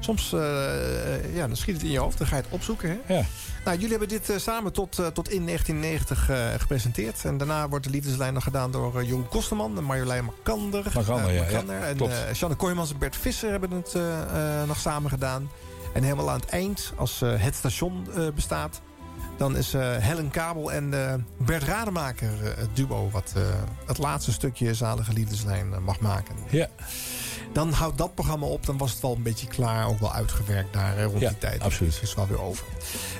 [0.00, 2.88] Soms eh, eh, ja, dan schiet het in je hoofd, dan ga je het opzoeken.
[3.04, 3.14] Hè?
[3.14, 3.24] Ja.
[3.64, 7.24] Nou, jullie hebben dit eh, samen tot, tot in 1990 eh, gepresenteerd.
[7.24, 10.90] En daarna wordt de liefdeslijn nog gedaan door Jeroen Kosterman Marjolein Makander.
[10.94, 11.76] Markander, Eh, ja, Markander.
[12.10, 13.94] ja, en Sjanne Kooijmans en Bert Visser hebben het
[14.66, 15.50] nog samen gedaan.
[15.94, 18.80] En helemaal aan het eind, als het station bestaat...
[19.38, 20.90] dan is Helen Kabel en
[21.38, 22.28] Bert Rademaker
[22.58, 23.08] het duo...
[23.10, 23.32] wat
[23.86, 26.34] het laatste stukje Zalige Liefdeslijn mag maken.
[26.48, 26.68] Ja.
[27.52, 28.66] Dan houdt dat programma op.
[28.66, 29.86] Dan was het wel een beetje klaar.
[29.88, 31.62] Ook wel uitgewerkt daar hè, rond Ja, die tijd.
[31.62, 31.94] absoluut.
[31.94, 32.64] Het is wel weer over.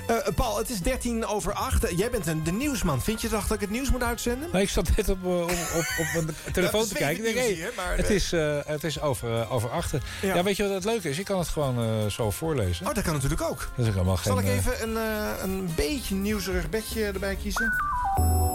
[0.07, 1.87] Eh, Paul, het is 13 over 8.
[1.97, 3.01] jij bent een, de nieuwsman.
[3.01, 4.49] Vind je dat ik het nieuws moet uitzenden?
[4.53, 7.27] Nee, ik zat net op, eh, op, op, op mijn telefoon te kijken.
[7.27, 10.01] Ik denk, hey, hier, maar, het, eh, is, eh, het is over, eh, over achten.
[10.21, 10.35] Ja.
[10.35, 10.43] Ja.
[10.43, 11.19] weet je wat het leuke is?
[11.19, 12.87] Ik kan het gewoon eh, zo voorlezen.
[12.87, 13.69] Oh, dat kan natuurlijk ook.
[13.75, 14.31] Dat is helemaal geen...
[14.33, 17.73] Zal ik eh, even een, eh, een beetje nieuwserig bedje erbij kiezen?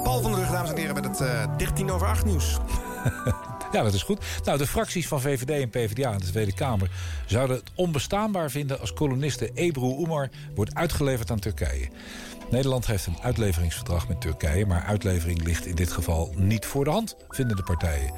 [0.03, 2.57] Paul van der Rug, dames en heren, met het eh 13 over 8 nieuws.
[3.77, 4.25] Ja, dat is goed.
[4.45, 6.91] Nou, de fracties van VVD en PvdA in de Tweede Kamer...
[7.27, 10.31] zouden het onbestaanbaar vinden als koloniste Ebru Umar...
[10.55, 11.89] wordt uitgeleverd aan Turkije.
[12.51, 14.67] Nederland heeft een uitleveringsverdrag met Turkije...
[14.67, 18.13] maar uitlevering ligt in dit geval niet voor de hand, vinden de partijen.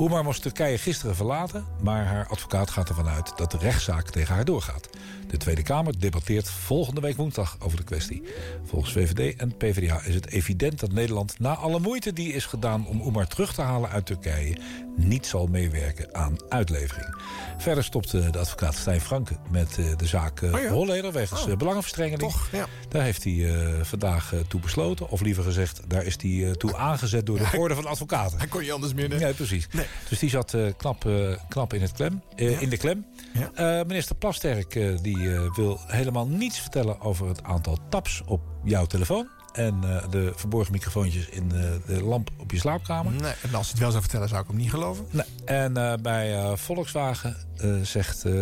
[0.00, 1.66] Umar moest Turkije gisteren verlaten...
[1.82, 4.88] maar haar advocaat gaat ervan uit dat de rechtszaak tegen haar doorgaat.
[5.26, 8.22] De Tweede Kamer debatteert volgende week woensdag over de kwestie.
[8.64, 11.38] Volgens VVD en PvdA is het evident dat Nederland...
[11.38, 14.56] na alle moeite die is gedaan om Umar terug te halen uit Turkije...
[14.96, 17.16] niet zal meewerken aan uitlevering.
[17.58, 20.68] Verder stopte de advocaat Stijn Franke met eh, de zaak eh Oh ja?
[20.68, 21.12] Holleder...
[21.12, 21.50] wegens Oh.
[21.50, 22.32] eh, belangenverstrengeling.
[22.32, 22.66] Toch, ja.
[22.88, 23.32] Daar heeft hij
[23.82, 25.08] vandaag eh, toe besloten.
[25.10, 28.38] Of liever gezegd, daar is hij eh, toe aangezet door de Orde van Advocaten.
[28.38, 29.18] Hij kon je anders meer, nee.
[29.18, 29.68] Ja, precies.
[30.08, 33.06] Dus die zat eh, knap, eh, knap in, het klem, eh, in de klem.
[33.54, 38.40] Eh, minister Plasterk eh, die, eh, wil helemaal niets vertellen over het aantal taps op
[38.64, 39.28] jouw telefoon.
[39.52, 43.12] En eh, de verborgen microfoontjes in eh, de lamp op je slaapkamer.
[43.12, 45.06] Nee, en als hij het wel zou vertellen, zou ik hem niet geloven.
[45.10, 45.24] Nee.
[45.44, 48.32] En eh, bij eh, Volkswagen eh, zegt eh,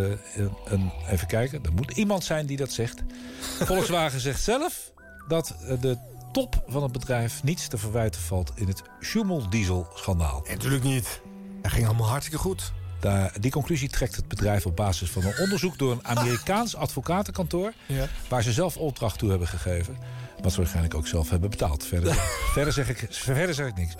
[0.65, 3.03] een- even kijken, er moet iemand zijn die dat zegt.
[3.65, 4.90] Volkswagen zegt zelf
[5.27, 5.97] dat eh, de
[6.31, 10.45] top van het bedrijf niets te verwijten valt in het Schumel-diesel-schandaal.
[10.47, 11.21] Natuurlijk niet.
[11.61, 12.71] Dat ging allemaal hartstikke goed.
[12.99, 17.73] Daar, die conclusie trekt het bedrijf op basis van een onderzoek door een Amerikaans advocatenkantoor.
[17.85, 18.07] Ja.
[18.27, 19.97] Waar ze zelf opdracht toe hebben gegeven.
[20.41, 21.85] Wat ze waarschijnlijk ook zelf hebben betaald.
[21.85, 22.13] Verder,
[22.53, 23.95] verder, zeg, ik, verder zeg ik niks.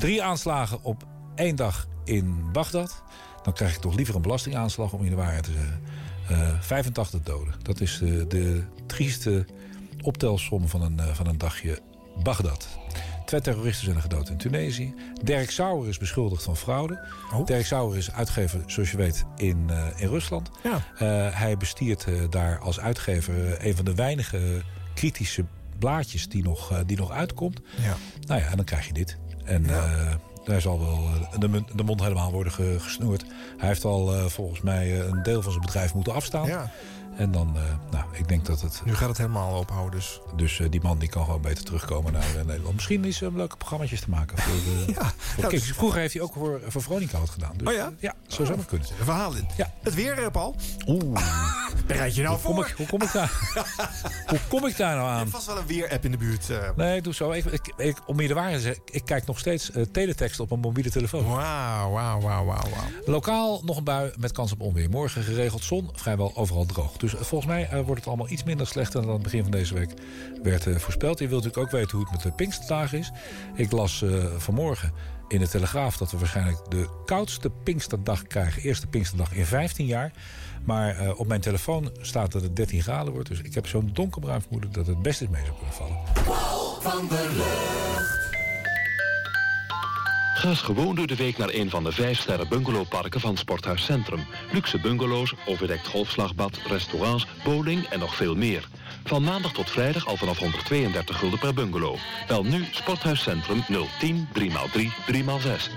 [0.00, 3.02] Drie aanslagen op één dag in Bagdad.
[3.42, 5.80] Dan krijg ik toch liever een belastingaanslag om je de waarheid te zeggen.
[6.28, 7.54] Eh, 85 doden.
[7.62, 9.46] Dat is de, de trieste
[10.04, 11.78] optelsom van een, eh, van een dagje
[12.22, 12.68] Bagdad.
[13.24, 14.94] Twee terroristen zijn gedood in Tunesië.
[15.22, 17.06] Dirk Sauer is beschuldigd van fraude.
[17.44, 20.50] Dirk Sauer is uitgever, zoals je weet, in, eh, in Rusland.
[20.62, 20.74] Ja.
[20.98, 24.62] Eh, hij bestiert daar als uitgever een van de weinige
[24.94, 25.44] kritische
[25.78, 27.60] blaadjes die nog, die nog uitkomt.
[27.82, 27.96] Ja.
[28.26, 29.18] Nou ja, en dan krijg je dit.
[29.44, 33.24] En eh, daar zal wel de, de mond helemaal worden ge- gesnoerd.
[33.58, 36.46] Hij heeft al volgens mij een deel van zijn bedrijf moeten afstaan.
[36.46, 36.70] Ja.
[37.16, 38.82] En dan, eh, nou, ik denk dat het...
[38.84, 40.20] Nu gaat het helemaal ophouden dus.
[40.36, 42.74] Dus eh, die man die kan gewoon beter terugkomen naar eh, Nederland.
[42.74, 44.38] Misschien is hem leuke programma's te maken.
[44.38, 45.04] Voor de, voor
[45.36, 45.70] nou, Kiks.
[45.72, 47.52] Vroeger heeft hij ook voor, voor Veronica wat gedaan.
[47.56, 47.92] Dus, Oh ja?
[47.98, 48.88] Ja, zo zou het kunnen.
[48.98, 49.46] Een verhaal in.
[49.56, 49.72] Ja.
[49.82, 50.56] Het weer, Paul.
[50.86, 51.20] Oeh.
[51.86, 52.66] Bereid je nou hoe kom voor?
[52.66, 53.32] Ik, hoe, kom ik daar,
[54.26, 55.18] hoe kom ik daar nou aan?
[55.18, 56.50] hebt vast wel een weer-app in de buurt.
[56.50, 56.68] eh.
[56.76, 57.30] Nee, ik doe zo.
[57.30, 60.40] Ik, ik, ik- om je de waarheid te zeggen, ik kijk nog steeds eh, teletext
[60.40, 61.24] op een mobiele telefoon.
[61.26, 62.84] Wauw, wauw, wauw, wauw, wauw.
[63.06, 64.90] Lokaal nog een bui met kans op onweer.
[64.90, 66.92] Morgen geregeld zon, vrijwel overal droog.
[67.04, 69.50] Dus volgens mij eh, wordt het allemaal iets minder slechter dan aan het begin van
[69.50, 69.90] deze week
[70.42, 71.18] werd eh, voorspeld.
[71.18, 73.12] Je wilt natuurlijk ook weten hoe het met de Pinksterdagen is.
[73.54, 74.92] Ik las eh, vanmorgen
[75.28, 78.62] in de Telegraaf dat we waarschijnlijk de koudste Pinksterdag krijgen.
[78.62, 80.12] Eerste Pinksterdag in 15 jaar.
[80.64, 83.28] Maar op mijn telefoon staat dat het 13 graden wordt.
[83.28, 85.98] Dus ik heb zo'n donkerbruin vermoeden dat het best eens mee zou kunnen vallen.
[86.80, 88.23] van der Lucht.
[90.34, 94.26] Ga gewoon door de week naar een van de vijf sterren bungalowparken van Sporthuis Centrum.
[94.52, 98.68] Luxe bungalows, overdekt golfslagbad, restaurants, bowling en nog veel meer.
[99.04, 101.96] Van maandag tot vrijdag al vanaf 132 gulden per bungalow.
[102.26, 103.64] Bel nu Sporthuis Centrum
[103.98, 104.80] 010 3x3
[105.12, 105.70] 3x6.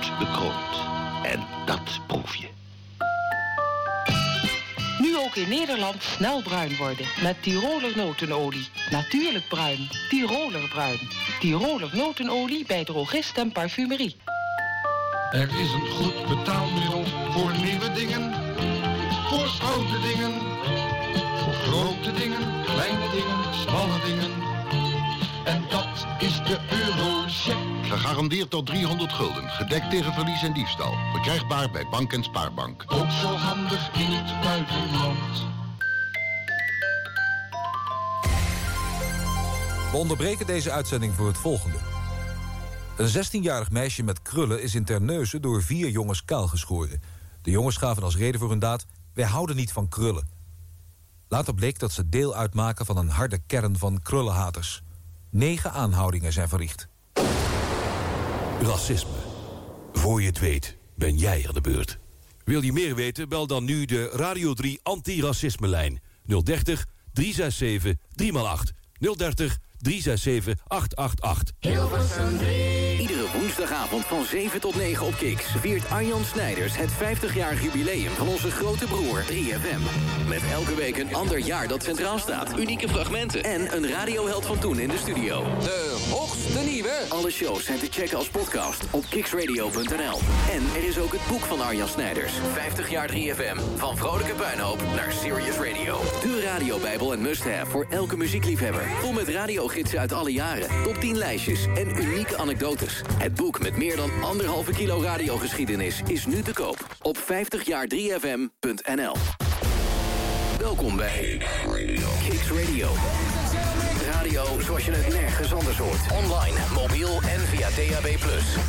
[0.00, 0.76] Goud bekroond.
[1.22, 2.48] En dat proef je.
[4.98, 8.68] Nu ook in Nederland snel bruin worden met Tiroler notenolie.
[8.90, 10.98] Natuurlijk bruin, Tiroler bruin.
[11.40, 14.16] Tiroler notenolie bij drogist en parfumerie.
[15.30, 18.34] Er is een goed betaalmiddel voor nieuwe dingen,
[19.28, 20.32] voor oude dingen,
[21.36, 24.30] voor grote dingen, kleine dingen, smalle dingen.
[25.44, 27.69] En dat is de eurocheck.
[27.90, 29.48] Gegarandeerd tot 300 gulden.
[29.48, 30.94] Gedekt tegen verlies en diefstal.
[31.12, 32.84] Verkrijgbaar bij Bank en Spaarbank.
[32.88, 35.46] Ook zo handig in het buitenland.
[39.90, 41.76] We onderbreken deze uitzending voor het volgende.
[42.96, 47.02] Een 16-jarig meisje met krullen is in Terneuzen door vier jongens kaal geschoren.
[47.42, 48.86] De jongens gaven als reden voor hun daad...
[49.14, 50.28] wij houden niet van krullen.
[51.28, 54.82] Later bleek dat ze deel uitmaken van een harde kern van krullenhaters.
[55.30, 56.88] Negen aanhoudingen zijn verricht.
[58.62, 59.10] Racisme.
[59.92, 61.98] Voor je het weet, ben jij aan de beurt.
[62.44, 63.28] Wil je meer weten?
[63.28, 66.00] Bel dan nu de Radio 3 Antiracisme-lijn.
[66.24, 68.74] 030 367 3x8.
[68.98, 71.54] 030 367 888.
[71.58, 73.19] Hilversum 3.
[73.32, 78.50] Woensdagavond van 7 tot 9 op Kiks viert Arjan Snijders het 50-jarig jubileum van onze
[78.50, 79.80] grote broer 3FM.
[80.28, 84.58] Met elke week een ander jaar dat centraal staat, unieke fragmenten en een radioheld van
[84.58, 85.42] toen in de studio.
[85.42, 86.90] De hoogste nieuwe.
[87.08, 90.18] Alle shows zijn te checken als podcast op kiksradio.nl.
[90.50, 93.76] En er is ook het boek van Arjan Snijders, 50 jaar 3FM.
[93.76, 96.00] Van vrolijke puinhoop naar serious radio.
[96.22, 98.86] De radiobijbel en must-have voor elke muziekliefhebber.
[99.00, 103.02] Vol met radiogidsen uit alle jaren, top 10 lijstjes en unieke anekdotes.
[103.20, 109.14] Het boek met meer dan anderhalve kilo radiogeschiedenis is nu te koop op 50jaar3fm.nl.
[110.58, 111.42] Welkom bij
[112.28, 112.88] Kicks Radio.
[114.12, 116.00] Radio zoals je het nergens anders hoort.
[116.24, 118.16] Online, mobiel en via DAB+.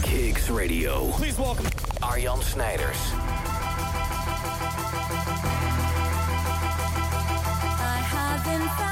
[0.01, 1.05] Kicks Radio.
[1.17, 1.69] Please welcome
[1.99, 2.99] Arjan Snijders.
[7.79, 8.90] I haven't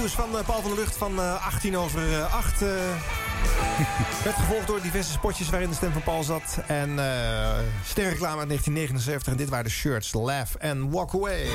[0.00, 2.62] nieuws van eh, Paul van der Lucht van eh, 18 over eh, 8.
[2.62, 2.68] eh
[4.24, 6.58] werd gevolgd door diverse spotjes waarin de stem van Paul zat.
[6.66, 9.32] En eh sterreclame uit 1979.
[9.32, 11.46] En dit waren de shirts Laugh and Walk Away.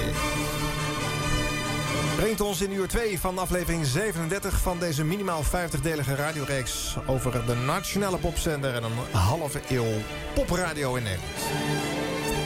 [2.16, 6.98] Brengt ons in uur 2 van aflevering 37 van deze minimaal 50-delige radioreeks...
[7.06, 10.02] over de nationale popzender en een halve eeuw
[10.34, 11.32] popradio in Nederland.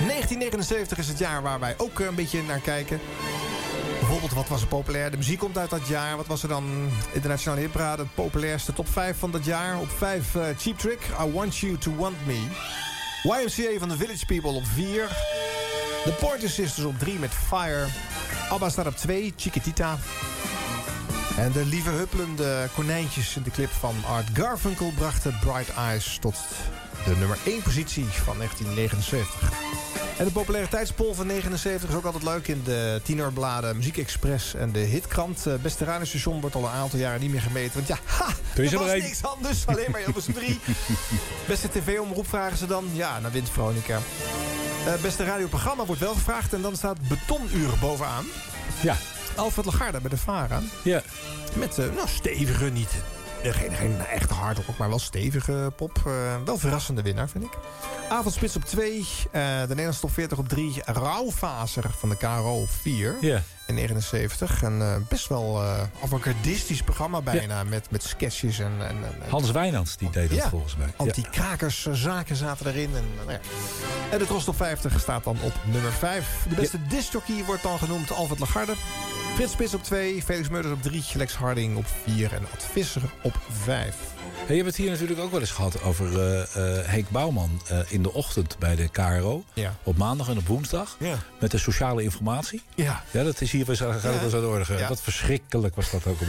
[0.08, 3.00] 1979 is het jaar waar wij ook een beetje naar kijken.
[4.00, 5.12] Bijvoorbeeld, wat was er populair?
[5.12, 6.18] De muziek komt uit dat jaar.
[6.18, 6.64] Wat was er dan
[7.12, 8.02] in de Nationale Hitparade?
[8.02, 9.80] Het populairste top 5 van dat jaar.
[9.80, 12.48] Op 5 eh, Cheap Trick, I Want You To Want Me.
[13.24, 15.08] YMCA van The Village People op 4.
[16.04, 17.86] The Pointer Sisters op 3 met Fire.
[18.50, 19.98] ABBA staat op 2, Chiquitita.
[21.38, 24.92] En de lieve huppelende konijntjes in de clip van Art Garfunkel...
[24.96, 26.36] brachten Bright Eyes tot
[27.06, 29.52] de nummer 1 positie van 1979.
[30.18, 34.72] En de populariteitspol van 79 is ook altijd leuk in de tienerbladen Muziek Express en
[34.72, 35.46] de Hitkrant.
[35.48, 37.74] Eh, Beste radiostation wordt al een aantal jaren niet meer gemeten.
[37.74, 39.68] Want ja, ha, Er is was niks anders.
[39.68, 40.60] Alleen maar Hilversum 3.
[41.48, 42.90] Beste tv-omroep vragen ze dan.
[42.94, 44.00] Ja, dan wint Veronica.
[44.86, 46.54] Eh, beste radioprogramma wordt wel gevraagd.
[46.54, 48.26] En dan staat Betonuur bovenaan.
[48.82, 48.96] Ja.
[49.36, 50.62] Alfred Lagarde bij de VARA.
[50.84, 51.02] Ja.
[51.54, 52.92] Met eh, nou, stevige, niet
[53.44, 56.02] eh, geen, geen echte hardrock, maar wel stevige pop.
[56.06, 57.52] Eh, wel verrassende winnaar, vind ik.
[58.10, 59.06] Avondspits op 2.
[59.32, 60.82] de Nederlandse top 40 op 3.
[60.86, 63.16] Rauwfaser van de KRO op 4.
[63.22, 63.42] Ja.
[63.70, 64.62] In 79.
[64.62, 67.64] Een eh, best wel eh avant-gardistisch programma bijna.
[67.64, 68.72] Met, met sketches en...
[68.80, 70.50] en, en Hans Wijnands die deed dat Ja.
[70.50, 70.88] volgens mij.
[70.88, 70.94] Ja.
[70.98, 72.90] Anti-krakerszaken zaten erin.
[72.96, 73.40] En, nou ja.
[74.12, 76.46] en de Tros Top 50 staat dan op nummer 5.
[76.50, 78.74] De beste discjockey wordt dan genoemd Alfred Lagarde.
[79.36, 83.02] Frits Spits op 2, Felix Meurders op 3, Lex Harding op 4 en Ad Visser
[83.22, 83.96] op 5.
[84.50, 87.62] Hey, je hebt het hier natuurlijk ook wel eens gehad over eh, eh, Henk Bouwman
[87.68, 89.44] eh, in de ochtend bij de KRO.
[89.54, 89.76] Ja.
[89.84, 90.96] Op maandag en op woensdag.
[91.00, 91.18] Ja.
[91.40, 92.62] Met de sociale informatie.
[92.76, 93.04] Ja.
[93.12, 94.40] Ja, dat is hier wel zo- gaat het Ja.
[94.40, 94.88] wel zo.
[94.88, 96.18] Wat verschrikkelijk was dat ook.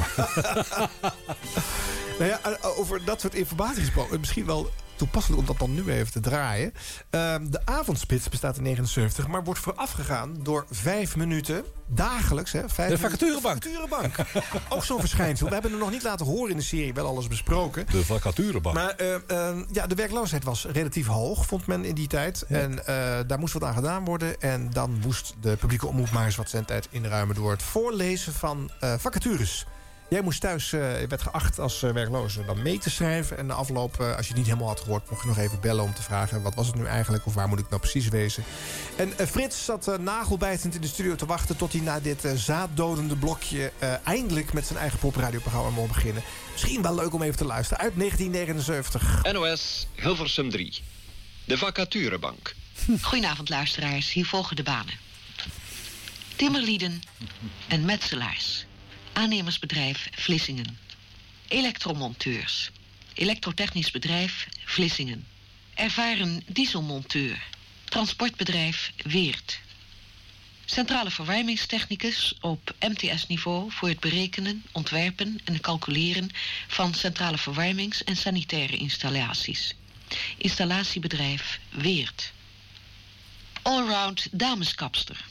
[2.18, 4.20] Nou ja, eh, over dat soort informatie gesproken.
[4.20, 4.70] Misschien wel
[5.00, 6.72] toepasselijk om dat dan nu even te draaien.
[7.10, 12.52] Ehm, de avondspits bestaat in 79, maar wordt voorafgegaan door vijf minuten dagelijks.
[12.52, 13.62] Hè, vijf De vacaturebank.
[13.62, 14.14] De vacaturebank.
[14.74, 15.46] Ook zo'n verschijnsel.
[15.46, 17.86] We hebben het nog niet laten horen in de serie, wel alles besproken.
[17.90, 18.74] De vacaturebank.
[18.74, 22.42] Maar eh, eh, ja, de werkloosheid was relatief hoog, vond men in die tijd.
[22.48, 24.40] En eh, daar moest wat aan gedaan worden.
[24.40, 27.34] En dan moest de publieke omroep maar eens wat zendtijd inruimen...
[27.34, 29.66] door het voorlezen van vacatures.
[30.10, 33.38] Jij moest thuis, eh, je werd geacht als eh, werkloze dan mee te schrijven.
[33.38, 35.10] En de afloop, eh, als je het niet helemaal had gehoord...
[35.10, 36.42] mocht je nog even bellen om te vragen...
[36.42, 38.44] wat was het nu eigenlijk of waar moet ik nou precies wezen.
[38.96, 41.56] En Frits zat nagelbijtend in de studio te wachten...
[41.56, 43.72] tot hij na dit eh, zaaddodende blokje...
[43.78, 46.22] eh, eindelijk met zijn eigen popradioprogramma mocht beginnen.
[46.52, 47.82] Misschien wel leuk om even te luisteren.
[47.82, 49.32] Uit 1979.
[49.32, 50.82] NOS Hilversum 3.
[51.44, 52.54] De vacaturebank.
[53.00, 54.94] Goedenavond luisteraars, hier volgen de banen.
[56.36, 57.02] Timmerlieden
[57.68, 58.68] en metselaars.
[59.12, 60.78] Aannemersbedrijf Vlissingen.
[61.48, 62.70] Elektromonteurs.
[63.14, 65.26] Elektrotechnisch bedrijf Vlissingen.
[65.74, 67.42] Ervaren dieselmonteur.
[67.84, 69.60] Transportbedrijf Weert.
[70.64, 76.30] Centrale verwarmingstechnicus op MTS-niveau voor het berekenen, ontwerpen en calculeren
[76.68, 79.74] van centrale verwarmings- en sanitaire installaties.
[80.36, 82.32] Installatiebedrijf Weert.
[83.62, 85.24] Allround dameskapster.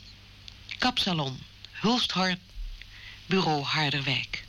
[0.78, 1.40] Kapsalon
[1.72, 2.40] Hulsthorp.
[3.30, 4.44] Bureau Harderwijk.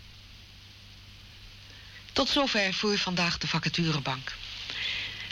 [2.12, 4.36] Tot zover voor vandaag de vacaturebank.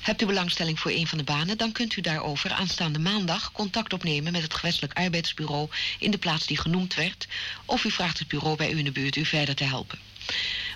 [0.02, 3.92] Hebt u belangstelling voor een van de banen, dan kunt u daarover aanstaande maandag contact
[3.92, 5.68] opnemen met het gewestelijk arbeidsbureau
[5.98, 7.26] in de plaats die genoemd werd,
[7.64, 9.98] of u vraagt het bureau bij u in de buurt u verder te helpen.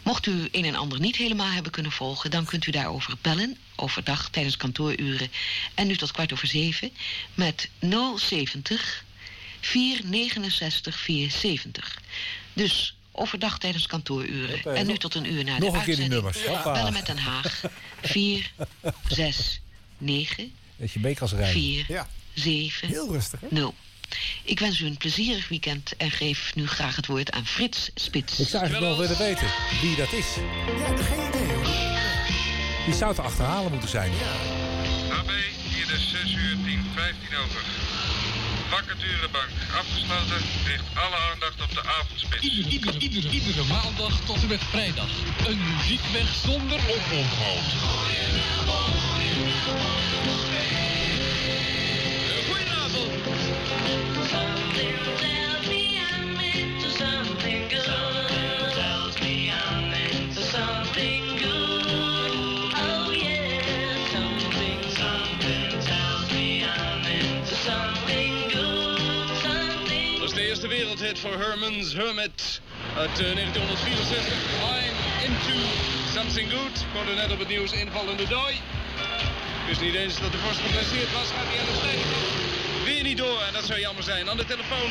[0.03, 3.59] Mocht u een en ander niet helemaal hebben kunnen volgen, dan kunt u daarover bellen,
[3.77, 5.31] overdag tijdens kantooruren
[5.75, 6.93] en nu tot kwart over zeven,
[7.35, 7.69] met
[8.17, 9.05] 070
[9.61, 12.01] 469 470.
[12.53, 15.97] Dus overdag tijdens kantooruren en nu nog- tot een uur na nog de een keer
[15.97, 16.45] die nummers.
[16.47, 16.73] Hoppa.
[16.73, 17.63] Bellen met Den Haag
[18.03, 18.53] 4
[19.09, 19.61] 6
[19.99, 21.53] 9 Dat je mee kan rijden.
[21.53, 23.75] 4 7 Heel rustig, 0.
[24.45, 28.39] Ik wens u een plezierig weekend en geef nu graag het woord aan Frits Spits.
[28.41, 29.47] Ik zou eigenlijk wel willen weten
[29.81, 30.27] wie dat is.
[30.79, 31.67] Ja, geen idee hoor.
[32.85, 34.13] Die zou te achterhalen moeten zijn.
[35.11, 35.31] AB,
[35.75, 37.61] hier de 6 uur 10, 15 over.
[38.73, 42.43] Vacaturebank afgesloten, richt alle aandacht op de avondspits.
[42.43, 45.09] Iedere, iedere, iedere maandag tot en met vrijdag.
[45.47, 47.69] Een muziekweg zonder oponthoud.
[70.83, 72.61] Wereldhit voor Herman's Hermit.
[72.97, 74.33] uit eh, 1964.
[74.35, 75.57] I'm into
[76.13, 76.77] something good.
[76.81, 78.55] Ik hoorde net op het nieuws invallende dooi.
[79.67, 81.27] Wist niet eens dat de vorst geblesseerd was.
[81.27, 82.62] Gaat hij aan de.
[82.85, 84.31] Weer niet door en dat zou jammer zijn.
[84.31, 84.91] Aan de telefoon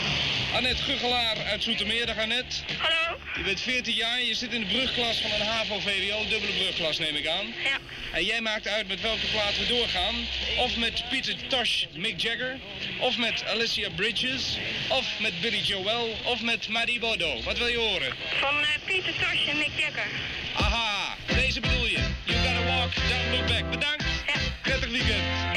[0.56, 2.06] Annette Guggelaar uit Zoetermeer.
[2.06, 2.56] Dag Annette.
[2.78, 3.18] Hallo.
[3.38, 7.16] Je bent 14 jaar, je zit in de brugklas van een HAVO-VWO, dubbele brugklas neem
[7.16, 7.46] ik aan.
[7.64, 7.78] Ja.
[8.12, 10.16] En jij maakt uit met welke plaat we doorgaan.
[10.58, 12.60] Of met Peter Tosh, Mick Jagger.
[13.00, 14.58] Of met Alicia Bridges.
[14.90, 16.16] Of met Billy Joel.
[16.24, 17.42] Of met Maddie Bodo.
[17.44, 18.14] Wat wil je horen?
[18.40, 20.08] Van eh, Pieter Tosh en Mick Jagger.
[20.54, 22.00] Aha, deze bedoel je.
[22.24, 23.72] You gotta walk, don't look back.
[23.72, 24.04] Bedankt.
[24.26, 24.34] Ja.
[24.62, 25.51] Prettig weekend.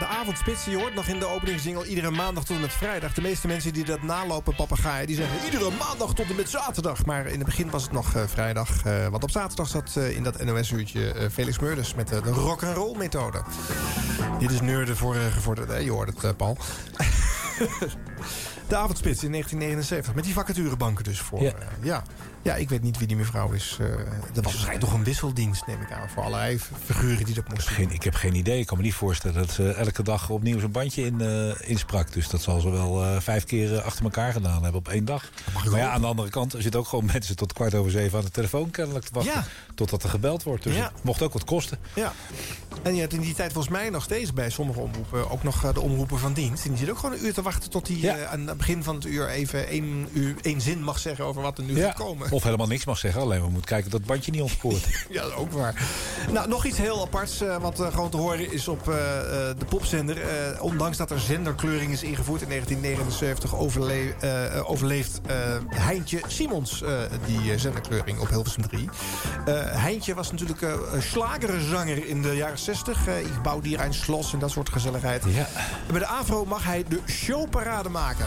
[0.00, 3.14] De avondspits, je hoort nog in de openingsjingle iedere maandag tot en met vrijdag.
[3.14, 7.04] De meeste mensen die dat nalopen, papegaaien, die zeggen iedere maandag tot en met zaterdag.
[7.06, 8.84] Maar in het begin was het nog eh, vrijdag.
[8.84, 13.42] eh, want op zaterdag zat eh, in dat NOS-uurtje Felix Meurders met de rock'n'roll methode.
[14.38, 15.84] Dit is neurden voor uh, gevorderde.
[15.84, 16.56] Je hoort het, Paul.
[18.68, 20.14] de avondspits in 1979.
[20.14, 21.42] Met die vacaturebanken dus voor.
[21.42, 21.52] Ja.
[21.80, 22.02] Ja.
[22.42, 22.54] Ja.
[22.54, 23.76] ik weet niet wie die mevrouw is.
[23.80, 23.86] eh
[24.32, 26.08] dat was waarschijnlijk toch een wisseldienst, neem ik aan.
[26.08, 28.60] Voor allerlei figuren die dat moesten Geen, ik heb geen idee.
[28.60, 32.12] Ik kan me niet voorstellen dat ze elke dag opnieuw zo'n bandje in, eh, insprak.
[32.12, 35.30] Dus dat zal ze wel eh, vijf keer achter elkaar gedaan hebben op één dag.
[35.70, 38.18] Maar ja, aan de andere kant er zitten ook gewoon mensen tot kwart over zeven
[38.18, 39.32] aan de telefoon kennelijk te wachten.
[39.32, 39.44] Ja.
[39.74, 40.62] Totdat er gebeld wordt.
[40.62, 40.90] Dus Ja.
[40.94, 41.78] het mocht ook wat kosten.
[41.94, 42.12] Ja.
[42.82, 45.30] En je hebt in die tijd volgens mij nog steeds bij sommige omroepen...
[45.30, 46.62] ook nog de omroepen van dienst.
[46.64, 47.70] En die zitten ook gewoon een uur te wachten...
[47.70, 51.24] tot hij aan het begin van het uur even één, uur, één zin mag zeggen...
[51.24, 52.28] over wat er nu gaat komen.
[52.36, 53.20] Of helemaal niks mag zeggen.
[53.20, 54.88] Alleen we moeten kijken dat het bandje niet ontspoort.
[55.10, 55.74] Ja, ook waar.
[56.32, 58.94] Nou, nog iets heel aparts uh, wat uh, gewoon te horen is op uh,
[59.58, 60.18] de popzender.
[60.60, 63.56] ondanks dat er zenderkleuring is ingevoerd in 1979...
[63.56, 64.14] Overle
[64.64, 65.20] overleeft
[65.68, 66.82] Heintje Simons
[67.26, 68.88] die zenderkleuring op Hilversum 3.
[69.60, 70.66] Heintje was natuurlijk
[70.98, 73.06] slagerenzanger in de jaren 60.
[73.06, 75.24] ik bouw hier een slos en dat soort gezelligheid.
[75.26, 75.48] Ja.
[75.86, 78.26] Bij de AVRO mag hij de showparade maken.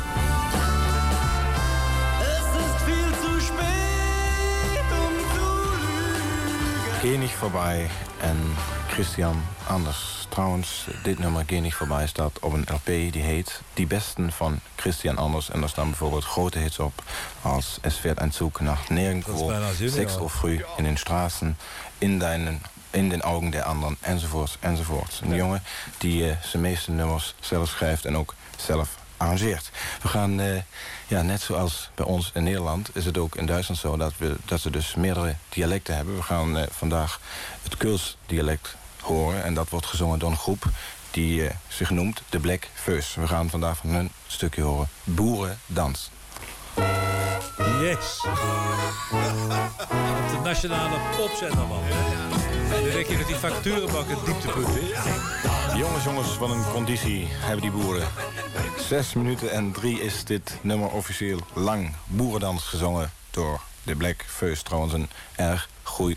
[7.04, 7.90] Geh nicht vorbei
[8.22, 8.38] en
[8.88, 10.28] Christian Anders.
[10.30, 15.18] Trouwens, dit nummer nicht vorbei staat op een LP die heet Die Besten van Christian
[15.18, 15.50] Anders.
[15.50, 17.04] En daar staan bijvoorbeeld grote hits op
[17.42, 19.52] als Es fährt ein Zug nach nirgendwo,
[19.88, 21.58] Sechs Uhr früh in den Straßen,
[21.98, 22.62] in deinen
[22.92, 25.22] in den Augen der anderen, enzovoort, enzovoort.
[25.24, 25.64] Een jongen
[25.98, 29.72] die uh, zijn meeste nummers zelf schrijft en ook zelf arrangeert.
[30.02, 30.62] We gaan, uh,
[31.14, 32.90] ja, net zoals bij ons in Nederland...
[32.94, 36.16] is het ook in Duitsland zo dat, we, dat ze dus meerdere dialecten hebben.
[36.16, 37.20] We gaan uh, vandaag
[37.64, 39.44] het Kuls dialect horen.
[39.44, 40.64] En dat wordt gezongen door een groep
[41.12, 43.16] die zich noemt de Black Fus.
[43.16, 44.90] We gaan vandaag van hun stukje horen.
[45.04, 46.10] Boerendans.
[47.82, 48.26] Yes.
[49.12, 51.84] Op de nationale popzender, man.
[52.74, 54.98] En dan denk je dat die facturenbak het dieptepunt is.
[55.76, 58.08] Jongens, jongens, wat een conditie hebben die boeren.
[58.80, 61.94] Zes minuten en drie is dit nummer officieel lang.
[62.06, 64.66] Boerendans gezongen door de Black First.
[64.66, 65.70] Trouwens een erg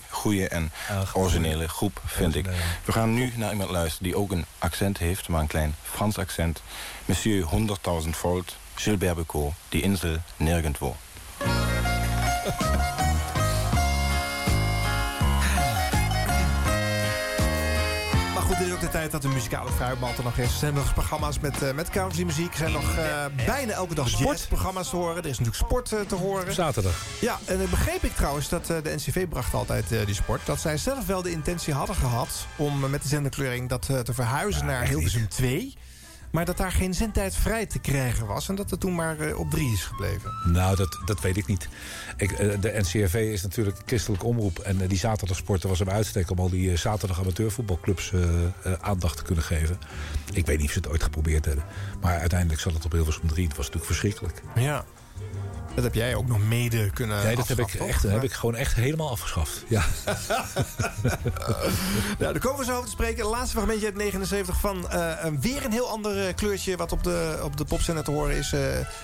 [0.08, 0.72] goede en
[1.12, 2.46] originele groep, vind ik.
[2.84, 5.28] We gaan nu naar iemand luisteren die ook een accent heeft...
[5.28, 6.62] maar een klein Frans accent.
[7.04, 7.48] Monsieur
[8.04, 10.96] 100.000 volt, Gilbert Becot, Die Insel Nirgendwo.
[18.86, 20.52] De tijd dat de muzikale fruitband er nog is.
[20.52, 22.52] Er zijn nog programma's met, uh, met countrymuziek.
[22.52, 25.16] Er zijn nog uh, bijna elke dag sportprogramma's te horen.
[25.16, 26.54] Er is natuurlijk sport uh, te horen.
[26.54, 27.02] Zaterdag.
[27.20, 30.46] Ja, en dan begreep ik trouwens dat de NCV bracht altijd die sport.
[30.46, 34.66] Dat zij zelf wel de intentie hadden gehad om met de zenderkleuring dat te verhuizen
[34.66, 35.76] naar Hilversum 2.
[36.36, 38.48] Maar dat daar geen zendtijd vrij te krijgen was.
[38.48, 40.32] En dat het toen maar uh, op drie is gebleven.
[40.44, 41.68] Nou, dat, dat weet ik niet.
[42.16, 44.58] Ik, uh, de NCRV is natuurlijk een christelijke omroep.
[44.58, 48.12] En uh, die zaterdagsporten was een uitstek om al die zaterdag amateurvoetbalclubs
[48.80, 49.78] aandacht te kunnen geven.
[50.32, 51.64] Ik weet niet of ze het ooit geprobeerd hebben.
[52.00, 53.46] Maar uiteindelijk zat het op Hilversum 3.
[53.46, 54.42] Het was natuurlijk verschrikkelijk.
[54.54, 54.84] Ja.
[55.76, 58.54] Dat heb jij ook nog mede kunnen Nee, dat heb ik, echt, heb ik gewoon
[58.54, 59.64] echt helemaal afgeschaft.
[59.68, 59.84] Ja.
[62.18, 63.24] nou, daar komen we zo over te spreken.
[63.24, 66.76] Het laatste fragmentje uit 79 van uh, weer een heel ander kleurtje...
[66.76, 68.52] wat op de, op de popzender te horen is.
[68.52, 68.60] Uh,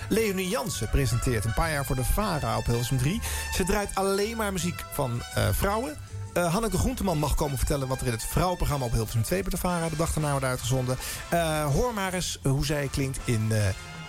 [0.09, 3.21] Leonie Jansen presenteert een paar jaar voor de VARA op Hilversum 3.
[3.51, 5.97] Ze draait alleen maar muziek van uh, vrouwen.
[6.37, 9.51] Uh, Hanneke Groenteman mag komen vertellen wat er in het vrouwenprogramma op Hilversum 2 bij
[9.51, 10.97] de VARA de dag daarna wordt uitgezonden.
[11.33, 13.57] Uh, hoor maar eens hoe zij klinkt in uh,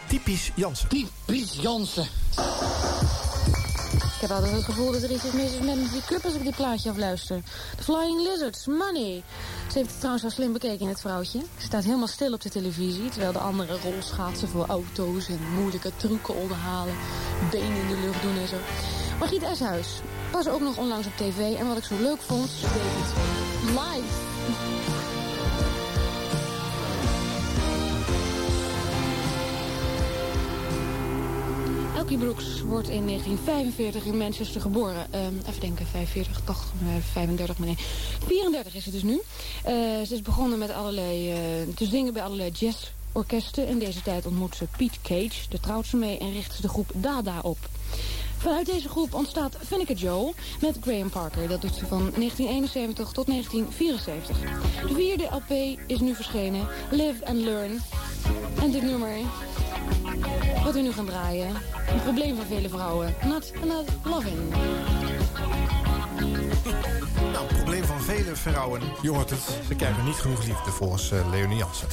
[0.08, 0.88] Typisch Jansen.
[0.88, 2.06] Typisch Jansen.
[4.14, 6.44] Ik heb altijd het gevoel dat er iets is mis met die club als ik
[6.44, 7.42] dit plaatje afluister.
[7.76, 9.22] The Flying Lizards, Money.
[9.70, 11.38] Ze heeft het trouwens wel slim bekeken, het vrouwtje.
[11.38, 15.92] Ze staat helemaal stil op de televisie, terwijl de andere rolschaatsen voor auto's en moeilijke
[15.96, 16.94] trucken onderhalen.
[17.50, 18.56] Benen in de lucht doen en zo.
[19.18, 19.88] Margriet Eshuis
[20.32, 23.12] was ook nog onlangs op tv en wat ik zo leuk vond, ze deed het
[23.70, 24.83] live.
[32.04, 35.12] Elkie Brooks wordt in 1945 in Manchester geboren.
[35.12, 37.76] Ehm, even denken, 45, toch, eh, 35, maar nee.
[38.26, 39.20] 34 is het dus nu.
[39.64, 39.74] Eh,
[40.06, 41.38] ze is begonnen met allerlei, eh,
[41.74, 43.68] te zingen bij allerlei jazzorkesten.
[43.68, 46.68] In deze tijd ontmoet ze Pete Cage, daar trouwt ze mee en richt ze de
[46.68, 47.58] groep Dada op.
[48.36, 51.48] Vanuit deze groep ontstaat Finneke Joe met Graham Parker.
[51.48, 54.38] Dat doet ze van 1971 tot 1974.
[54.88, 57.80] De vierde LP is nu verschenen, Live and Learn.
[58.60, 59.16] En dit nummer,
[60.64, 61.48] wat we nu gaan draaien,
[61.92, 63.14] een probleem van vele vrouwen.
[63.24, 64.38] Not enough loving.
[67.32, 68.80] Nou, het probleem van vele vrouwen.
[69.02, 71.88] Je hoort het, ze krijgen niet genoeg liefde volgens eh, Leonie Jansen.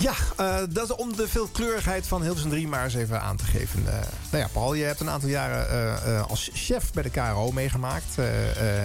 [0.00, 3.44] Ja, eh, dat is om de veelkleurigheid van Hilversum 3 maar eens even aan te
[3.44, 3.86] geven.
[3.86, 3.92] Eh,
[4.30, 5.68] nou ja, Paul, je hebt een aantal jaren
[6.04, 8.18] eh, als chef bij de KRO meegemaakt.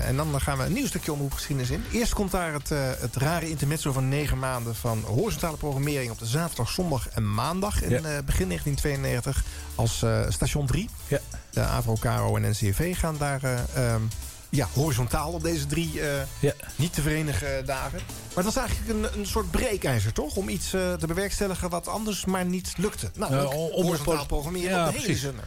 [0.06, 1.84] En dan gaan we een nieuw stukje omroepgeschiedenis in.
[1.92, 2.70] Eerst komt daar het,
[3.00, 4.76] het rare intermezzo van negen maanden...
[4.76, 7.82] van horizontale programmering op de zaterdag, zondag en maandag...
[7.82, 8.02] in Ja.
[8.02, 9.44] begin 1992
[9.76, 10.90] als station 3.
[11.08, 11.20] Ja.
[11.50, 13.44] De AVRO, KRO en NCRV gaan daar...
[13.44, 14.02] eh, ehm,
[14.50, 18.00] ja, horizontaal op deze drie eh, niet te verenigen dagen.
[18.36, 20.36] Maar het was eigenlijk een, een soort breekijzer, toch?
[20.36, 23.12] Om iets eh, te bewerkstelligen wat anders maar niet lukte.
[23.16, 23.34] Nou,
[23.72, 25.44] horizontaal programmeren Ja, op de hele zender.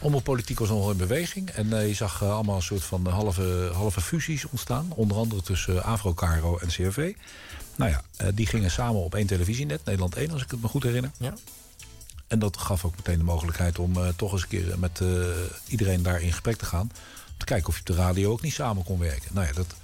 [0.00, 1.50] Omroep Politiek was nogal in beweging.
[1.50, 4.92] En eh, je zag eh, allemaal een soort van halve, halve fusies ontstaan.
[4.94, 7.14] Onder andere tussen uh, Avro, Caro en CRV.
[7.78, 9.84] Nou ja, eh, die gingen samen op één televisienet.
[9.84, 11.10] Nederland 1, als ik het me goed herinner.
[11.18, 11.34] Ja.
[12.26, 15.08] En dat gaf ook meteen de mogelijkheid om eh, toch eens een keer met eh,
[15.66, 16.90] iedereen daar in gesprek te gaan.
[17.38, 19.30] Te kijken of je op de radio ook niet samen kon werken.
[19.34, 19.74] Nou ja, dat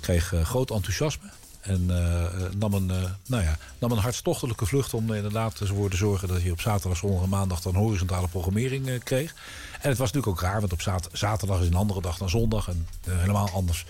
[0.00, 1.30] kreeg eh, groot enthousiasme.
[1.60, 2.86] En eh, eh, nam, een,
[3.26, 6.98] nou ja, nam een hartstochtelijke vlucht om inderdaad ervoor te zorgen dat je op zaterdag,
[6.98, 9.34] zondag en maandag dan horizontale programmering kreeg.
[9.80, 12.30] En het was natuurlijk ook raar, want op zat- zaterdag is een andere dag dan
[12.30, 13.84] zondag en helemaal anders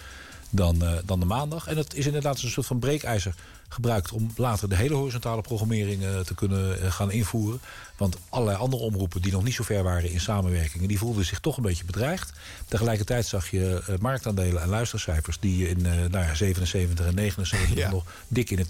[0.51, 1.67] dan, dan de maandag.
[1.67, 3.35] En het is inderdaad een soort van breekijzer
[3.73, 7.61] gebruikt om later de hele horizontale programmering eh, te kunnen eh, gaan invoeren.
[7.97, 11.41] Want allerlei andere omroepen die nog niet zo ver waren in samenwerkingen, die voelden zich
[11.41, 12.33] toch een beetje bedreigd.
[12.69, 18.05] Tegelijkertijd zag je eh, marktaandelen en luistercijfers die in nou ja, 77 en 79 nog
[18.29, 18.67] dik in de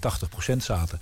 [0.53, 0.99] 80% zaten.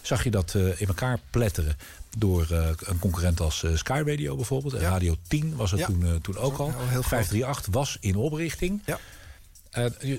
[0.00, 1.76] Zag je dat in elkaar pletteren
[2.16, 2.46] door
[2.78, 4.74] een concurrent als Sky Radio bijvoorbeeld.
[4.74, 6.66] En Radio 10 was het toen, toen ook al.
[6.66, 7.04] heel groot.
[7.04, 8.82] 538 was in oprichting.
[8.84, 8.98] Ja.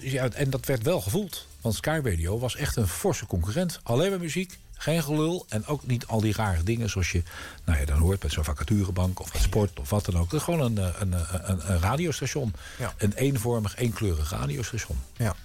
[0.01, 1.45] Ja, en dat werd wel gevoeld.
[1.61, 3.79] Want Sky Radio was echt een forse concurrent.
[3.83, 5.45] Alleen maar muziek, geen gelul.
[5.49, 7.23] En ook niet al die rare dingen zoals je
[7.63, 10.33] nou ja, dan hoort bij zo'n vacaturebank of sport of wat dan ook.
[10.41, 12.53] Gewoon een, eh, een, een, een, een radiostation.
[12.77, 12.93] Ja.
[12.97, 14.97] Een eenvormig, eenkleurig radiostation.
[15.17, 15.35] Ja.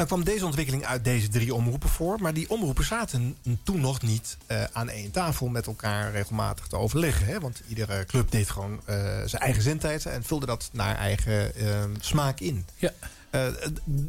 [0.00, 2.20] Nou kwam deze ontwikkeling uit deze drie omroepen voor.
[2.20, 6.76] Maar die omroepen zaten toen nog niet eh, aan één tafel met elkaar regelmatig te
[6.76, 7.26] overleggen.
[7.26, 7.40] Hè?
[7.40, 11.84] Want iedere club deed gewoon eh, zijn eigen zendtijd en vulde dat naar eigen eh,
[12.00, 12.66] smaak in.
[12.76, 12.92] Ja.
[13.30, 13.46] Eh,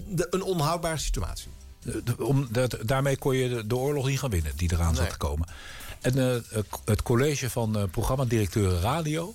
[0.07, 1.49] de- een onhoudbare situatie.
[1.81, 5.09] De- om, dat, daarmee kon je de, de oorlog niet gaan winnen die eraan zat
[5.09, 5.47] te komen.
[6.01, 9.33] En eh, het college van eh, programmadirecteuren radio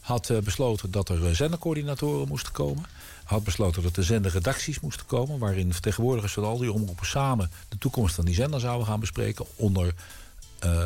[0.00, 2.84] had besloten dat er zendercoördinatoren moesten komen.
[3.24, 5.38] Had besloten dat er zenderredacties moesten komen...
[5.38, 7.50] waarin vertegenwoordigers van al die omroepen samen...
[7.68, 9.46] de toekomst van die zender zouden gaan bespreken...
[9.56, 9.94] onder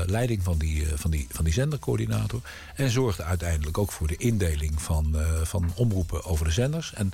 [0.06, 2.40] leiding van die, van, die, van die zendercoördinator.
[2.74, 6.92] En zorgde uiteindelijk ook voor de indeling van, van omroepen over de zenders.
[6.94, 7.12] En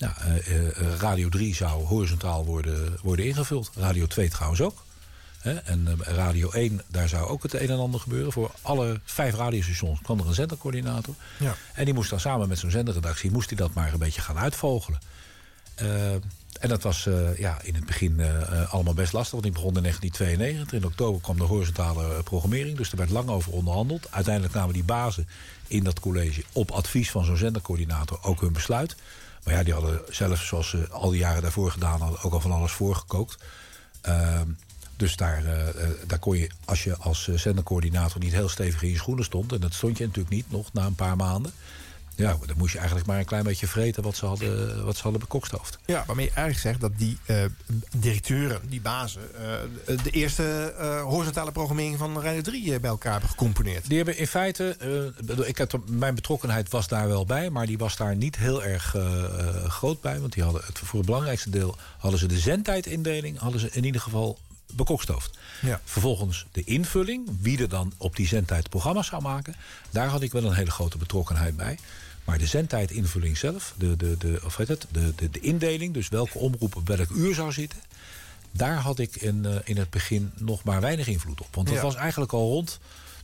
[0.00, 3.70] ja, eh, eh, Radio 3 zou horizontaal worden, worden ingevuld.
[3.74, 4.84] Radio 2 trouwens ook.
[5.42, 8.32] En eh, Radio 1, daar zou ook het een en ander gebeuren.
[8.32, 11.14] Voor alle vijf radiostations kwam er een zendercoördinator.
[11.38, 11.56] Ja.
[11.74, 13.30] En die moest dan samen met zo'n zenderredactie...
[13.30, 15.00] moest hij dat maar een beetje gaan uitvogelen.
[16.60, 18.20] En dat was ja, in het begin
[18.70, 19.32] allemaal best lastig.
[19.32, 20.78] Want die begon in 1992.
[20.78, 22.76] In oktober kwam de horizontale programmering.
[22.76, 24.12] Dus er werd lang over onderhandeld.
[24.12, 25.28] Uiteindelijk namen die bazen
[25.66, 26.44] in dat college...
[26.52, 28.96] op advies van zo'n zendercoördinator ook hun besluit.
[29.44, 32.22] Maar ja, die hadden zelf, zoals ze al die jaren daarvoor gedaan hadden...
[32.22, 33.38] ook al van alles voorgekookt.
[34.00, 34.48] Ehm,
[34.96, 38.82] dus daar, eh, eh, daar kon je, als je als eh, zendercoördinator niet heel stevig
[38.82, 39.52] in je schoenen stond...
[39.52, 41.52] en dat stond je natuurlijk niet nog na een paar maanden...
[42.14, 45.02] ja, dan moest je eigenlijk maar een klein beetje vreten wat ze hadden, wat ze
[45.02, 45.78] hadden bekokstoofd.
[45.86, 47.44] Ja, waarmee je eigenlijk zegt dat die eh,
[47.96, 49.20] directeuren, die bazen...
[49.86, 53.88] eh, de eerste eh, horizontale programmering van Radio 3 eh, bij elkaar hebben gecomponeerd.
[53.88, 54.76] Die hebben in feite,
[55.44, 58.96] ik heb, mijn betrokkenheid was daar wel bij, maar die was daar niet heel erg
[59.66, 60.20] groot bij.
[60.20, 63.84] Want die hadden het, voor het belangrijkste deel hadden ze de zendtijdindeling, hadden ze in
[63.84, 64.38] ieder geval
[64.72, 65.38] bekokstoofd.
[65.60, 65.80] Ja.
[65.84, 69.54] Vervolgens de invulling, wie er dan op die zendtijd programma's zou maken,
[69.90, 71.78] daar had ik wel een hele grote betrokkenheid bij.
[72.24, 76.08] Maar de zendtijdinvulling zelf, de, de, de, of heet het, de, de, de indeling, dus
[76.08, 77.78] welke omroep op welk uur zou zitten,
[78.52, 81.54] daar had ik in, eh, in het begin nog maar weinig invloed op.
[81.54, 81.82] Want dat Ja.
[81.82, 82.78] was eigenlijk al rond.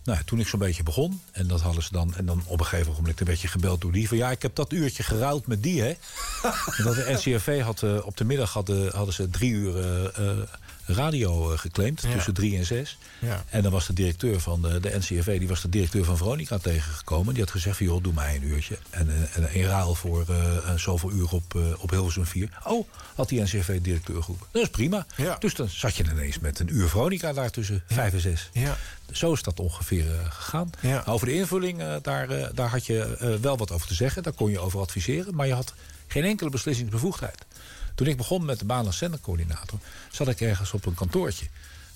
[0.05, 2.67] Nou, toen ik zo'n beetje begon, en dat hadden ze dan, en dan op een
[2.67, 5.63] gegeven moment een beetje gebeld door die van ja, ik heb dat uurtje geruild met
[5.63, 5.95] die, hè?
[6.85, 10.39] Want de NCRV had eh, op de middag hadden, hadden ze drie uur eh,
[10.87, 12.13] radio eh, geclaimd, Ja.
[12.13, 12.99] tussen drie en zes.
[13.19, 13.45] Ja.
[13.51, 16.59] En dan was de directeur van de, de NCRV, die was de directeur van Veronica
[16.59, 17.35] tegengekomen.
[17.35, 18.79] Die had gezegd van, joh, doe mij een uurtje.
[18.91, 20.25] En, eh, en in ruil voor
[20.65, 22.49] een zoveel uur op, op Hilversum 4.
[22.65, 24.47] Oh, had die NCRV-directeur geroepen.
[24.51, 25.07] Dat is prima.
[25.39, 28.51] Dus dan zat je ineens met een uur Veronica daar tussen vijf en zes.
[28.53, 28.77] Ja.
[29.13, 30.71] Zo is dat ongeveer gegaan.
[31.07, 34.23] Over de invulling, daar, daar had je wel wat over te zeggen.
[34.23, 35.35] Daar kon je over adviseren.
[35.35, 35.75] Maar je had
[36.07, 37.45] geen enkele beslissingsbevoegdheid.
[37.97, 39.78] Toen ik begon met de baan als zendercoördinator...
[40.10, 41.47] zat ik ergens op een kantoortje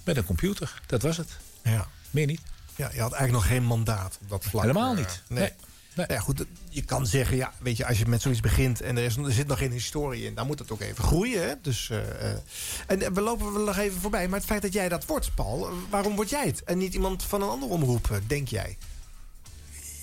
[0.04, 0.80] met een computer.
[0.86, 1.28] Dat was het.
[1.62, 1.88] Ja.
[2.10, 2.40] Meer niet.
[2.76, 4.62] Ja, je had eigenlijk nog geen mandaat op dat vlak.
[4.62, 5.22] Helemaal eh, niet.
[5.28, 5.40] Nee.
[5.40, 5.52] Nee.
[5.94, 8.80] Nou ja, goed, dat- je kan zeggen, ja, weet je, als je met zoiets begint
[8.80, 11.48] en er, is, er zit nog geen historie in, dan moet het ook even groeien.
[11.48, 11.54] Hè?
[11.62, 12.38] Dus, eh, eh,
[12.86, 15.34] en eh, we lopen wel nog even voorbij, maar het feit dat jij dat wordt,
[15.34, 16.64] Paul, eh, waarom word jij het?
[16.64, 18.76] En niet iemand van een andere omroep, eh, denk jij?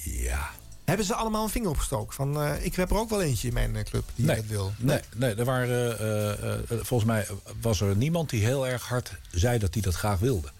[0.03, 0.49] Ja.
[0.87, 2.13] Hebben ze allemaal een vinger opgestoken?
[2.13, 4.45] Van, eh, ik heb er ook wel eentje in mijn eh, club die Nee, dat
[4.45, 4.73] wil.
[4.77, 7.27] nee, nee, er waren, eh, volgens mij
[7.61, 10.51] was er niemand die heel erg hard zei dat hij dat graag wilde.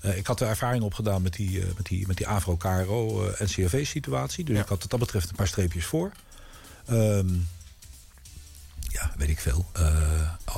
[0.00, 4.44] Ik had de ervaring opgedaan met die, met die, met die Afro-KRO-NCRV-situatie.
[4.44, 6.12] Dus ik had wat dat betreft een paar streepjes voor.
[6.86, 7.34] Ehm,
[8.88, 9.66] ja, weet ik veel.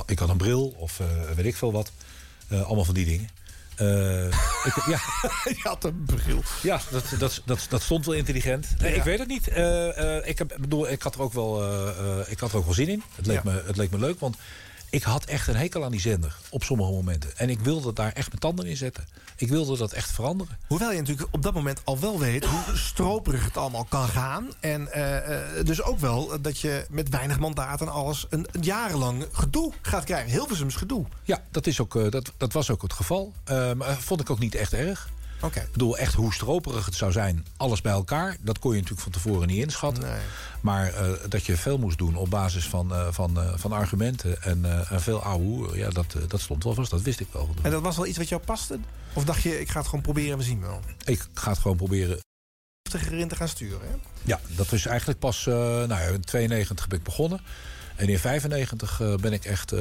[0.05, 1.01] Ik had een bril of
[1.35, 1.91] weet ik veel wat.
[2.49, 3.29] Allemaal van die dingen.
[3.75, 4.25] Eh,
[4.65, 4.99] ik, ja.
[5.57, 6.43] Je had een bril.
[6.61, 8.67] Ja, dat, dat, dat, dat stond wel intelligent.
[8.77, 8.97] Nee, Ja.
[8.97, 9.47] Ik weet het niet.
[9.47, 11.63] Eh, eh, ik, heb, bedoel, ik, had er ook wel,
[12.27, 13.03] ik had er ook wel zin in.
[13.15, 13.51] Het leek, Ja.
[13.51, 14.35] me, het leek me leuk, want
[14.93, 17.37] ik had echt een hekel aan die zender op sommige momenten.
[17.37, 19.07] En ik wilde daar echt mijn tanden in zetten.
[19.35, 20.57] Ik wilde dat echt veranderen.
[20.67, 24.47] Hoewel je natuurlijk op dat moment al wel weet hoe stroperig het allemaal kan gaan.
[24.59, 28.63] En eh, eh, dus ook wel dat je met weinig mandaat en alles een, een
[28.63, 30.31] jarenlang gedoe gaat krijgen.
[30.31, 31.05] Hilversums gedoe.
[31.23, 33.33] Ja, dat, is ook, eh, dat, dat was ook het geval.
[33.43, 35.09] Eh, maar vond ik ook niet echt erg.
[35.51, 38.37] Ik bedoel, echt hoe stroperig het zou zijn, alles bij elkaar...
[38.41, 40.03] dat kon je natuurlijk van tevoren niet inschatten.
[40.61, 44.41] Maar eh, dat je veel moest doen op basis van, eh, van, eh, van argumenten...
[44.41, 46.91] en, en veel ouwe hoer, ja, dat, dat stond wel vast.
[46.91, 47.49] Dat wist ik wel.
[47.61, 48.79] En dat was wel iets wat jou paste?
[49.13, 50.79] Of dacht je, ik ga het gewoon proberen en we zien wel?
[51.05, 52.19] Ik ga het gewoon proberen.
[52.89, 53.95] Heftiger in te gaan sturen, hè?
[54.23, 55.45] Ja, dat is eigenlijk pas...
[55.45, 57.39] nou ja, in 92 ben ik begonnen.
[57.95, 59.71] En in 95 eh, ben ik echt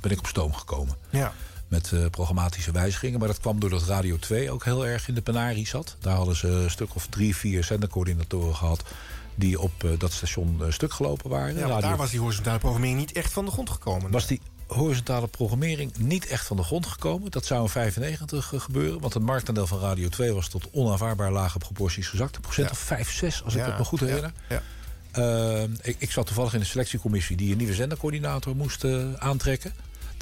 [0.00, 0.96] ben ik op stoom gekomen.
[1.10, 1.32] Ja.
[1.72, 3.18] Met eh, programmatische wijzigingen.
[3.18, 5.96] Maar dat kwam doordat Radio 2 ook heel erg in de penarie zat.
[6.00, 8.82] Daar hadden ze een stuk of drie, vier zendercoördinatoren gehad...
[9.34, 11.56] die op eh, dat station eh, stuk gelopen waren.
[11.56, 14.10] Ja, daar was die horizontale programmering niet echt van de grond gekomen.
[14.10, 17.30] was die horizontale programmering niet echt van de grond gekomen.
[17.30, 19.00] Dat zou in 95 gebeuren.
[19.00, 22.36] Want het marktaandeel van Radio 2 was tot onaanvaardbaar lage proporties gezakt.
[22.36, 24.32] Een procent of 5, 6, als ik het me goed herinner.
[24.48, 24.62] ja.
[25.12, 27.36] Eh, ik, ik zat toevallig in de selectiecommissie...
[27.36, 28.84] die een nieuwe zendercoördinator moest
[29.18, 29.72] aantrekken.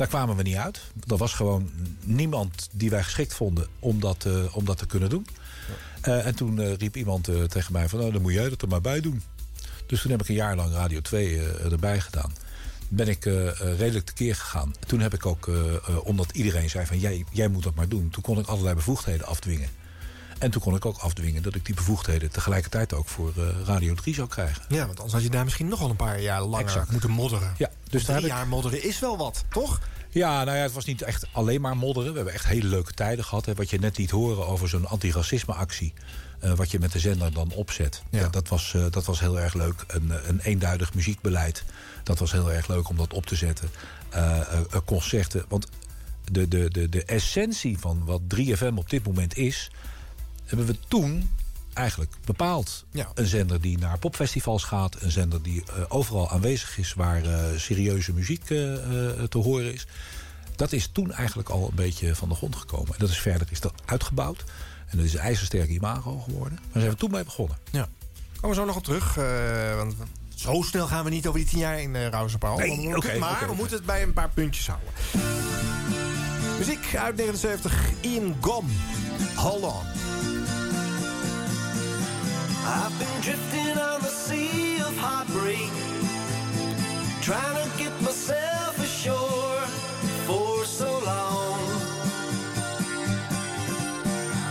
[0.00, 0.80] Daar kwamen we niet uit.
[1.06, 1.70] Er was gewoon
[2.04, 5.26] niemand die wij geschikt vonden om dat, eh, om dat te kunnen doen.
[6.00, 7.98] Eh, en toen eh, riep iemand tegen mij van...
[7.98, 9.22] nou, dan moet jij dat er maar bij doen.
[9.86, 12.32] Dus toen heb ik een jaar lang Radio 2 eh, erbij gedaan.
[12.88, 13.24] Ben ik
[13.58, 14.74] redelijk tekeer gegaan.
[14.86, 15.50] Toen heb ik ook,
[16.04, 18.10] omdat iedereen zei van jij, jij moet dat maar doen...
[18.10, 19.68] toen kon ik allerlei bevoegdheden afdwingen.
[20.38, 22.30] En toen kon ik ook afdwingen dat ik die bevoegdheden...
[22.30, 23.32] tegelijkertijd ook voor
[23.64, 24.62] Radio 3 zou krijgen.
[24.68, 26.90] Ja, want anders had je daar misschien nog wel een paar jaar langer Exact.
[26.90, 27.54] moeten modderen.
[27.56, 29.80] Ja, dus daar ik- jaar modderen is wel wat, toch?
[30.12, 32.10] Ja, nou ja, het was niet echt alleen maar modderen.
[32.10, 33.46] We hebben echt hele leuke tijden gehad.
[33.46, 33.54] Hè.
[33.54, 35.92] Wat je net liet horen over zo'n antiracisme-actie...
[36.40, 38.02] eh, wat je met de zender dan opzet.
[38.10, 38.28] Ja.
[38.28, 39.84] dat, was, eh, dat was heel erg leuk.
[39.86, 41.64] Een, een eenduidig muziekbeleid.
[42.02, 43.70] Dat was heel erg leuk om dat op te zetten.
[44.10, 44.40] Eh,
[44.84, 45.44] concerten.
[45.48, 45.66] Want
[46.32, 49.70] de, de, de, de essentie van wat 3FM op dit moment is...
[50.44, 51.30] hebben we toen
[51.72, 52.84] eigenlijk bepaald.
[53.14, 54.96] Een zender die naar popfestivals gaat.
[55.00, 58.48] Een zender die eh, overal aanwezig is waar eh, serieuze muziek eh,
[59.28, 59.86] te horen is.
[60.56, 62.92] Dat is toen eigenlijk al een beetje van de grond gekomen.
[62.92, 64.44] En dat is verder is dat uitgebouwd.
[64.86, 66.58] En dat is een ijzersterk imago geworden.
[66.62, 67.56] Maar daar zijn we toen mee begonnen.
[67.70, 67.88] Ja.
[68.40, 69.14] Komen we zo nog op terug.
[69.76, 69.94] want
[70.34, 72.58] zo snel gaan we niet over die tien jaar in uh, Rauzenpaal.
[72.58, 74.88] Nee, maar we moeten het bij een paar puntjes houden.
[76.58, 77.90] Muziek uit 79.
[78.00, 78.66] Ian Gom.
[79.34, 80.49] Hold on.
[82.62, 85.70] I've been drifting on the sea of heartbreak,
[87.22, 89.60] trying to get myself ashore
[90.26, 91.58] for so long,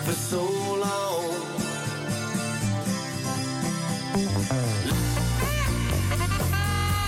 [0.06, 1.36] for so long.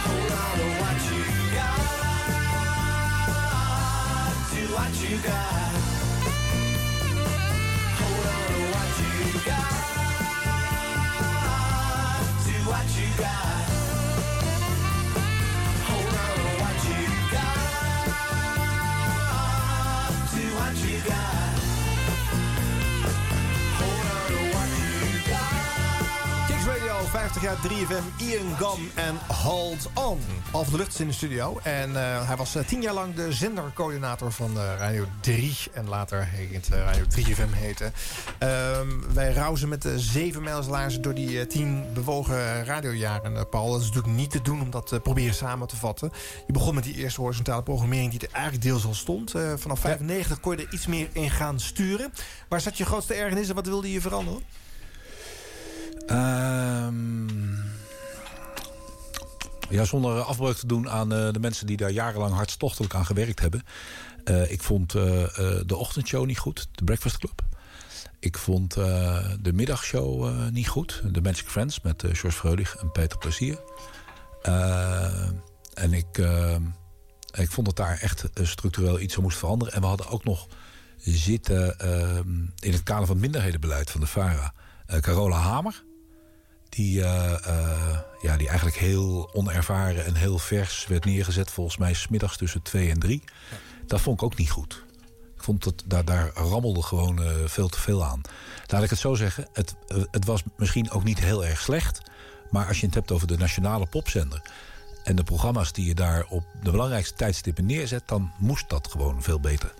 [0.05, 1.23] Hold on to what you
[1.57, 1.77] got,
[4.51, 5.73] to what you got.
[7.99, 9.70] Hold on to what you got
[13.19, 13.50] what
[27.11, 30.19] 50 jaar 3FM, Ian Gum en Hold On.
[30.51, 31.59] Al van de Lucht is in de studio.
[31.63, 35.57] En eh, hij was eh, tien jaar lang de zendercoördinator van eh, Radio 3.
[35.73, 37.93] En later heet het eh, Radio 3FM heten.
[38.37, 40.43] Ehm, wij rauzen met de zeven
[41.01, 43.71] door die eh, tien bewogen radiojaren, eh, Paul.
[43.71, 46.11] Dat is natuurlijk niet te doen om dat te proberen samen te vatten.
[46.47, 49.35] Je begon met die eerste horizontale programmering die er eigenlijk deels al stond.
[49.35, 52.13] Eh, vanaf 95 kon je er iets meer in gaan sturen.
[52.47, 54.41] Waar zat je grootste ergernis en wat wilde je veranderen?
[56.11, 57.29] Ehm,
[59.69, 63.39] ja, zonder afbreuk te doen aan eh, de mensen die daar jarenlang hartstochtelijk aan gewerkt
[63.39, 63.63] hebben.
[64.23, 65.03] Eh, ik vond eh,
[65.65, 67.41] de ochtendshow niet goed, de Breakfast Club.
[68.19, 73.59] Ik vond de middagshow niet goed, The Magic Friends met George Freulich en Peter Plezier.
[75.73, 76.17] En ik,
[77.31, 79.73] ik vond dat daar echt structureel iets aan moest veranderen.
[79.73, 80.47] En we hadden ook nog
[81.03, 82.17] zitten eh,
[82.59, 84.53] in het kader van het minderhedenbeleid van de FARA.
[84.85, 85.83] eh, Carola Hamer.
[86.75, 91.51] Die, eh, eh, ja, die eigenlijk heel onervaren en heel vers werd neergezet.
[91.51, 93.23] Volgens mij smiddags tussen twee en drie.
[93.87, 94.83] Dat vond ik ook niet goed.
[95.35, 98.21] Ik vond dat daar, rammelde gewoon eh, veel te veel aan.
[98.67, 99.47] Laat ik het zo zeggen.
[99.53, 99.75] Het,
[100.11, 102.01] het was misschien ook niet heel erg slecht.
[102.49, 104.41] Maar als je het hebt over de nationale popzender.
[105.03, 108.03] En de programma's die je daar op de belangrijkste tijdstippen neerzet.
[108.05, 109.73] dan moest dat gewoon veel beter.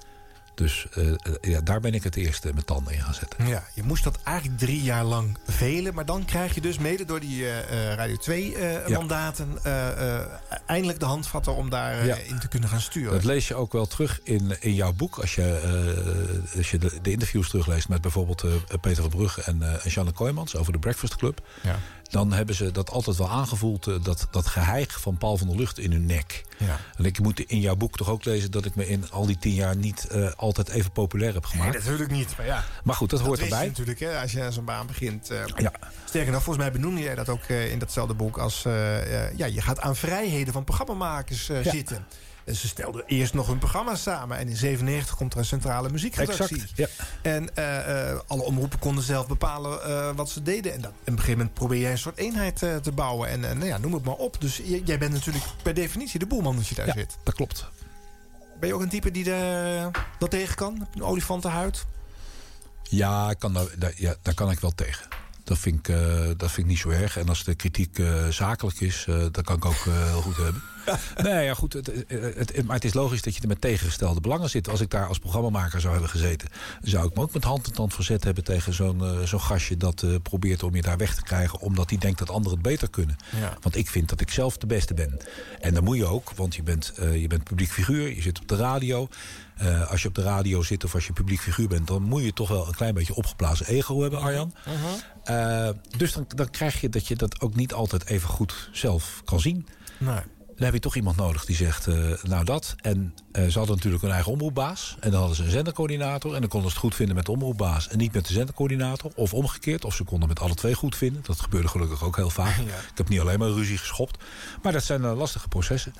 [0.62, 3.48] Dus eh, ja, daar ben ik het eerste met tanden in gaan zetten.
[3.48, 5.94] Ja, je moest dat eigenlijk drie jaar lang velen.
[5.94, 8.98] Maar dan krijg je dus mede door die eh, Radio 2 eh, Ja.
[8.98, 9.58] mandaten...
[10.66, 12.16] eindelijk de handvatten om daarin Ja.
[12.16, 13.12] in te kunnen gaan sturen.
[13.12, 15.18] Dat lees je ook wel terug in, in jouw boek.
[15.20, 15.60] Als je,
[16.58, 18.46] als je de, de interviews terugleest met bijvoorbeeld
[18.82, 21.42] Peter van Brugge en, en Janne Kooijmans over de Breakfast Club.
[21.64, 21.80] Ja.
[22.12, 25.56] Dan hebben ze dat altijd wel aangevoeld, eh, dat, dat geheig van Paul van der
[25.58, 26.44] Lucht in hun nek.
[26.58, 26.80] Ja.
[26.98, 29.38] En ik moet in jouw boek toch ook lezen dat ik me in al die
[29.38, 31.74] tien jaar niet eh, altijd even populair heb Nee, gemaakt.
[31.86, 32.38] natuurlijk niet.
[32.38, 33.68] Maar, ja, Maar goed, dat, hoort wist je erbij.
[33.70, 35.30] natuurlijk, hè, als je aan zo'n baan begint.
[35.30, 35.44] eh.
[35.56, 35.72] Ja.
[36.06, 38.38] Sterker nog, volgens mij benoemde jij dat ook in datzelfde boek.
[38.38, 38.62] Als
[39.36, 41.64] ja, je gaat aan vrijheden van programmamakers Ja.
[41.64, 42.06] zitten.
[42.46, 44.38] En ze stelden eerst nog hun programma's samen.
[44.38, 46.62] En in 97 komt er een centrale muziekredactie.
[46.62, 46.88] Exact, ja.
[47.22, 50.74] En eh, eh, alle omroepen konden zelf bepalen eh, wat ze deden.
[50.74, 53.30] En dat, op een gegeven moment probeer jij een soort eenheid te bouwen.
[53.30, 54.42] En nou ja, noem het maar op.
[54.42, 57.18] Dus jij bent natuurlijk per definitie de boelman als je daar Ja, zit.
[57.24, 57.70] dat klopt.
[58.60, 60.74] Ben je ook een type die daar, dat tegen kan?
[60.80, 61.86] Heb je Een olifantenhuid?
[62.84, 65.08] Ja, kan daar, daar- ja, daar kan ik wel tegen.
[65.44, 65.96] Dat vind ik,
[66.38, 67.18] dat vind ik niet zo erg.
[67.18, 70.64] En als de kritiek zakelijk is, dat kan ik ook heel goed hebben.
[71.24, 71.74] nee, ja, goed.
[71.74, 74.70] Het, het, het- maar het is logisch dat je er met tegengestelde belangen zit.
[74.70, 76.50] Als ik daar als programmamaker zou hebben gezeten,
[76.82, 79.78] zou ik me ook met hand en tand verzet hebben tegen zo'n eh, zo'n gastje
[79.78, 82.68] dat eh, probeert om je daar weg te krijgen, omdat hij denkt dat anderen het
[82.68, 83.16] beter kunnen.
[83.40, 83.58] Ja.
[83.62, 85.18] Want ik vind dat ik zelf de beste ben.
[85.60, 88.40] En dat moet je ook, want je bent, eh, je bent publiek figuur, je zit
[88.40, 89.08] op de radio.
[89.58, 92.24] Eh, als je op de radio zit of als je publiek figuur bent, dan moet
[92.24, 94.54] je toch wel een klein beetje opgeblazen ego hebben, Arjan.
[95.24, 99.22] Eh, dus dan, dan krijg je dat je dat ook niet altijd even goed zelf
[99.26, 99.68] kan zien.
[99.98, 100.20] Nee.
[100.62, 102.76] Dan heb je toch iemand nodig die zegt, eh, nou dat.
[102.82, 104.96] En eh, ze hadden natuurlijk hun eigen omroepbaas.
[105.00, 106.34] En dan hadden ze een zendercoördinator.
[106.34, 109.12] En dan konden ze het goed vinden met de omroepbaas en niet met de zendercoördinator.
[109.16, 111.22] Of omgekeerd, of ze konden met alle twee goed vinden.
[111.26, 112.58] Dat gebeurde gelukkig ook heel vaak.
[112.92, 114.24] Ik heb niet alleen maar ruzie geschopt.
[114.62, 115.94] Maar dat zijn eh, lastige processen.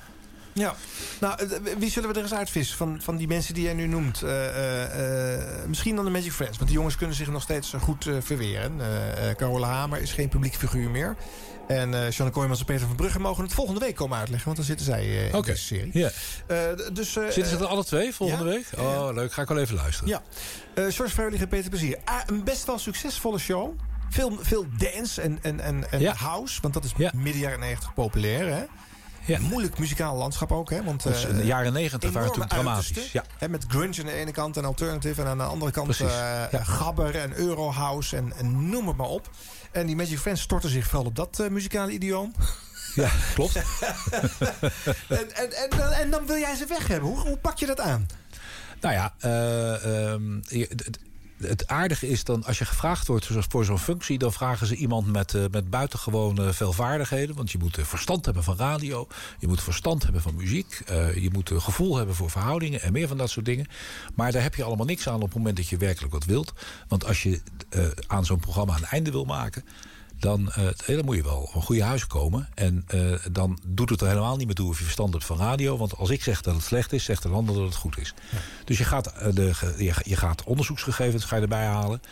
[0.52, 0.74] Ja,
[1.20, 3.86] nou, eh, wie zullen we er eens uitvissen van, van die mensen die jij nu
[3.86, 4.22] noemt?
[4.22, 8.08] Eh, eh, misschien dan de Magic Friends, want die jongens kunnen zich nog steeds goed
[8.20, 8.80] verweren.
[9.36, 11.16] Carola Hamer is geen publiek figuur meer.
[11.68, 14.66] En Jeanne Kooijmans en Peter van Brugge mogen het volgende week komen uitleggen, want dan
[14.66, 15.92] zitten zij in deze serie.
[16.92, 18.50] dus, Zitten ze er alle twee volgende ja.
[18.50, 18.66] week?
[18.78, 19.32] Oh, leuk.
[19.32, 20.08] Ga ik wel even luisteren.
[20.08, 20.22] Ja.
[20.74, 21.98] George Freulich en Peter Plezier.
[22.04, 23.78] Ah, een best wel succesvolle show.
[24.10, 26.14] Veel, veel dance en, en, en, en Ja.
[26.14, 28.64] house, want dat is midden jaren 90 populair, hè?
[29.26, 29.38] Ja.
[29.40, 30.84] Moeilijk muzikaal landschap ook, hè?
[30.84, 33.24] Want, is- eh, de jaren 90 waren toen dramatisch, ja.
[33.38, 35.20] Hè, met grunge aan de ene kant en alternative...
[35.22, 36.06] en aan de andere kant eh,
[36.50, 36.64] ja.
[36.64, 39.30] gabber en eurohouse en, en noem het maar op.
[39.72, 42.32] En die Magic Friends storten zich vooral op dat eh, muzikale idioom.
[42.94, 43.56] Ja, klopt.
[45.08, 47.08] en, en, en, dan- en dan wil jij ze weg hebben.
[47.10, 48.06] Hoe, hoe pak je dat aan?
[48.80, 49.30] Nou ja, eh,
[50.42, 50.76] je-
[51.48, 54.66] het, aardige is dan, als je gevraagd wordt voor zo- voor zo'n functie, dan vragen
[54.66, 57.36] ze iemand met, eh, met buitengewone veel vaardigheden.
[57.36, 59.06] Want je moet eh, verstand hebben van radio,
[59.38, 63.08] je moet verstand hebben van muziek, eh, je moet gevoel hebben voor verhoudingen en meer
[63.08, 63.66] van dat soort dingen.
[64.14, 66.52] Maar daar heb je allemaal niks aan op het moment dat je werkelijk wat wilt.
[66.88, 67.40] Want als je
[68.06, 69.64] aan zo'n programma een einde wil maken.
[70.22, 72.48] Dan, eh, dan moet je wel van goede huis komen.
[72.54, 75.38] En eh, dan doet het er helemaal niet meer toe of je verstand hebt van
[75.38, 75.76] radio.
[75.76, 78.14] Want als ik zeg dat het slecht is, zegt de ander dat het goed is.
[78.64, 82.02] Dus je gaat, eh, de, je, je gaat onderzoeksgegevens ga je erbij halen.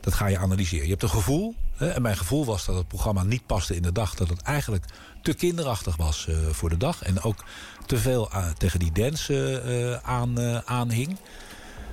[0.00, 0.84] Dat ga je analyseren.
[0.84, 1.54] Je hebt een gevoel.
[1.76, 4.14] Hè, en mijn gevoel was dat het programma niet paste in de dag.
[4.14, 4.84] Dat het eigenlijk
[5.22, 7.02] te kinderachtig was voor de dag.
[7.02, 7.44] En ook
[7.86, 11.16] te veel tegen die dance aan, aanhing.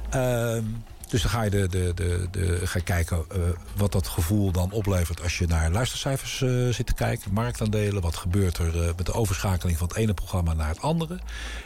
[0.09, 0.63] Ehm,
[1.07, 3.39] Dus dan ga je, de, de, de, de, ga kijken eh,
[3.75, 5.21] wat dat gevoel dan oplevert...
[5.21, 8.01] als je naar luistercijfers eh, zit te kijken, marktaandelen.
[8.01, 11.19] Wat gebeurt er eh, met de overschakeling van het ene programma naar het andere.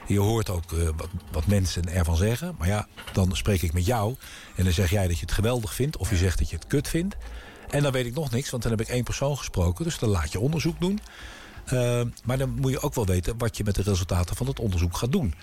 [0.07, 2.55] Je hoort ook wat, wat mensen ervan zeggen.
[2.57, 4.15] Maar ja, dan spreek ik met jou
[4.55, 5.97] en dan zeg jij dat je het geweldig vindt...
[5.97, 7.15] of je zegt dat je het kut vindt.
[7.69, 9.84] En dan weet ik nog niks, want dan heb ik één persoon gesproken.
[9.84, 10.99] Dus dan laat je onderzoek doen.
[11.73, 14.59] Uh, maar dan moet je ook wel weten wat je met de resultaten van het
[14.59, 15.34] onderzoek gaat doen.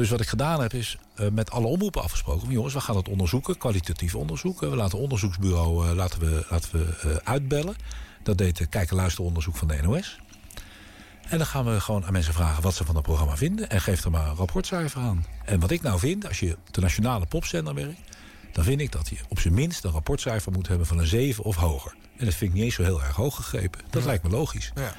[0.00, 2.40] Dus wat ik gedaan heb is uh, met alle omroepen afgesproken.
[2.40, 4.70] Van, jongens, we gaan het onderzoeken, kwalitatief onderzoeken.
[4.70, 7.76] We laten het onderzoeksbureau uh, laten we, laten we, uitbellen.
[8.22, 10.20] Dat deed het kijk- en luisteronderzoek van de NOS.
[11.28, 13.70] En dan gaan we gewoon aan mensen vragen wat ze van het programma vinden.
[13.70, 15.26] En geef er maar een rapportcijfer aan.
[15.44, 18.00] En wat ik nou vind, als je op de nationale popzender werkt...
[18.52, 21.44] dan vind ik dat je op zijn minst een rapportcijfer moet hebben van een 7
[21.44, 21.94] of hoger.
[22.16, 23.80] En dat vind ik niet eens zo heel erg hoog gegrepen.
[23.90, 24.08] Dat ja.
[24.08, 24.72] lijkt me logisch.
[24.74, 24.94] Ja.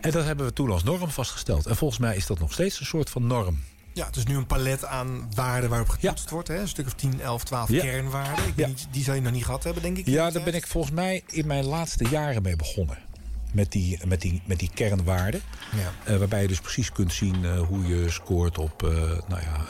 [0.00, 1.66] En dat hebben we toen als norm vastgesteld.
[1.66, 3.58] En volgens mij is dat nog steeds een soort van norm.
[3.98, 6.30] Ja, het is nu een palet aan waarden waarop getoetst ja.
[6.30, 6.48] wordt.
[6.48, 6.60] Hè?
[6.60, 7.80] Een stuk of 10, 11, 12 ja.
[7.80, 8.46] kernwaarden.
[8.46, 8.66] Ik ja.
[8.66, 10.06] niet, die zou je nog niet gehad hebben, denk ik.
[10.06, 12.98] Ja, daar ben ik volgens mij in mijn laatste jaren mee begonnen.
[13.52, 15.40] Met die, met die, met die kernwaarden.
[15.76, 16.12] Ja.
[16.12, 18.90] Uh, waarbij je dus precies kunt zien uh, hoe je scoort op uh,
[19.28, 19.66] nou ja,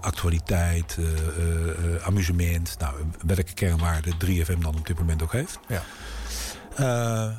[0.00, 0.98] actualiteit,
[2.02, 2.76] amusement.
[2.78, 2.94] Nou,
[3.26, 5.58] welke kernwaarde 3FM dan op dit moment ook heeft.
[5.68, 5.82] Ja.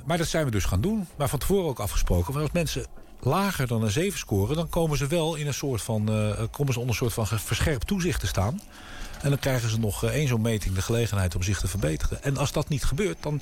[0.06, 1.08] Maar dat zijn we dus gaan doen.
[1.18, 2.34] Maar van tevoren ook afgesproken.
[2.34, 2.86] Want als mensen
[3.20, 4.56] lager dan een 7 scoren...
[4.56, 7.40] dan komen ze wel in een soort van, uh, komen ze onder een soort van
[7.40, 8.62] verscherpt toezicht te staan.
[9.22, 12.24] En dan krijgen ze nog uh, één zo'n meting de gelegenheid om zich te verbeteren.
[12.24, 13.42] En als dat niet gebeurt, dan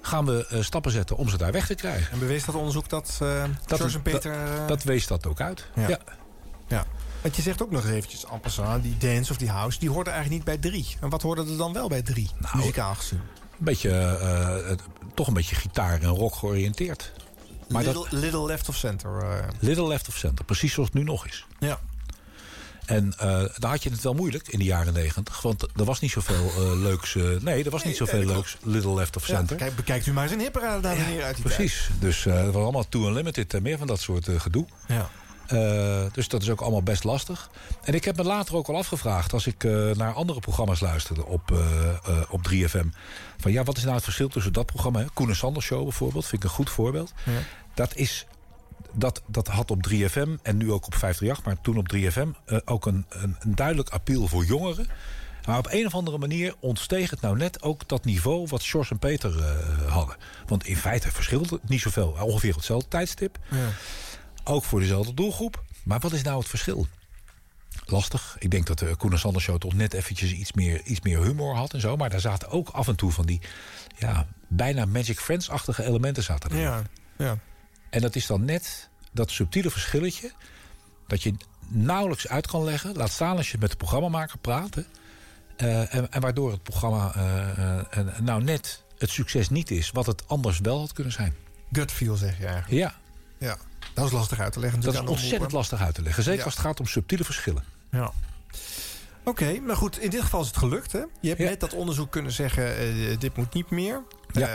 [0.00, 2.12] gaan we uh, stappen zetten om ze daar weg te krijgen.
[2.12, 4.56] En bewees dat onderzoek dat, uh, dat George en Peter...
[4.56, 5.88] Dat, dat wees dat ook uit, ja.
[5.88, 5.98] ja.
[6.68, 6.84] ja.
[7.22, 9.78] Want je zegt ook nog eventjes, en passant, die dance of die house...
[9.78, 10.96] die hoorde eigenlijk niet bij drie.
[11.00, 13.18] En wat hoorde er dan wel bij drie, nou, muzikaal gezien?
[13.18, 14.18] Een beetje,
[14.68, 14.76] uh,
[15.14, 17.12] toch een beetje gitaar en rock georiënteerd.
[17.72, 19.10] Maar little, dat, little left of center.
[19.22, 19.48] Uh.
[19.58, 21.46] Little left of center, precies zoals het nu nog is.
[21.58, 21.80] Ja.
[22.90, 25.42] En uh, daar had je het wel moeilijk in de jaren negentig.
[25.42, 27.14] Want er was niet zoveel uh, leuks...
[27.40, 29.58] nee, er was niet zoveel leuks Little Left of Center.
[29.58, 31.86] Ja, kijk, bekijkt u maar eens een hipperade daar ja, uit die Precies.
[31.86, 32.00] Tijd.
[32.00, 33.62] Dus het was allemaal Too Unlimited.
[33.62, 34.66] meer van dat soort gedoe.
[34.86, 35.10] Ja.
[36.12, 37.50] Dus dat is ook allemaal best lastig.
[37.82, 39.32] En ik heb me later ook al afgevraagd...
[39.32, 39.62] als ik
[39.94, 41.52] naar andere programma's luisterde op,
[42.30, 42.88] op 3FM...
[43.38, 45.04] van ja, wat is nou het verschil tussen dat programma...
[45.14, 47.12] Koen en Sanders Show bijvoorbeeld, vind ik een goed voorbeeld.
[47.24, 47.32] Ja.
[47.74, 48.26] Dat is...
[48.92, 52.62] Dat, dat had op 3FM en nu ook op 538, maar toen op 3FM...
[52.64, 54.86] ook een, een, een duidelijk appeal voor jongeren.
[55.46, 58.46] Maar op een of andere manier ontsteeg het nou net ook dat niveau...
[58.48, 59.42] wat Sjors en Peter
[59.88, 60.16] hadden.
[60.46, 62.16] Want in feite verschilt het niet zoveel.
[62.20, 63.38] Ongeveer hetzelfde tijdstip.
[63.50, 63.68] Ja.
[64.44, 65.62] Ook voor dezelfde doelgroep.
[65.82, 66.86] Maar wat is nou het verschil?
[67.86, 68.36] Lastig.
[68.38, 71.22] Ik denk dat de Koen en Sanders Show toch net eventjes iets meer, iets meer
[71.22, 71.96] humor had en zo.
[71.96, 73.40] Maar daar zaten ook af en toe van die
[73.98, 76.62] ja, bijna Magic Friends-achtige elementen zaten erin.
[76.62, 76.82] Ja,
[77.18, 77.38] ja.
[77.90, 80.32] En dat is dan net dat subtiele verschilletje...
[81.06, 81.34] dat je
[81.68, 82.96] nauwelijks uit kan leggen.
[82.96, 84.76] Laat staan als je met de programmamaker praat.
[84.76, 89.90] Uh, en, en, waardoor het programma uh, uh, nou net het succes niet is...
[89.90, 91.34] wat het anders wel had kunnen zijn.
[91.72, 92.82] Gut feel zeg je eigenlijk.
[92.82, 92.94] Ja.
[93.38, 93.56] Ja.
[93.94, 94.80] Dat is lastig uit te leggen.
[94.80, 96.22] Dat is ontzettend lastig uit te leggen.
[96.22, 96.44] Zeker ja.
[96.44, 97.64] als het gaat om subtiele verschillen.
[97.90, 98.12] Ja.
[99.24, 100.92] Oké, okay, maar goed, in dit geval is het gelukt.
[100.92, 101.02] Hè?
[101.20, 101.48] Je hebt ja.
[101.48, 104.02] net dat onderzoek kunnen zeggen, uh, dit moet niet meer.
[104.32, 104.48] Ja.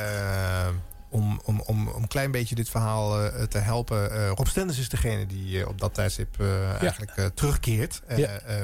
[0.67, 0.73] Uh,
[1.15, 4.27] om, om, om, om een klein beetje dit verhaal uh, te helpen.
[4.27, 6.41] Rob Stenders is degene die op dat tijdstip
[6.79, 8.01] eigenlijk terugkeert.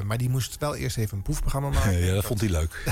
[0.04, 2.06] maar die moest wel eerst even een proefprogramma maken.
[2.06, 2.84] Ja, dat vond hij leuk.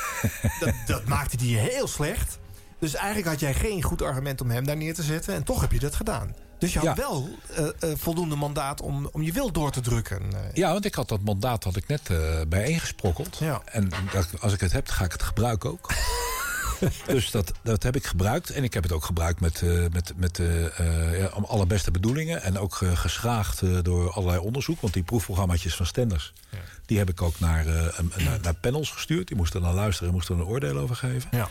[0.60, 2.38] dat, dat maakte hij heel slecht.
[2.78, 5.34] Dus eigenlijk had jij geen goed argument om hem daar neer te zetten.
[5.34, 6.34] En toch heb je dat gedaan.
[6.58, 6.94] Dus je had ja.
[6.94, 7.28] wel
[7.58, 10.22] uh, uh, voldoende mandaat om, om je wil door te drukken.
[10.22, 10.38] Uh.
[10.52, 12.10] Ja, want ik had dat mandaat had ik net
[12.48, 13.36] bijeengesprokkeld.
[13.38, 13.62] Ja.
[13.64, 13.90] En
[14.40, 15.90] als ik het heb, ga ik het gebruiken ook.
[17.06, 18.50] dus dat, dat heb ik gebruikt.
[18.50, 19.62] En ik heb het ook gebruikt met,
[19.92, 20.40] met, met
[21.18, 22.42] ja, alle beste bedoelingen.
[22.42, 24.80] En ook geschraagd door allerlei onderzoek.
[24.80, 26.32] Want die proefprogramma's van Stenders...
[26.50, 26.58] Ja.
[26.86, 29.28] die heb ik ook naar, naar, naar, panels gestuurd.
[29.28, 31.28] Die moesten dan luisteren en moesten er een oordeel over geven.
[31.30, 31.48] Ja.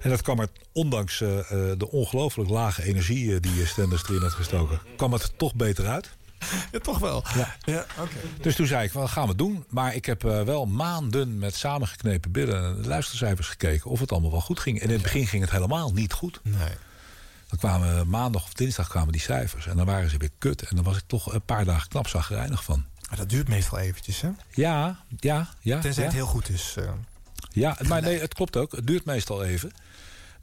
[0.00, 4.80] En dat kwam er, ondanks de ongelooflijk lage energie die Stenders erin had gestoken...
[4.96, 6.10] kwam het toch beter uit.
[6.72, 7.24] Ja, toch wel.
[7.34, 7.56] Ja.
[7.64, 8.20] ja okay.
[8.40, 9.64] Dus toen zei ik, wat gaan we doen?
[9.68, 12.64] Maar ik heb uh, wel maanden met samengeknepen billen...
[12.64, 14.80] en luistercijfers gekeken of het allemaal wel goed ging.
[14.80, 16.40] En in het begin ging het helemaal niet goed.
[16.42, 16.74] Nee.
[17.48, 19.66] Dan kwamen maandag of dinsdag kwamen die cijfers.
[19.66, 20.62] En dan waren ze weer kut.
[20.62, 22.84] En dan was ik toch een paar dagen knap zagrijnig van.
[23.08, 24.30] Maar dat duurt meestal eventjes, hè?
[24.50, 25.80] Ja, ja, ja.
[25.80, 26.08] Tenzij ja.
[26.08, 26.76] het heel goed is.
[27.50, 28.72] Ja, maar nee, het klopt ook.
[28.72, 29.72] Het duurt meestal even.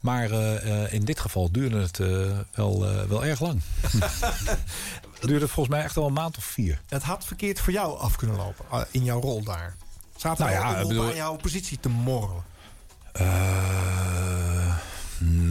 [0.00, 3.60] Maar uh, uh, in dit geval duurde het uh, wel, wel erg lang.
[5.20, 6.80] het duurde volgens mij echt al een maand of vier.
[6.88, 9.76] Het had verkeerd voor jou af kunnen lopen, in jouw rol daar.
[10.16, 11.04] Zaten nou ja, bedoel...
[11.04, 12.44] aan jouw positie te morrelen?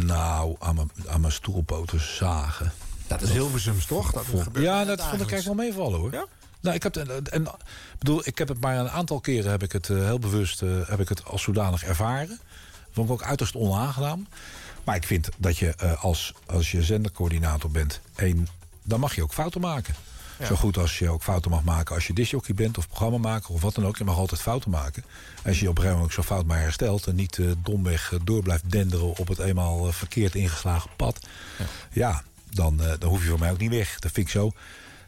[0.06, 0.90] nou, aan
[1.20, 2.72] mijn stoelpoten zagen.
[3.08, 4.12] Dat is Hilversums, toch?
[4.12, 6.12] Dat vond, ja, dat vond ik eigenlijk wel meevallen, hoor.
[6.14, 6.26] Ja?
[6.60, 7.48] Nou, ik heb, het- en, en,
[8.00, 10.70] bedoel, ik heb het maar een aantal keren heb ik het eh, heel bewust eh,
[10.88, 12.40] heb ik het als zodanig ervaren.
[12.92, 14.28] Vond ik ook uiterst onaangenaam.
[14.84, 18.48] Maar ik vind dat je eh, als, als je zendercoördinator bent, één,
[18.90, 19.96] dan mag je ook fouten maken.
[20.40, 20.46] Ja.
[20.46, 23.62] Zo goed als je ook fouten mag maken als je disjockey bent of programmamaker of
[23.62, 23.98] wat dan ook.
[23.98, 25.04] Je mag altijd fouten maken.
[25.46, 28.14] Als je op een gegeven moment ook zo'n fout maar herstelt en niet eh, domweg
[28.14, 31.20] eh, door blijft denderen op het eenmaal eh, verkeerd ingeslagen pad.
[31.92, 34.00] Ja, dan, dan hoef je voor mij ook niet weg.
[34.00, 34.52] Dat vind ik zo.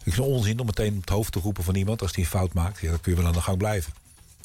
[0.03, 2.53] Het onzin om meteen op het hoofd te roepen van iemand als die een fout
[2.53, 2.79] maakt.
[2.79, 3.93] Ja, dan kun je wel aan de gang blijven.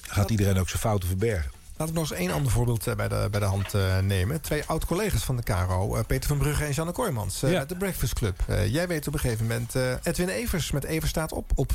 [0.06, 1.50] Dan gaat iedereen ook zijn fouten verbergen.
[1.76, 4.40] Laten we nog eens één ander voorbeeld eh, bij de, bij de hand eh, nemen.
[4.40, 7.44] Twee oud-collega's van de KRO, eh, Peter van Brugge en Janne Kooijmans.
[7.44, 8.44] uit de Breakfast Club.
[8.66, 11.50] Jij weet op een gegeven moment Edwin Evers met Evers staat op...
[11.54, 11.70] op,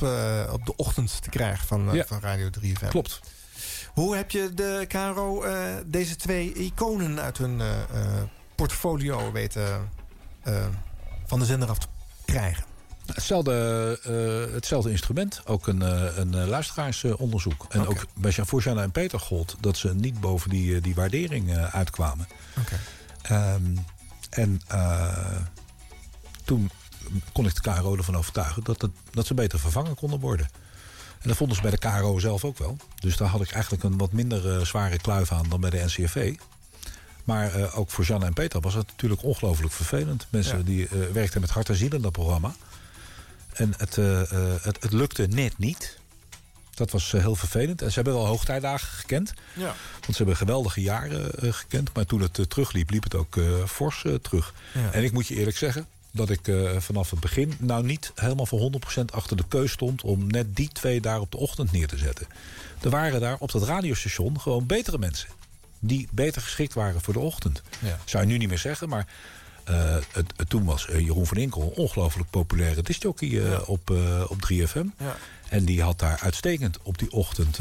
[0.52, 2.06] op de ochtend te krijgen van, Ja.
[2.06, 2.88] van Radio 3 FM.
[2.88, 3.20] Klopt.
[3.94, 5.46] Hoe heb je de KRO
[5.86, 7.62] deze twee iconen uit hun
[8.56, 9.90] portfolio weten
[11.26, 11.88] van de zender af te
[12.26, 12.71] krijgen?
[13.06, 17.66] Hetzelfde, eh, hetzelfde instrument, ook een, eh, een eh, luisteraarsonderzoek.
[17.70, 22.28] En ook bij Janne en Peter gold dat ze niet boven die, die waardering uitkwamen.
[23.22, 23.76] Ehm,
[24.30, 24.62] en
[26.44, 26.70] toen
[27.32, 30.50] kon ik de KRO ervan overtuigen dat, het, dat ze beter vervangen konden worden.
[31.22, 32.78] En dat vonden ze bij de KRO zelf ook wel.
[33.00, 36.36] Dus daar had ik eigenlijk een wat minder zware kluif aan dan bij de NCRV.
[37.24, 40.28] Maar ook voor Janne en Peter was het natuurlijk ongelooflijk vervelend.
[40.30, 40.64] Mensen Ja.
[40.64, 42.56] die werkten met hart en ziel in dat programma.
[43.54, 46.00] En het, eh, eh, het, het lukte net niet.
[46.74, 47.82] Dat was eh, heel vervelend.
[47.82, 49.34] En ze hebben wel hoogtijdagen gekend.
[49.54, 49.76] Ja.
[49.92, 51.94] Want ze hebben geweldige jaren gekend.
[51.94, 54.54] Maar toen het terugliep, liep het ook fors terug.
[54.74, 54.92] Ja.
[54.92, 57.54] En ik moet je eerlijk zeggen dat ik vanaf het begin...
[57.58, 60.02] nou niet helemaal voor 100% achter de keus stond...
[60.02, 62.28] om net die twee daar op de ochtend neer te zetten.
[62.82, 65.30] Er waren daar op dat radiostation gewoon betere mensen.
[65.80, 67.62] Die beter geschikt waren voor de ochtend.
[67.80, 68.00] Ja.
[68.06, 69.08] Zou je nu niet meer zeggen, maar...
[69.72, 73.90] eh, het, het- toen was eh, Jeroen van Inkel een ongelooflijk populaire discjockey eh, op,
[73.92, 74.86] eh, op 3FM.
[74.98, 75.16] Ja.
[75.50, 77.60] En die had daar uitstekend op die ochtend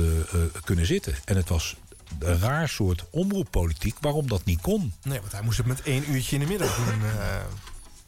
[0.65, 1.15] kunnen zitten.
[1.25, 1.77] En het was
[2.19, 4.93] een raar soort omroeppolitiek waarom dat niet kon.
[5.03, 7.01] Nee, want hij moest het met één uurtje in de middag doen.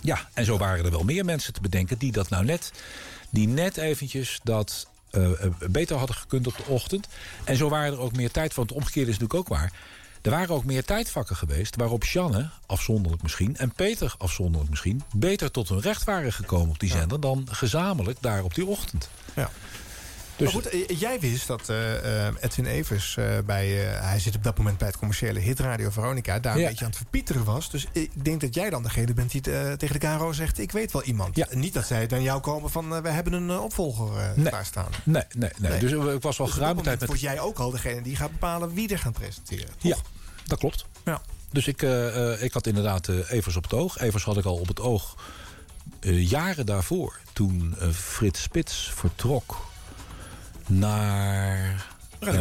[0.01, 2.73] Ja, en zo waren er wel meer mensen te bedenken die dat nou net,
[3.31, 4.87] die net eventjes dat
[5.71, 7.09] beter hadden gekund op de ochtend.
[7.45, 9.73] En zo waren er ook meer tijd, want het omgekeerde is natuurlijk ook waar.
[10.23, 15.51] Er waren ook meer tijdvakken geweest waarop Janne, afzonderlijk misschien, en Peter, afzonderlijk misschien, beter
[15.51, 19.09] tot hun recht waren gekomen op die zender dan gezamenlijk daar op die ochtend.
[19.37, 19.51] Ja.
[20.37, 23.69] Dus- maar goed, eh, jij wist dat eh, eh, Edwin Evers bij...
[23.77, 26.39] hij zit op dat moment bij het commerciële hitradio Veronica...
[26.41, 26.69] daar een Ja.
[26.69, 27.71] beetje aan het verpieteren was.
[27.71, 29.41] Dus ik denk dat jij dan degene bent die
[29.77, 30.59] tegen de KRO zegt...
[30.59, 31.55] ik weet wel iemand.
[31.55, 33.03] Niet dat zij dan jou komen van...
[33.03, 34.51] we hebben een opvolger Nee.
[34.51, 34.91] daar staan.
[35.05, 35.79] Nee, nee, nee.
[35.79, 38.31] Dus ik was wel Dus geruime tijd met word jij ook al degene die gaat
[38.31, 39.69] bepalen wie er gaat presenteren.
[39.79, 39.97] Ja,
[40.47, 40.87] dat klopt.
[41.05, 41.23] Ja.
[41.51, 41.83] Dus ik,
[42.41, 43.99] ik had inderdaad Evers op het oog.
[43.99, 45.17] Evers had ik al op het oog
[46.01, 47.19] jaren daarvoor.
[47.33, 49.71] Toen Frits Spits vertrok
[50.69, 51.87] naar...
[52.21, 52.35] Eh,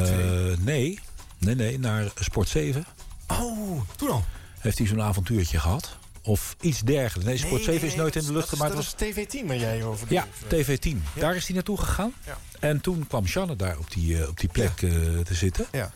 [0.60, 1.00] nee,
[1.38, 2.86] nee, nee, naar Sport 7.
[3.28, 4.24] Oh, toen al.
[4.60, 5.98] Heeft hij zo'n avontuurtje gehad?
[6.24, 7.26] Of iets dergelijks.
[7.26, 8.74] Nee, Sport 7 is nooit in de lucht gemaakt.
[8.76, 10.66] dat was is TV10 waar jij over ja, doet.
[10.66, 10.98] TV10.
[11.14, 12.14] Daar is hij naartoe gegaan.
[12.26, 12.38] Ja.
[12.60, 14.90] En toen kwam Janne daar op die, eh, op die plek eh,
[15.20, 15.66] te zitten.
[15.72, 15.92] Ja.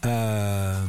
[0.00, 0.82] Eh,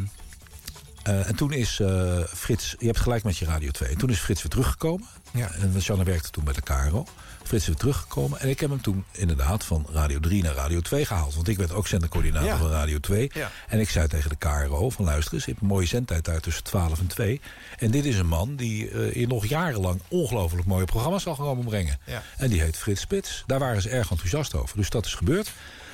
[1.04, 1.82] eh, en toen is
[2.28, 2.76] Frits...
[2.80, 3.90] Je hebt gelijk met je Radio 2.
[3.90, 5.08] En toen is Frits weer teruggekomen.
[5.34, 5.52] Ja.
[5.52, 7.06] En Janne werkte toen bij de KRO.
[7.44, 8.40] Frits is weer teruggekomen.
[8.40, 11.36] En ik heb hem toen inderdaad van Radio 3 naar Radio 2 gehaald.
[11.36, 12.58] Want ik werd ook zendercoördinator Ja.
[12.58, 13.32] van Radio 2.
[13.34, 13.52] Ja.
[13.68, 15.46] En ik zei tegen de KRO van luister eens...
[15.46, 17.42] je hebt een mooie zendtijd daar tussen 12 en 2.
[17.78, 20.02] En dit is een man die eh, hier nog jarenlang...
[20.08, 22.00] ongelooflijk mooie programma's zal komen brengen.
[22.06, 22.22] Ja.
[22.38, 23.44] En die heet Frits Spits.
[23.46, 24.78] Daar waren ze erg enthousiast over.
[24.78, 25.52] Dus dat is gebeurd.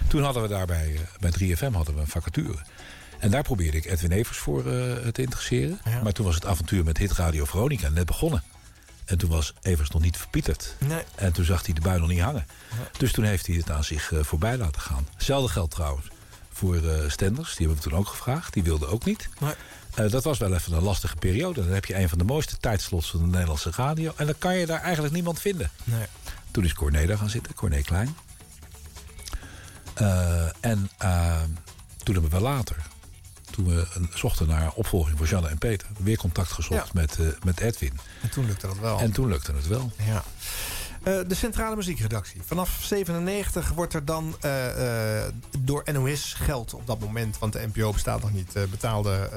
[0.08, 2.58] Toen hadden we daar bij, eh, bij 3FM hadden we een vacature.
[3.20, 5.80] En daar probeerde ik Edwin Evers voor eh, te interesseren.
[6.04, 8.44] Maar toen was het avontuur met Hit Radio Veronica net begonnen.
[9.10, 10.76] En toen was Evers nog niet verpieterd.
[10.80, 11.04] Nee.
[11.16, 12.46] En toen zag hij de bui nog niet hangen.
[12.98, 15.08] Dus toen heeft hij het aan zich eh, voorbij laten gaan.
[15.14, 16.08] Hetzelfde geldt trouwens
[16.52, 17.56] voor eh Stenders.
[17.56, 18.54] Die hebben we toen ook gevraagd.
[18.54, 19.30] Die wilde ook niet.
[19.40, 19.54] Nee.
[19.96, 21.64] Eh, dat was wel even een lastige periode.
[21.64, 24.14] Dan heb je een van de mooiste tijdslots van de Nederlandse radio.
[24.16, 25.72] En dan kan je daar eigenlijk niemand vinden.
[25.84, 26.06] Nee.
[26.52, 28.16] Toen is Corné daar gaan zitten, Corné Klein.
[30.60, 30.90] En
[32.04, 32.76] toen hebben we later,
[33.64, 36.92] toen we een, zochten naar opvolging voor Janne en Peter, weer contact gezocht Ja.
[36.94, 38.00] met, eh, met Edwin.
[38.22, 39.00] En toen lukte dat wel.
[39.00, 39.92] En toen lukte het wel.
[40.08, 40.24] Ja.
[41.04, 42.42] Eh, de Centrale Muziekredactie.
[42.46, 44.52] Vanaf 97 wordt er dan eh,
[45.60, 47.38] door NOS geld op dat moment...
[47.40, 49.30] want de NPO bestaat nog niet, betaalde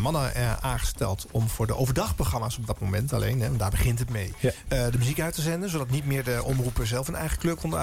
[0.00, 0.32] mannen
[0.62, 1.26] aangesteld...
[1.30, 4.32] om voor de overdagprogramma's op dat moment alleen, hè, want daar begint het mee...
[4.38, 4.50] Ja.
[4.90, 5.70] de muziek uit te zenden...
[5.70, 7.78] zodat niet meer de omroepen zelf een eigen kleur konden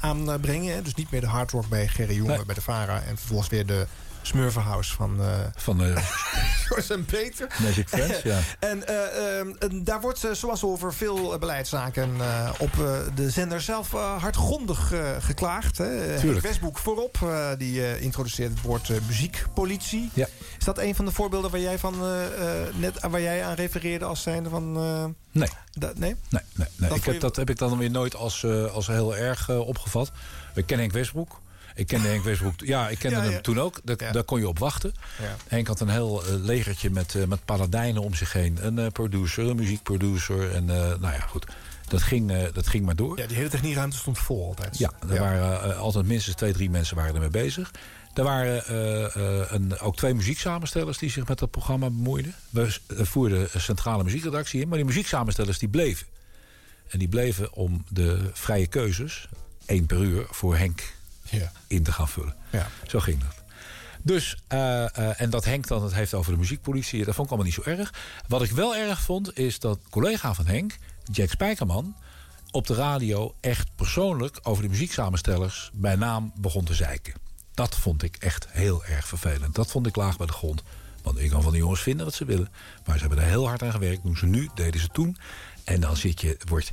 [0.00, 0.74] aanbrengen.
[0.74, 0.82] hè.
[0.82, 2.44] Dus niet meer de hardrock bij Gerry Jonge, Nee.
[2.44, 3.02] bij de VARA...
[3.02, 3.86] en vervolgens weer de
[4.26, 5.26] Smurvenhouse van, eh
[5.56, 5.96] Van uh,
[6.66, 7.46] George en Peter.
[7.62, 8.38] Magic Friends, ja.
[8.58, 12.10] En eh, ehm, en daar wordt, zoals over veel beleidszaken...
[12.58, 12.72] op
[13.14, 15.78] de zender zelf hardgrondig geklaagd.
[15.78, 16.18] Hè.
[16.18, 16.46] Tuurlijk.
[16.46, 17.18] Westbroek voorop,
[17.58, 20.10] die introduceert het woord muziekpolitie.
[20.14, 20.26] Ja.
[20.58, 21.94] Is dat een van de voorbeelden waar jij, van,
[22.74, 24.72] net, waar jij aan refereerde als zijnde van...
[25.32, 25.48] Nee.
[25.72, 26.16] dat, nee?
[26.28, 26.88] Nee, nee, nee.
[26.88, 30.10] Dat Ik heb, je- dat heb ik dan weer nooit als, als heel erg opgevat.
[30.54, 31.40] Ik ken Henk Westbroek.
[31.76, 32.54] Ik kende Henk Westbroek.
[32.56, 33.80] Ja, ik kende Ja, hem toen ook.
[33.84, 34.94] Daar, daar kon je op wachten.
[35.20, 35.36] Ja.
[35.48, 38.58] Henk had een heel eh, legertje met, eh, met paladijnen om zich heen.
[38.60, 40.54] Een eh, producer, een muziekproducer.
[40.54, 41.46] En nou ja, goed.
[41.88, 43.18] Dat ging, dat ging maar door.
[43.18, 44.78] Ja, die hele techniekruimte stond vol altijd.
[44.78, 47.70] Ja, er waren altijd minstens twee, drie mensen waren ermee bezig.
[48.14, 48.74] Er waren
[49.54, 52.34] een, ook twee muzieksamenstellers die zich met dat programma bemoeiden.
[52.50, 56.06] We voerden een centrale muziekredactie in, maar die muzieksamenstellers die bleven.
[56.88, 59.28] En die bleven om de vrije keuzes,
[59.66, 60.95] één per uur, voor Henk
[61.30, 61.52] Ja.
[61.66, 62.34] in te gaan vullen.
[62.50, 62.68] Ja.
[62.86, 63.44] Zo ging dat.
[64.02, 67.32] Dus, eh, eh, en dat Henk dan het heeft over de muziekpolitie, dat vond ik
[67.32, 67.94] allemaal niet zo erg.
[68.28, 70.76] Wat ik wel erg vond, is dat collega van Henk,
[71.12, 71.96] Jack Spijkerman,
[72.50, 77.14] op de radio echt persoonlijk over de muzieksamenstellers bij naam begon te zeiken.
[77.54, 79.54] Dat vond ik echt heel erg vervelend.
[79.54, 80.62] Dat vond ik laag bij de grond.
[81.02, 82.48] Want ik kan van die jongens vinden wat ze willen.
[82.84, 84.02] Maar ze hebben er heel hard aan gewerkt.
[84.02, 85.16] Doen ze nu, deden ze toen.
[85.64, 86.72] En dan zit je, word,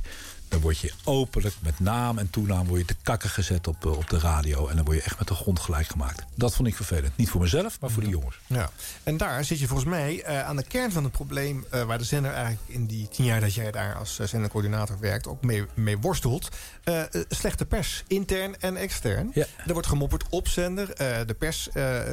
[0.54, 3.96] dan word je openlijk met naam en toenaam word je te kakken gezet op, eh,
[3.96, 4.68] op de radio.
[4.68, 6.24] En dan word je echt met de grond gelijk gemaakt.
[6.34, 7.16] Dat vond ik vervelend.
[7.16, 8.38] Niet voor mezelf, maar voor de jongens.
[8.46, 8.70] Ja,
[9.02, 11.64] en daar zit je volgens mij eh, aan de kern van het probleem...
[11.70, 15.26] eh, waar de zender eigenlijk in die tien jaar dat jij daar als zendercoördinator werkt...
[15.26, 16.48] ook mee, mee worstelt.
[16.84, 19.30] Uh, slechte pers, intern en extern.
[19.34, 19.46] Ja.
[19.66, 20.86] Er wordt gemopperd op zender.
[21.26, 21.68] De pers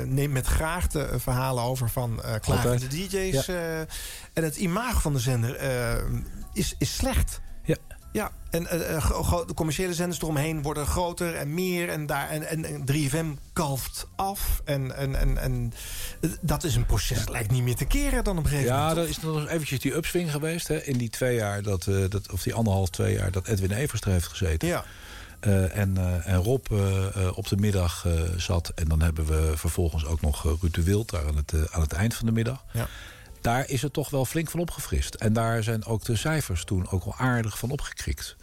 [0.06, 3.46] neemt met graagte verhalen over van klagende DJ's.
[3.46, 3.86] Ja.
[4.34, 5.60] en het imago van de zender
[6.54, 7.42] is, is slecht.
[8.12, 8.32] Ja.
[8.50, 11.90] En uh, de commerciële zenders eromheen worden groter en meer.
[11.90, 14.62] En, daar, en, en, en 3FM kalft af.
[14.66, 15.74] En, en, en, en
[16.42, 18.96] dat is een proces dat lijkt niet meer te keren dan op een gegeven moment.
[18.96, 20.68] Ja, er is nog eventjes die upswing geweest.
[20.68, 23.72] Hè, in die twee jaar, dat, uh, dat, of die anderhalf, twee jaar dat Edwin
[23.72, 24.68] Evers er heeft gezeten.
[24.68, 24.86] Ja.
[25.48, 28.08] Uh, en, uh, en Rob uh, op de middag
[28.38, 28.72] zat.
[28.76, 31.94] En dan hebben we vervolgens ook nog Ruud de Wild daar aan het, aan het
[31.94, 32.64] eind van de middag.
[32.74, 32.88] Ja
[33.42, 35.14] daar is het toch wel flink van opgefrist.
[35.14, 38.36] En daar zijn ook de cijfers toen ook wel aardig van opgekrikt.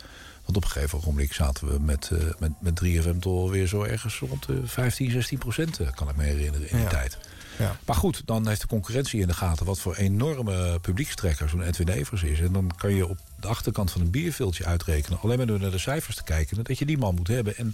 [0.44, 3.82] Want op een gegeven ogenblik zaten we met, uh, met, met 3FM toch weer zo
[3.82, 6.90] ergens rond de 15, 16 procent, eh, kan ik me herinneren, in die ja.
[6.90, 7.18] tijd.
[7.58, 7.76] Ja.
[7.86, 11.88] Maar goed, dan heeft de concurrentie in de gaten wat voor enorme publiekstrekker zo'n Edwin
[11.88, 12.40] Evers is.
[12.40, 15.70] En dan kan je op de achterkant van een bierviltje uitrekenen, alleen maar door naar
[15.70, 17.56] de cijfers te kijken, dat je die man moet hebben.
[17.56, 17.72] En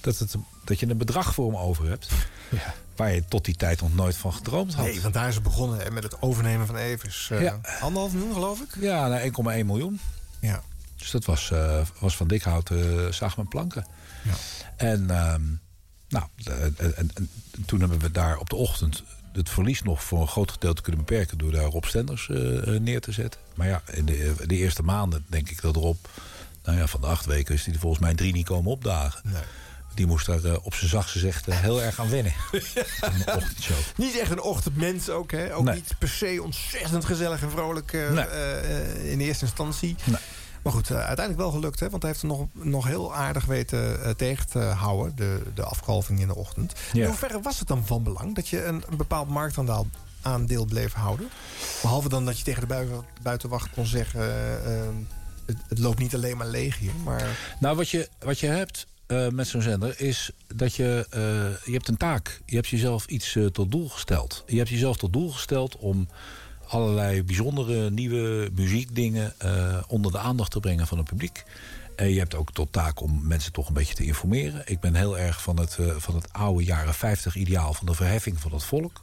[0.00, 0.34] dat, het,
[0.64, 2.08] dat je een bedrag voor hem over hebt.
[2.50, 2.74] Ja.
[2.96, 4.84] Waar je tot die tijd nog nooit van gedroomd had.
[4.84, 7.28] Nee, want daar is het begonnen met het overnemen van Evers.
[7.32, 7.60] Uh, ja.
[7.80, 8.76] Anderhalf miljoen, geloof ik?
[8.80, 10.00] Ja, nou, 1,1 miljoen.
[10.40, 10.62] Ja.
[10.96, 13.86] Dus dat was, uh, was van dikhout uh, zaag met planken.
[14.24, 14.32] Ja.
[14.76, 15.34] En, uh,
[16.08, 17.28] nou, en, en, en,
[17.66, 19.02] toen hebben we daar op de ochtend
[19.32, 21.38] het verlies nog voor een groot gedeelte kunnen beperken...
[21.38, 22.26] door daar Rob Stenders
[22.80, 23.40] neer te zetten.
[23.54, 25.96] Maar ja, in de, de, eerste maanden denk ik dat Rob...
[26.62, 29.20] Nou ja, van de acht weken is hij er volgens mij drie niet komen opdagen.
[29.24, 29.42] Nee.
[29.96, 32.32] Die moest daar uh, op zijn zachtste gezegd uh, heel erg aan wennen.
[32.74, 33.38] ja.
[33.96, 35.54] Niet echt een ochtendmens ook, hè?
[35.54, 35.74] Ook nee.
[35.74, 39.10] niet per se ontzettend gezellig en vrolijk uh, nee.
[39.10, 39.96] in eerste instantie.
[40.04, 40.20] Nee.
[40.62, 41.90] Maar goed, uiteindelijk wel gelukt, hè?
[41.90, 46.20] Want hij heeft er nog, nog heel aardig weten tegen te houden, de, de afkalving
[46.20, 46.72] in de ochtend.
[46.92, 47.00] Ja.
[47.00, 49.86] In hoeverre was het dan van belang dat je een, een bepaald marktaandeel
[50.22, 51.28] aandeel bleef houden?
[51.82, 54.20] Behalve dan dat je tegen de buiten, buitenwacht kon zeggen...
[55.46, 57.54] Het, het, loopt niet alleen maar leeg hier, maar...
[57.60, 61.06] Nou, wat je, wat je hebt uh, met zo'n zender is dat je...
[61.10, 61.20] Uh,
[61.66, 62.40] je hebt een taak.
[62.46, 64.44] Je hebt jezelf iets uh, tot doel gesteld.
[64.46, 66.08] Je hebt jezelf tot doel gesteld om
[66.68, 69.34] allerlei bijzondere nieuwe muziekdingen...
[69.88, 71.44] onder de aandacht te brengen van het publiek.
[71.96, 74.62] En je hebt ook tot taak om mensen toch een beetje te informeren.
[74.64, 78.40] Ik ben heel erg van het, van het oude jaren 50 ideaal van de verheffing
[78.40, 79.02] van het volk.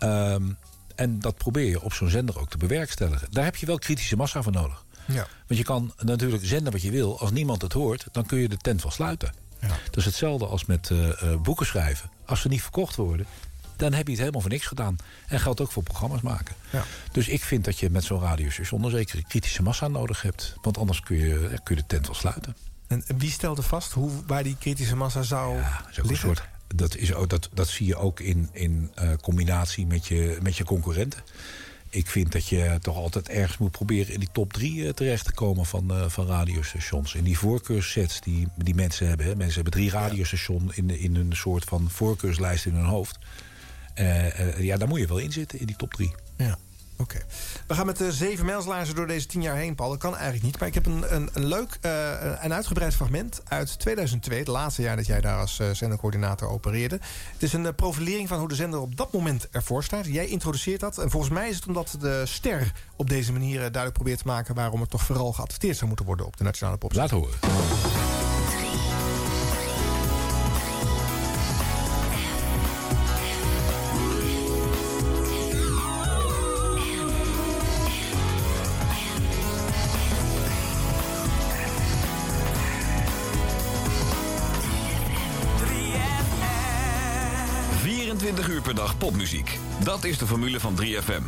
[0.00, 0.56] Um,
[0.94, 3.28] en dat probeer je op zo'n zender ook te bewerkstelligen.
[3.30, 4.83] Daar heb je wel kritische massa voor nodig.
[5.06, 5.26] Ja.
[5.46, 7.20] Want je kan natuurlijk zenden wat je wil.
[7.20, 9.34] Als niemand het hoort, dan kun je de tent wel sluiten.
[9.60, 9.68] Ja.
[9.68, 12.10] Dat is hetzelfde als met uh, uh, boeken schrijven.
[12.26, 13.26] Als ze niet verkocht worden,
[13.76, 14.96] dan heb je het helemaal voor niks gedaan.
[15.26, 16.54] En geldt ook voor programma's maken.
[16.70, 16.84] Ja.
[17.12, 20.56] Dus ik vind dat je met zo'n radiostation een zekere kritische massa nodig hebt.
[20.62, 22.56] Want anders kun je, ja, kun je de tent wel sluiten.
[22.86, 26.28] En wie stelde vast hoe, waar die kritische massa zou ja, is ook liggen?
[26.28, 30.06] Een soort, dat, is ook, dat, dat zie je ook in, in uh, combinatie met
[30.06, 31.22] je, met je concurrenten
[31.94, 35.24] ik vind dat je toch altijd ergens moet proberen in die top drie uh, terecht
[35.24, 37.14] te komen van, uh, van radiostations.
[37.14, 39.26] In die voorkeurssets die, die mensen hebben.
[39.26, 39.36] Hè.
[39.36, 43.18] Mensen hebben drie radiostations in, in een soort van voorkeurslijst in hun hoofd.
[43.98, 46.14] Uh, ja, daar moet je wel in zitten, in die top drie.
[46.36, 46.58] Ja.
[46.96, 47.18] Oké.
[47.66, 49.90] We gaan met de zeven mijlslaarzen door deze tien jaar heen, Paul.
[49.90, 50.58] Dat kan eigenlijk niet.
[50.58, 54.38] Maar ik heb een, een, een leuk eh, en uitgebreid fragment uit 2002.
[54.38, 56.98] Het laatste jaar dat jij daar als eh, zendercoördinator opereerde.
[57.32, 60.06] Het is een eh, profilering van hoe de zender op dat moment ervoor staat.
[60.06, 60.98] Jij introduceert dat.
[60.98, 64.26] En volgens mij is het omdat de ster op deze manier eh, duidelijk probeert te
[64.26, 64.54] maken...
[64.54, 66.92] waarom er toch vooral geadverteerd zou moeten worden op de Nationale Pop.
[66.92, 67.34] Laat horen.
[88.74, 89.58] 24 uur per dag popmuziek.
[89.84, 91.22] Dat is de formule van 3FM.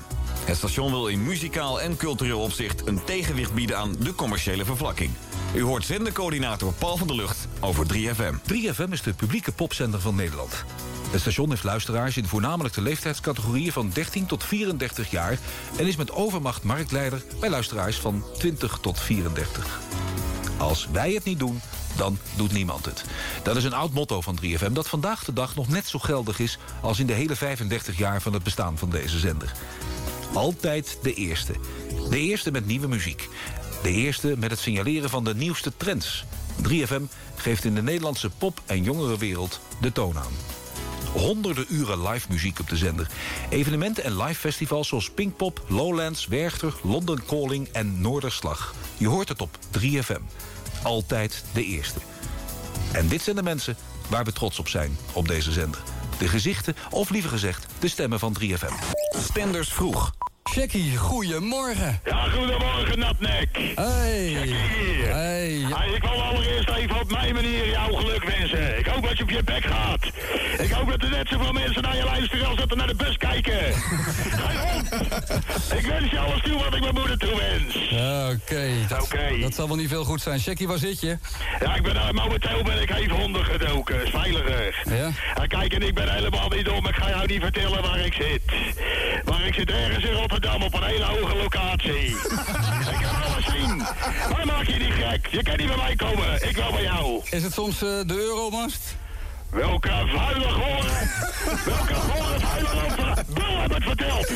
[0.45, 5.11] Het station wil in muzikaal en cultureel opzicht een tegenwicht bieden aan de commerciële vervlakking.
[5.55, 8.35] U hoort zendercoördinator Paul van der Lucht over 3FM.
[8.53, 10.65] 3FM is de publieke popzender van Nederland.
[11.11, 15.39] Het station heeft luisteraars in voornamelijk de leeftijdscategorieën van 13 tot 34 jaar...
[15.79, 19.81] en is met overmacht marktleider bij luisteraars van 20 tot 34.
[20.59, 21.61] Als wij het niet doen,
[21.97, 23.05] dan doet niemand het.
[23.43, 26.39] Dat is een oud motto van 3FM dat vandaag de dag nog net zo geldig
[26.39, 26.59] is...
[26.81, 29.53] als in de hele 35 jaar van het bestaan van deze zender.
[30.35, 31.53] Altijd de eerste.
[32.11, 33.29] De eerste met nieuwe muziek.
[33.83, 36.25] De eerste met het signaleren van de nieuwste trends.
[36.69, 37.03] 3FM
[37.37, 40.33] geeft in de Nederlandse pop- en jongerenwereld de toon aan.
[41.13, 43.09] Honderden uren live muziek op de zender.
[43.51, 48.75] Evenementen en live festivals zoals Pinkpop, Lowlands, Werchter, London Calling en Noorderslag.
[48.97, 50.23] Je hoort het op 3FM.
[50.87, 51.99] Altijd de eerste.
[52.93, 53.77] En dit zijn de mensen
[54.09, 55.83] waar we trots op zijn op deze zender.
[56.19, 58.75] De gezichten, of liever gezegd, de stemmen van 3FM.
[59.11, 60.13] Stenders vroeg.
[60.55, 62.01] Jackie, goedemorgen.
[62.05, 63.49] Ja, goedemorgen, Natnek.
[63.75, 64.31] Hey.
[64.31, 64.55] Jackie.
[65.05, 65.67] Hey.
[65.69, 68.79] Hey, ik wil allereerst even op mijn manier jou geluk wensen.
[68.79, 70.07] Ik hoop dat je op je bek gaat.
[70.59, 72.95] Ik hoop dat er net zoveel mensen naar je luisteren als dat er naar de
[72.95, 73.59] bus kijken.
[74.39, 75.03] Ga op.
[75.79, 77.89] Ik wens je alles toe wat ik mijn moeder toewens.
[77.91, 78.71] Ja, Oké,
[79.41, 80.39] dat, zal wel niet veel goed zijn.
[80.39, 81.19] Jackie, waar zit je?
[81.61, 84.05] Ja, ik ben, eh, momenteel ben ik even ondergedoken.
[84.05, 84.83] Is veiliger.
[84.85, 85.11] Ja?
[85.35, 86.87] En kijk, en ik ben helemaal niet dom.
[86.87, 88.43] Ik ga jou niet vertellen waar ik zit.
[89.25, 92.07] Maar ik zit ergens in Rotterdam op een hele hoge locatie.
[92.93, 93.77] ik kan alles zien.
[94.31, 95.27] Maar maak je niet gek.
[95.27, 96.49] Je kan niet bij mij komen.
[96.49, 97.21] Ik wil bij jou.
[97.31, 98.97] Is het soms eh, de Euromast?
[99.51, 101.11] Welke vuile horen.
[101.65, 103.27] Welke horen vuile lopen.
[103.35, 104.29] Bul heb het verteld.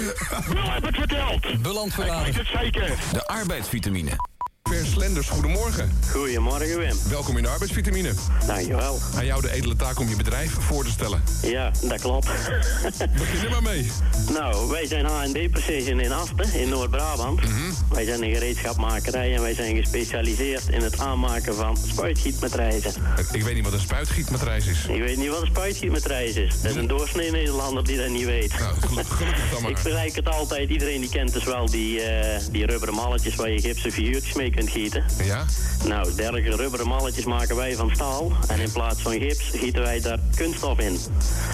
[0.49, 1.63] Bul heb het verteld.
[1.63, 2.99] Beland Ik weet het zeker.
[3.13, 4.30] De arbeidsvitamine.
[4.71, 5.93] Per Slenders, goedemorgen.
[6.11, 6.97] Goedemorgen Wim.
[7.09, 8.13] Welkom in de arbeidsvitamine.
[8.47, 8.99] Dankjewel.
[9.17, 11.23] Aan jou de edele taak om je bedrijf voor te stellen.
[11.43, 12.27] Ja, dat klopt.
[13.19, 13.91] Begin er maar mee.
[14.33, 17.41] Nou, wij zijn H&D Precision in Asten, in Noord-Brabant.
[17.41, 17.73] Mhm.
[17.93, 22.93] Wij zijn een gereedschapmakerij en wij zijn gespecialiseerd in het aanmaken van spuitgietmatrijzen.
[23.33, 24.87] Ik weet niet wat een spuitgietmatrijs is.
[24.87, 26.61] Ik weet niet wat een spuitgietmatrijs is.
[26.61, 28.59] Dat is een doorsnee Nederlander die dat niet weet.
[28.59, 29.71] Nou, gelukkig dan maar.
[29.71, 33.51] Ik vergelijk het altijd, iedereen die kent dus wel die, eh, die rubberen malletjes waar
[33.51, 35.05] je gipsen figuurtjes mee kunt gieten.
[35.25, 35.45] Ja?
[35.85, 38.33] Nou, dergelijke rubberen malletjes maken wij van staal.
[38.49, 40.99] En in plaats van gips gieten wij daar kunststof in.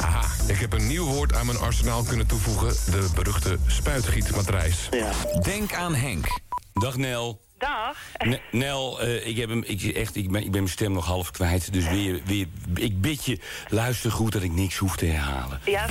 [0.01, 2.69] Aha, ik heb een nieuw woord aan mijn arsenaal kunnen toevoegen.
[2.69, 4.89] De beruchte spuitgietmatrijs.
[4.91, 5.11] Ja.
[5.43, 6.41] Denk aan Henk.
[6.73, 7.45] Dag Nel.
[7.59, 7.97] Dag.
[8.29, 11.07] N- Nel, eh, ik, heb hem, ik, echt, ik, ben, ik ben mijn stem nog
[11.07, 11.73] half kwijt.
[11.73, 13.39] Dus weer, weer, ik bid je,
[13.69, 15.61] luister goed dat ik niks hoef te herhalen.
[15.65, 15.87] Ja.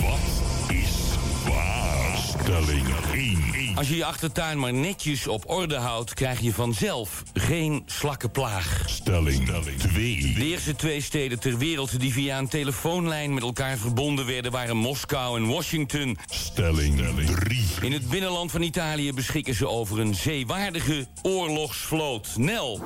[2.45, 3.76] Stelling 1.
[3.76, 6.13] Als je je achtertuin maar netjes op orde houdt...
[6.13, 8.84] krijg je vanzelf geen slakkenplaag.
[8.85, 10.34] Stelling 2.
[10.38, 14.51] De eerste twee steden ter wereld die via een telefoonlijn met elkaar verbonden werden...
[14.51, 16.17] waren Moskou en Washington.
[16.30, 17.65] Stelling 3.
[17.81, 22.34] In het binnenland van Italië beschikken ze over een zeewaardige oorlogsvloot.
[22.38, 22.81] Nel.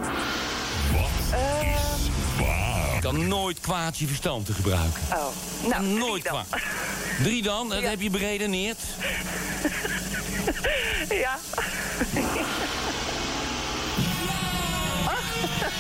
[2.99, 5.01] Je kan nooit kwaad je verstand te gebruiken.
[5.11, 5.27] Oh,
[5.69, 6.45] nou, nooit kwaad.
[7.23, 8.77] Drie dan, dat heb je beredeneerd.
[11.23, 11.39] ja.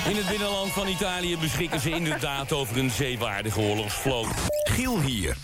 [0.09, 4.27] In het binnenland van Italië beschikken ze inderdaad over een zeewaardige oorlogsvloot.
[4.63, 5.35] Giel hier.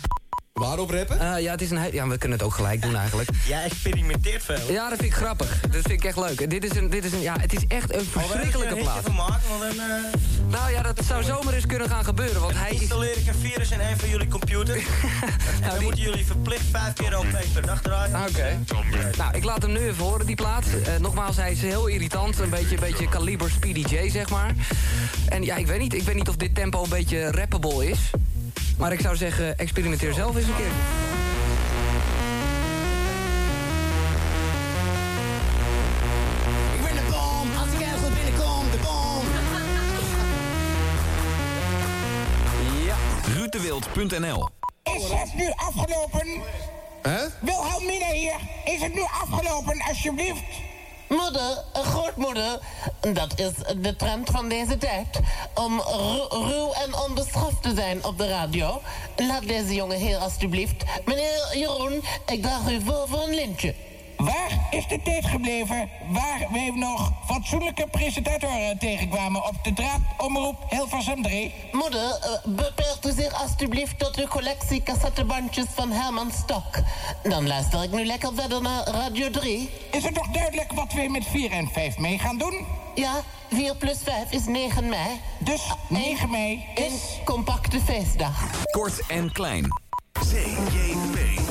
[0.59, 1.19] Waarop rappen?
[1.19, 3.29] Eh, ja, het is een ja, we kunnen het ook gelijk doen eigenlijk.
[3.47, 4.71] Jij experimenteert veel.
[4.71, 5.59] Ja, dat vind ik grappig.
[5.61, 6.49] Dat vind ik echt leuk.
[6.49, 9.03] Dit is een, dit is een, ja, het is echt een verschrikkelijke plaat.
[9.03, 9.95] van maken, want dan uh,
[10.47, 13.71] Nou ja, dat zou zomaar eens kunnen gaan gebeuren, want hij installeer ik een virus
[13.71, 14.83] in een van jullie computers.
[15.61, 18.21] en dan moeten jullie verplicht vijf keer op per dag draaien.
[18.29, 18.59] Oké.
[19.17, 20.65] Nou, ik laat hem nu even horen, die plaat.
[20.65, 22.39] Eh, nogmaals, hij is heel irritant.
[22.39, 24.53] Een beetje, een beetje kaliber Speedy J, zeg maar.
[25.29, 25.93] En ja, ik weet niet.
[25.93, 27.99] Ik weet niet of dit tempo een beetje rappable is.
[28.77, 30.65] Maar ik zou zeggen, experimenteer zelf eens een keer.
[36.75, 39.23] Ik ben de bom, als ik ergens binnenkom, de bom.
[43.35, 44.49] Rutewild.nl
[44.83, 46.27] Is het nu afgelopen?
[47.41, 48.35] Wilhelmina hier,
[48.65, 50.43] is het nu afgelopen, alsjeblieft?
[51.09, 52.59] Moeder, eh, grootmoeder,
[53.13, 53.51] dat is
[53.81, 55.19] de trend van deze tijd.
[55.53, 58.81] Om ru- ruw en onbeschoft te zijn op de radio.
[59.15, 60.83] Laat deze jonge heer alstublieft.
[61.05, 63.75] Meneer Jeroen, ik draag u voor voor een lintje.
[64.25, 71.21] Waar is de tijd gebleven waar wij nog fatsoenlijke presentatoren tegenkwamen op de draadomroep Hilversum
[71.21, 71.53] 3?
[71.71, 76.79] Moeder, eh, beperkt u zich alstublieft tot uw collectie cassettebandjes van Herman Stok.
[77.23, 79.69] Dan luister ik nu lekker verder naar Radio 3.
[79.91, 82.65] Is het toch duidelijk wat wij met 4 en 5 mei gaan doen?
[82.95, 85.19] Ja, 4 plus 5 is 9 mei.
[85.39, 86.83] Dus 9 mei is...
[86.83, 88.63] Een compacte feestdag.
[88.71, 89.67] Kort en klein.
[90.11, 91.44] CJP.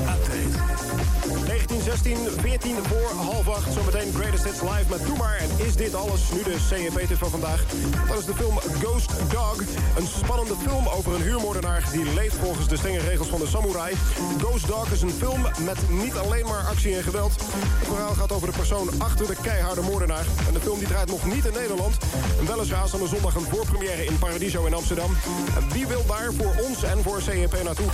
[2.03, 3.73] 1916, 14 voor half acht.
[3.73, 5.37] Zometeen Greatest Hits live met Doe Maar.
[5.37, 6.21] En is dit alles?
[6.33, 7.65] Nu de CNP-tip van vandaag.
[8.09, 9.59] Dat is de film Ghost Dog.
[9.97, 11.89] Een spannende film over een huurmoordenaar...
[11.93, 13.95] die leeft volgens de strenge regels van de samurai.
[14.39, 17.33] Ghost Dog is een film met niet alleen maar actie en geweld.
[17.79, 20.27] Het verhaal gaat over de persoon achter de keiharde moordenaar.
[20.47, 21.97] En de film die draait nog niet in Nederland.
[22.39, 25.17] En wel is er aanstaande zondag een voorpremière in Paradiso in Amsterdam.
[25.57, 27.89] En wie wil daar voor ons en voor CNP naartoe?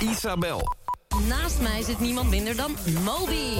[0.00, 0.88] Isabel.
[1.18, 3.58] Naast mij zit niemand minder dan Moby.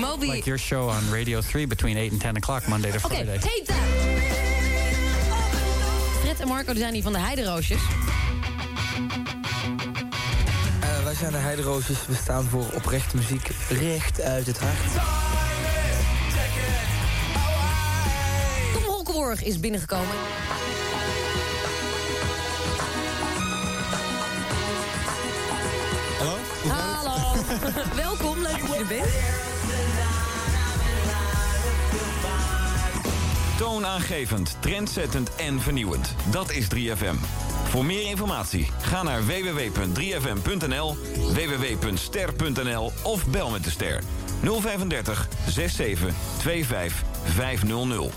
[0.00, 0.26] Moby.
[0.26, 3.38] Like your show on Radio 3 between 8 and 10 o'clock Monday to Oké, Friday.
[3.38, 3.76] tape that.
[6.22, 7.80] Fred en Marco die zijn hier van de Heideroosjes.
[10.80, 12.06] Eh, wij zijn de Heideroosjes.
[12.06, 13.50] We staan voor oprechte muziek.
[13.68, 15.04] Recht uit het hart.
[18.72, 20.16] Tom Holkenborg is binnengekomen.
[26.68, 27.34] Hallo?
[28.04, 29.12] Welkom, leuk dat je er bent.
[33.58, 36.14] Toonaangevend, trendzettend en vernieuwend.
[36.30, 37.14] Dat is 3FM.
[37.64, 40.96] Voor meer informatie ga naar www.3fm.nl,
[41.32, 44.02] www.ster.nl of bel met de ster
[44.42, 48.14] 035 67 25 500.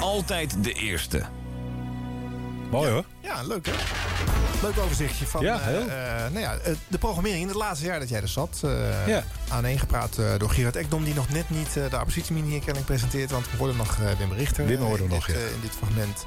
[0.00, 1.43] Altijd de eerste.
[2.74, 3.04] Mooi hoor.
[3.20, 3.72] Ja, leuk hè?
[4.62, 5.80] Leuk overzichtje van Ja, eh, heel.
[5.80, 5.86] eh,
[6.32, 8.60] nou ja, eh, de programmering in het laatste jaar dat jij er zat.
[8.64, 9.24] eh Ja.
[9.48, 13.30] Aaneengepraat door Gerard Ekdom, die nog net niet de oppositiemini-herkenning presenteert.
[13.30, 15.40] Want we hoorden nog Wim Richter Wim hoorden nog, dit, ja.
[15.40, 16.26] in dit fragment.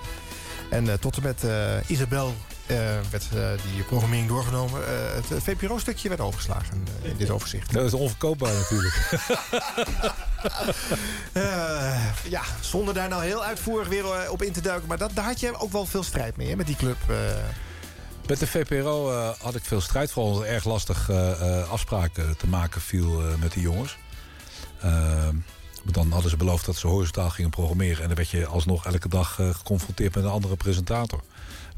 [0.69, 1.43] En tot en met
[1.87, 2.33] Isabel
[3.09, 4.87] werd eh, die programmering doorgenomen.
[4.87, 4.93] Eh,
[5.29, 7.73] het VPRO-stukje werd overgeslagen eh, in dit overzicht.
[7.73, 8.95] Dat is onverkoopbaar natuurlijk.
[11.33, 14.87] Eh, ja, zonder daar nou heel uitvoerig weer eh, op in te duiken.
[14.87, 16.97] Maar dat, daar had je ook wel veel strijd mee, hè, met die club.
[17.09, 17.15] eh.
[18.27, 20.11] Met de VPRO eh, had ik veel strijd.
[20.11, 23.97] Vooral omdat het erg lastig eh, eh, afspraken te maken viel eh, met die jongens.
[25.93, 28.01] Dan hadden ze beloofd dat ze horizontaal gingen programmeren.
[28.01, 31.21] En dan werd je alsnog elke dag eh, geconfronteerd met een andere presentator.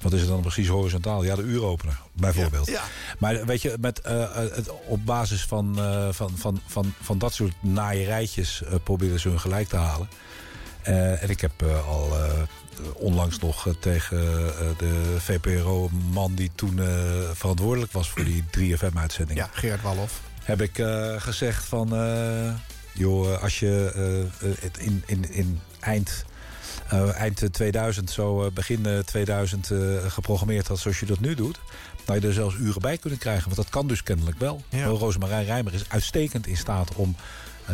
[0.01, 1.23] Wat is er dan precies horizontaal?
[1.23, 2.67] Ja, de uuropener, bijvoorbeeld.
[2.67, 2.83] Ja, ja.
[3.19, 7.33] Maar weet je, met, eh, het, op basis van, eh, van, van, van, van dat
[7.33, 10.09] soort naaierijtjes uh, proberen ze hun gelijk te halen.
[10.83, 12.11] En ik heb al
[12.93, 14.17] onlangs nog tegen
[14.77, 16.79] de VPRO-man die toen
[17.33, 19.39] verantwoordelijk was voor die 3FM-uitzending.
[19.39, 20.21] Ja, Gerard Walhoff.
[20.43, 20.83] Heb ik
[21.17, 21.89] gezegd van,
[22.93, 23.91] joh, als je
[24.59, 26.25] het in, in, in eind
[26.91, 31.59] eind 2000, zo uh, begin 2000 uh, geprogrammeerd had zoals je dat nu doet.
[32.05, 33.43] Nou je er zelfs uren bij kunnen krijgen.
[33.43, 34.61] Want dat kan dus kennelijk wel.
[34.69, 34.85] Ja.
[34.85, 37.15] Rosemarijn Rijmer is uitstekend in staat om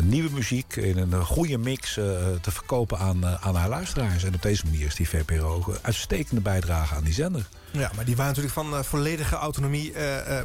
[0.00, 2.04] nieuwe muziek in een goede mix uh,
[2.40, 4.24] te verkopen aan, aan haar luisteraars.
[4.24, 7.48] En op deze manier is die VPRO ook een uitstekende bijdrage aan die zender.
[7.70, 9.92] Ja, maar die waren natuurlijk van uh, volledige autonomie.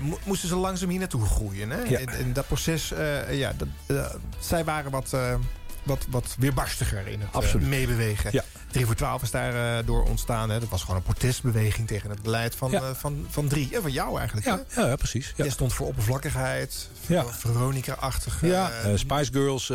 [0.01, 1.69] Mo moesten ze langzaam hier naartoe groeien.
[1.69, 1.81] Hè?
[1.81, 1.97] Ja.
[1.97, 2.93] In, in, dat proces,
[3.29, 3.67] ja, dat,
[4.39, 5.15] zij waren wat
[5.83, 8.29] wat, wat weerbarstiger in het uh, meebewegen.
[8.33, 8.43] Ja.
[8.71, 10.49] 3 voor 12 is daar uh, door ontstaan.
[10.49, 10.59] Hè.
[10.59, 12.81] Dat was gewoon een protestbeweging tegen het beleid van, ja.
[12.81, 13.69] uh, van, van drie.
[13.75, 14.47] En van jou eigenlijk.
[14.47, 14.81] Ja, hè?
[14.81, 15.33] ja precies.
[15.35, 15.43] Ja.
[15.43, 16.89] Je stond voor oppervlakkigheid.
[17.05, 17.25] Ja.
[17.25, 18.47] Veronica-achtige.
[18.47, 19.69] Ja, Spice Girls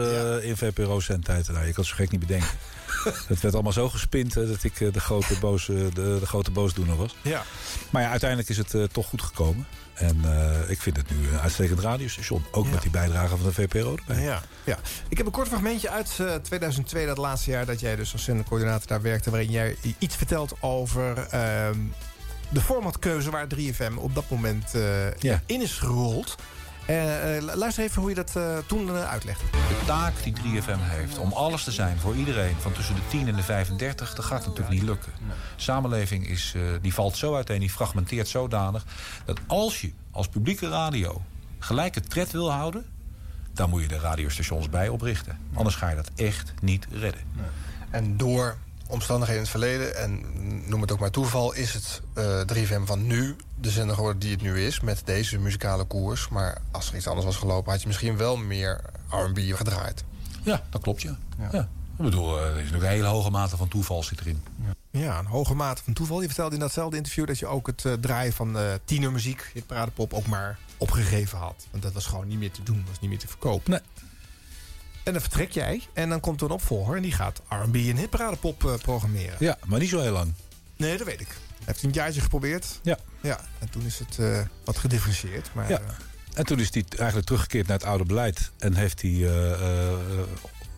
[0.45, 1.49] in VPRO-zendtijd.
[1.49, 2.49] Nou, je kan het zo gek niet bedenken.
[3.29, 7.17] het werd allemaal zo gespind dat ik de grote, boze, de, de grote boosdoener was.
[7.23, 7.43] Ja.
[7.91, 9.67] Maar ja, uiteindelijk is het toch goed gekomen.
[9.97, 12.45] En uh, ik vind het nu een uitstekend radiostation.
[12.51, 12.71] Ook ja.
[12.71, 14.23] met die bijdrage van de VPRO erbij.
[14.23, 14.79] Ja, ja.
[15.09, 18.25] Ik heb een kort fragmentje uit uh, 2002, dat laatste jaar dat jij dus als
[18.25, 19.31] zendercoördinator daar werkte.
[19.31, 21.69] Waarin jij iets vertelt over uh,
[22.51, 24.71] de formatkeuze waar 3FM op dat moment
[25.19, 25.43] ja.
[25.47, 26.37] in is gerold.
[26.91, 29.41] Uh, luister even hoe je dat uh, toen uh, uitlegt.
[29.41, 32.55] De taak die 3FM heeft om alles te zijn voor iedereen...
[32.59, 35.13] van tussen de 10 en de 35, dat gaat natuurlijk niet lukken.
[35.57, 38.85] Samenleving is, die valt zo uiteen, die fragmenteert zodanig...
[39.25, 41.23] dat als je als publieke radio
[41.59, 42.87] gelijke tred wil houden...
[43.53, 45.39] dan moet je de radiostations bij oprichten.
[45.55, 47.23] Anders ga je dat echt niet redden.
[47.91, 48.57] En door
[48.89, 49.97] omstandigheden in het verleden...
[49.97, 50.23] en
[50.69, 54.31] noem het ook maar toeval, is het eh 3FM van nu de zender geworden die
[54.31, 54.81] het nu is...
[54.81, 56.29] met deze muzikale koers.
[56.29, 57.73] Maar als er iets anders was gelopen...
[57.73, 58.81] had je misschien wel meer
[59.11, 60.05] R&B gedraaid.
[60.43, 61.19] Ja, dat klopt, ja.
[61.53, 61.69] ja.
[61.99, 64.43] Ik bedoel, eh, er is natuurlijk een hele hoge mate van toeval zit erin.
[64.91, 66.21] Ja, een hoge mate van toeval.
[66.21, 69.67] Je vertelde in datzelfde interview dat je ook het eh, draaien van eh tienermuziek, het
[69.67, 71.67] paradepop, ook maar opgegeven had.
[71.71, 73.71] Want dat was gewoon niet meer te doen, was niet meer te verkopen.
[73.71, 73.81] Nee.
[75.07, 77.97] En dan vertrek jij en dan komt er een opvolger en die gaat R&B en
[77.97, 79.37] hitparadepop eh, programmeren.
[79.39, 80.33] Ja, maar niet zo heel lang.
[80.77, 81.29] Nee, dat weet ik.
[81.29, 82.67] Hij heeft een jaartje geprobeerd.
[82.83, 82.99] Ja.
[83.21, 85.51] Ja, en toen is het eh, wat gedifferentieerd.
[85.55, 85.79] Maar, Ja.
[85.79, 85.85] eh,
[86.35, 88.51] En toen is hij eigenlijk teruggekeerd naar het oude beleid.
[88.59, 89.31] En heeft hij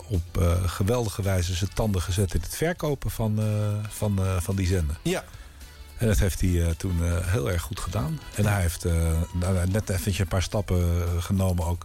[0.09, 3.39] op geweldige wijze zijn tanden gezet in het verkopen van,
[3.89, 4.99] van, van die zender.
[5.03, 5.25] Ja.
[5.97, 8.21] En dat heeft hij toen heel erg goed gedaan.
[8.35, 8.85] En hij heeft
[9.33, 11.85] nou, net eventjes een paar stappen genomen ook...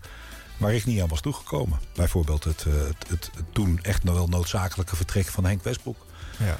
[0.57, 1.79] waar ik niet aan was toegekomen.
[1.95, 6.05] Bijvoorbeeld het, eh, het, het, het toen echt nog wel noodzakelijke vertrek van Henk Westbroek.
[6.39, 6.57] ja.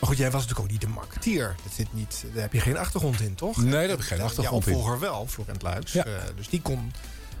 [0.00, 1.54] Maar goed, jij was natuurlijk ook niet de marketeer.
[1.62, 3.56] Dat zit niet, daar heb je geen achtergrond in, toch?
[3.56, 4.72] Nee, daar heb ik geen achtergrond in.
[4.72, 5.92] Jouw opvolger wel, Florent Luiks.
[5.92, 6.04] Ja.
[6.04, 6.92] Eh, dus die kon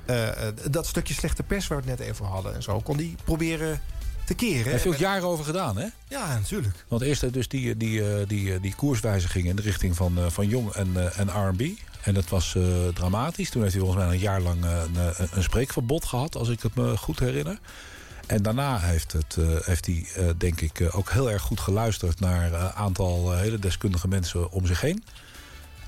[0.06, 0.28] eh,
[0.70, 2.54] dat stukje slechte pers waar we het net even hadden...
[2.54, 3.80] en zo, kon die proberen
[4.24, 4.62] te keren.
[4.62, 5.86] Daar heeft hij ook En- jaren over gedaan, hè?
[6.08, 6.84] Ja, natuurlijk.
[6.88, 10.72] Want eerst dus die, die, die, eh, die koerswijziging in de richting van, van jong
[10.72, 11.62] en, en R&B.
[12.02, 12.62] En dat was eh,
[12.94, 13.50] dramatisch.
[13.50, 16.48] Toen heeft hij volgens mij een jaar lang eh, een, een, een spreekverbod gehad, als
[16.48, 17.58] ik het me goed herinner.
[18.26, 21.60] En daarna heeft, het, eh, heeft hij, eh, denk ik, eh, ook heel erg goed
[21.60, 25.04] geluisterd naar een aantal eh, hele deskundige mensen om zich heen.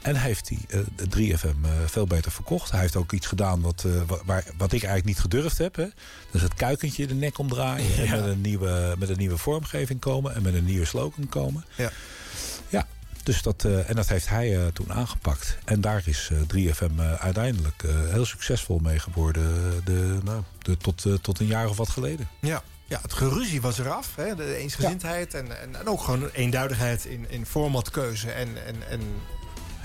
[0.02, 2.70] En heeft hij eh, de 3FM eh, veel beter verkocht.
[2.70, 5.76] Hij heeft ook iets gedaan wat, eh, wa- waar, wat ik eigenlijk niet gedurfd heb.
[5.76, 5.86] Hè.
[6.30, 7.96] Dus het kuikentje de nek omdraaien.
[7.96, 10.34] En met een, nieuwe, met een nieuwe vormgeving komen.
[10.34, 11.64] En met een nieuwe slogan komen.
[11.76, 11.90] Ja.
[13.22, 15.58] Dus dat, eh, en dat heeft hij eh, toen aangepakt.
[15.64, 19.44] En daar is eh, 3FM eh, uiteindelijk heel succesvol mee geworden.
[19.84, 22.28] De, nou, de, tot, tot een jaar of wat geleden.
[22.40, 22.62] Ja.
[22.84, 24.16] Ja, het geruzie was eraf.
[24.16, 24.34] Hè?
[24.34, 28.30] De eensgezindheid en, en, en ook gewoon een eenduidigheid in, in formatkeuze.
[28.30, 29.00] En, en, en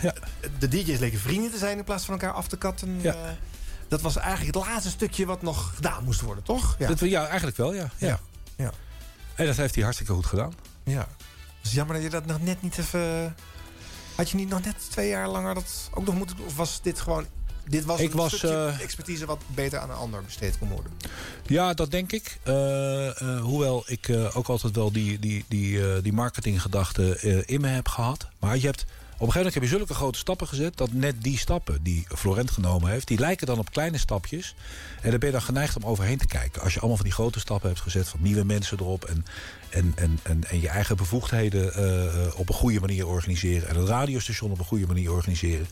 [0.01, 0.13] ja.
[0.59, 3.01] de DJ's leken vrienden te zijn in plaats van elkaar af te katten.
[3.01, 3.37] Ja.
[3.87, 6.75] Dat was eigenlijk het laatste stukje wat nog gedaan moest worden, toch?
[6.79, 7.89] Ja, dat, ja eigenlijk wel, ja.
[7.97, 8.19] ja.
[8.55, 8.71] Ja.
[9.35, 10.53] En dat heeft hij hartstikke goed gedaan.
[10.83, 11.07] Ja.
[11.67, 13.35] Is jammer dat je dat nog net niet even...
[14.15, 16.45] Had je niet nog net twee jaar langer dat ook nog moeten doen?
[16.45, 17.25] Of was dit gewoon...
[17.65, 20.91] Dit was Ik een was, eh, expertise wat beter aan een ander besteed kon worden.
[21.45, 22.39] Ja, dat denk ik.
[22.43, 27.87] Eh, eh, hoewel ik ook altijd wel die, die, die, die marketinggedachte in me heb
[27.87, 28.27] gehad.
[28.39, 28.85] Maar je hebt,
[29.25, 30.77] een gegeven moment heb je zulke grote stappen gezet...
[30.77, 33.07] dat net die stappen die Florent genomen heeft...
[33.07, 34.55] die lijken dan op kleine stapjes.
[35.01, 36.61] En daar ben je dan geneigd om overheen te kijken.
[36.61, 38.07] Als je allemaal van die grote stappen hebt gezet...
[38.07, 39.25] van nieuwe mensen erop en,
[39.69, 41.73] en, en, en, en je eigen bevoegdheden...
[41.73, 43.69] eh, eh, op een goede manier organiseren...
[43.69, 45.67] en het radiostation op een goede manier organiseren...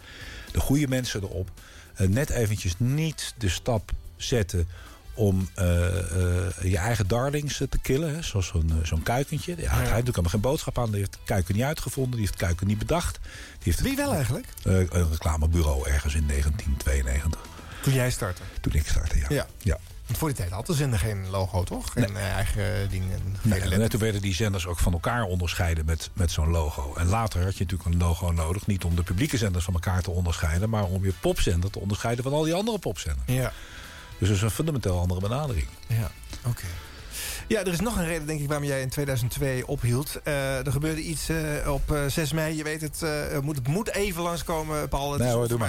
[0.52, 1.50] de goede mensen erop...
[1.96, 4.68] eh, net eventjes niet de stap zetten
[5.16, 8.16] om eh, eh, je eigen darlings eh, te killen.
[8.16, 9.52] Hè, zoals zo'n zo'n kuikentje.
[9.52, 10.90] Ja, Hij heeft natuurlijk helemaal geen boodschap aan.
[10.92, 12.12] Die heeft kuiken niet uitgevonden.
[12.12, 13.20] Die heeft kuiken niet bedacht.
[13.24, 14.48] Die heeft Wie wel eigenlijk?
[14.64, 17.42] een reclamebureau ergens in 1992.
[17.82, 18.42] Toen jij startte?
[18.62, 19.26] Toen ik startte, ja.
[19.30, 19.48] Ja.
[19.62, 19.78] ja.
[20.06, 21.92] Want voor die tijd had de zender geen logo, toch?
[21.92, 23.04] Geen eigen ding.
[23.12, 26.50] en geen Nee, en toen werden die zenders ook van elkaar onderscheiden met, met zo'n
[26.50, 26.94] logo.
[26.96, 28.68] En later had je natuurlijk een logo nodig.
[28.68, 30.70] Niet om de publieke zenders van elkaar te onderscheiden...
[30.70, 33.32] maar om je popzender te onderscheiden van al die andere popzenders.
[33.32, 33.52] Ja.
[34.28, 35.68] Dus is een fundamenteel andere benadering.
[35.88, 36.12] Ja,
[36.46, 36.66] oké.
[37.48, 40.20] Ja, er is nog een reden, denk ik, waarom jij in 2002 ophield.
[40.24, 42.58] Eh, er gebeurde iets eh, op eh, 6 mei.
[42.58, 45.12] Je weet het, eh, moet, het moet even langskomen, Paul.
[45.12, 45.60] Het Nee is hoor, doe.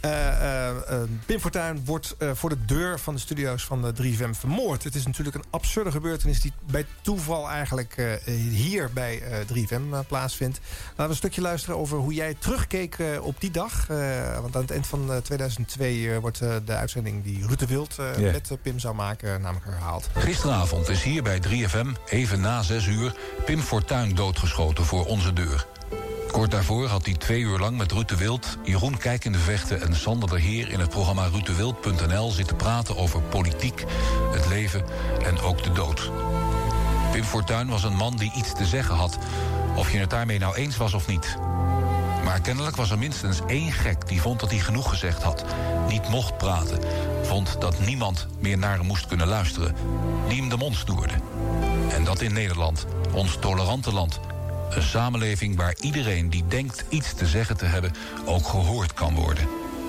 [0.00, 3.92] Eh, eh, eh, Pim Fortuyn wordt eh, voor de deur van de studio's van de
[4.02, 4.84] 3FM vermoord.
[4.84, 6.40] Het is natuurlijk een absurde gebeurtenis...
[6.40, 10.60] die bij toeval eigenlijk eh, hier bij eh, 3FM eh, plaatsvindt.
[10.88, 13.88] Laten we een stukje luisteren over hoe jij terugkeek eh, op die dag.
[13.88, 17.58] Eh, want aan het eind van eh, 2002 eh, wordt eh, de uitzending die Ruud
[17.58, 19.40] de Wild eh, met eh, Pim zou maken...
[19.40, 20.08] namelijk herhaald.
[20.14, 23.14] Gisteravond is hier bij 3FM, even na 6 uur,
[23.44, 25.66] Pim Fortuyn doodgeschoten voor onze deur.
[26.30, 29.38] Kort daarvoor had hij twee uur lang met Ruud de Wild, Jeroen Kijk in de
[29.38, 33.84] Vechten en Sander de Heer in het programma ruuddewild.nl zitten praten over politiek,
[34.32, 34.84] het leven
[35.24, 36.10] en ook de dood.
[37.12, 39.18] Pim Fortuyn was een man die iets te zeggen had,
[39.76, 41.36] of je het daarmee nou eens was of niet.
[42.28, 45.44] Maar kennelijk was er minstens één gek die vond dat hij genoeg gezegd had,
[45.88, 46.80] niet mocht praten,
[47.22, 49.74] vond dat niemand meer naar hem moest kunnen luisteren,
[50.28, 51.14] die hem de mond snoerde.
[51.90, 54.20] En dat in Nederland, ons tolerante land.
[54.70, 57.92] Een samenleving waar iedereen die denkt iets te zeggen te hebben
[58.24, 59.48] ook gehoord kan worden.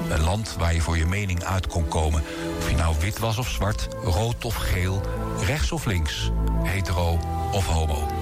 [0.09, 2.23] Een land waar je voor je mening uit kon komen.
[2.57, 5.01] Of je nou wit was of zwart, rood of geel,
[5.45, 6.31] rechts of links,
[6.63, 7.19] hetero
[7.51, 8.18] of homo.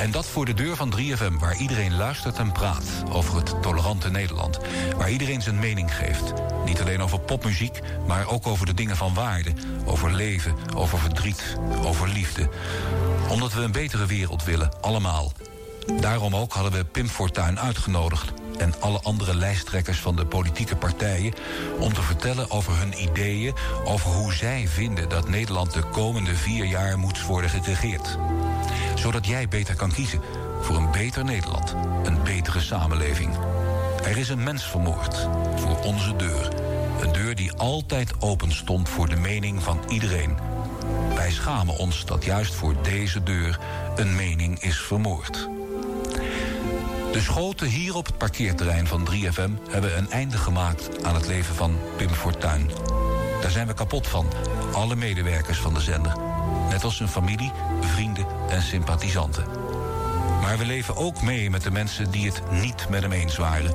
[0.00, 4.10] En dat voor de deur van 3FM, waar iedereen luistert en praat over het tolerante
[4.10, 4.58] Nederland.
[4.96, 6.32] Waar iedereen zijn mening geeft.
[6.64, 9.52] Niet alleen over popmuziek, maar ook over de dingen van waarde.
[9.84, 12.48] Over leven, over verdriet, over liefde.
[13.28, 15.32] Omdat we een betere wereld willen, allemaal.
[16.00, 21.32] Daarom ook hadden we Pim Fortuyn uitgenodigd en alle andere lijsttrekkers van de politieke partijen
[21.78, 23.54] om te vertellen over hun ideeën
[23.84, 28.18] over hoe zij vinden dat Nederland de komende vier jaar moet worden geregeerd.
[28.94, 30.20] Zodat jij beter kan kiezen
[30.60, 31.74] voor een beter Nederland,
[32.04, 33.34] een betere samenleving.
[34.04, 36.48] Er is een mens vermoord voor onze deur.
[37.00, 40.36] Een deur die altijd open stond voor de mening van iedereen.
[41.14, 43.58] Wij schamen ons dat juist voor deze deur
[43.96, 45.48] een mening is vermoord.
[47.16, 51.54] De schoten hier op het parkeerterrein van 3FM hebben een einde gemaakt aan het leven
[51.54, 52.70] van Pim Fortuyn.
[53.40, 54.26] Daar zijn we kapot van,
[54.72, 56.16] alle medewerkers van de zender.
[56.68, 59.44] Net als zijn familie, vrienden en sympathisanten.
[60.40, 63.74] Maar we leven ook mee met de mensen die het niet met hem eens waren.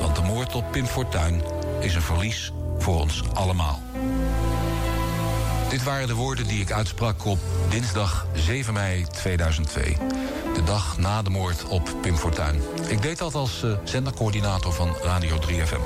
[0.00, 1.42] Want de moord op Pim Fortuyn
[1.80, 3.85] is een verlies voor ons allemaal.
[5.68, 7.38] Dit waren de woorden die ik uitsprak op
[7.68, 9.96] dinsdag 7 mei 2002.
[10.54, 12.62] De dag na de moord op Pim Fortuyn.
[12.88, 15.80] Ik deed dat als uh, zendercoördinator van Radio 3FM.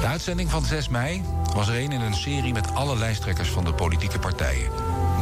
[0.00, 1.22] De uitzending van 6 mei
[1.54, 4.70] was er een in een serie met alle lijsttrekkers van de politieke partijen.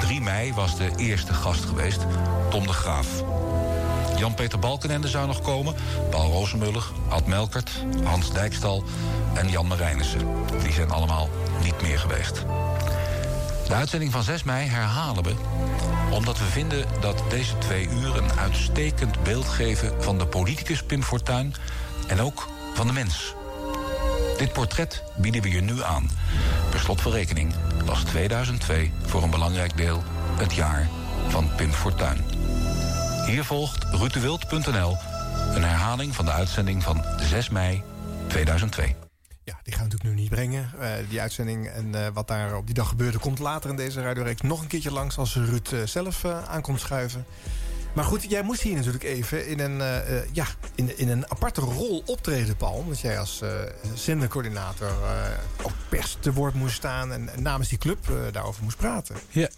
[0.01, 2.01] 3 mei was de eerste gast geweest,
[2.51, 3.09] Tom de Graaf.
[4.17, 5.75] Jan-Peter Balkenende zou nog komen,
[6.11, 7.71] Paul Rozenmuller, Ad Melkert,
[8.05, 8.85] Hans Dijkstal
[9.35, 10.29] en Jan Marijnissen.
[10.63, 11.29] Die zijn allemaal
[11.63, 12.45] niet meer geweest.
[13.73, 15.35] De uitzending van 6 mei herhalen we
[16.11, 21.03] omdat we vinden dat deze twee uur een uitstekend beeld geven van de politicus Pim
[21.03, 21.55] Fortuyn
[22.07, 23.35] en ook van de mens.
[24.39, 26.11] Dit portret bieden we je nu aan.
[26.71, 27.55] Per slot van rekening
[27.85, 30.03] was 2002 voor een belangrijk deel
[30.37, 30.89] het jaar
[31.29, 32.25] van Pim Fortuyn.
[33.27, 34.97] Hier volgt rutewild.nl,
[35.55, 37.83] een herhaling van de uitzending van 6 mei
[38.27, 39.12] 2002.
[39.63, 40.71] Die gaan we natuurlijk nu niet brengen.
[40.81, 43.19] Uh, die uitzending en uh, wat daar op die dag gebeurde...
[43.19, 45.19] komt later in deze radioreeks nog een keertje langs...
[45.19, 47.25] als Ruud uh, zelf aankomt schuiven.
[47.95, 49.79] Maar goed, jij moest hier natuurlijk even in een,
[50.33, 52.85] ja, in, in een aparte rol optreden, Paul.
[52.89, 53.43] Dat jij als
[53.95, 54.93] zendercoördinator
[55.63, 57.13] ook pers te woord moest staan...
[57.13, 57.99] en namens die club
[58.33, 59.17] daarover moest praten.
[59.29, 59.49] Ja,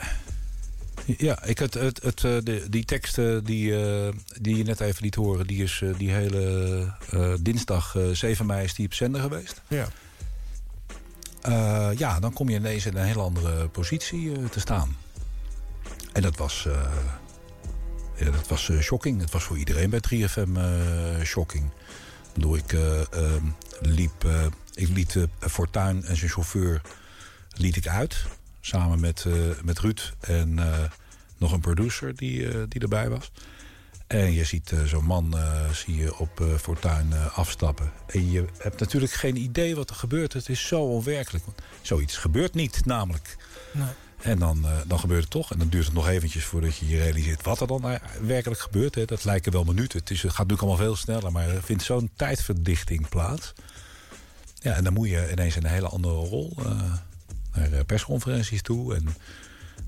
[1.07, 4.09] ja, ik het, het, het, de, die tekst die, uh,
[4.41, 5.47] die je net even liet horen...
[5.47, 9.63] die is die hele uh, dinsdag 7 mei is die op zender geweest.
[9.69, 9.89] Ja.
[11.97, 14.97] ja, dan kom je ineens in een hele andere positie te staan.
[16.13, 16.67] En dat was,
[18.17, 19.21] ja, dat was shocking.
[19.21, 20.59] Het was voor iedereen bij 3FM
[21.23, 21.65] shocking.
[21.65, 22.77] Ik bedoel, ik,
[23.81, 24.27] liep,
[24.75, 26.81] ik liet Fortuin en zijn chauffeur
[27.57, 28.27] liet ik uit
[28.67, 29.35] samen met, uh,
[29.65, 30.79] met Ruud en uh,
[31.37, 33.31] nog een producer die, uh, die erbij was.
[34.07, 35.37] En je ziet zo'n man
[35.73, 37.93] zie je op Fortuin afstappen.
[38.07, 40.33] En je hebt natuurlijk geen idee wat er gebeurt.
[40.33, 41.45] Het is zo onwerkelijk.
[41.83, 43.37] Zoiets gebeurt niet, namelijk.
[43.73, 43.89] Nee.
[44.21, 45.53] En dan, dan gebeurt het toch.
[45.53, 48.95] En dan duurt het nog eventjes voordat je je realiseert wat er dan werkelijk gebeurt.
[48.95, 49.05] Hè.
[49.05, 49.99] Dat lijken wel minuten.
[49.99, 51.33] Het, is, het gaat natuurlijk allemaal veel sneller.
[51.33, 53.53] Maar er vindt zo'n tijdverdichting plaats.
[54.55, 56.57] Ja, en dan moet je ineens een hele andere rol
[57.55, 58.95] naar eh, persconferenties toe.
[58.95, 59.09] En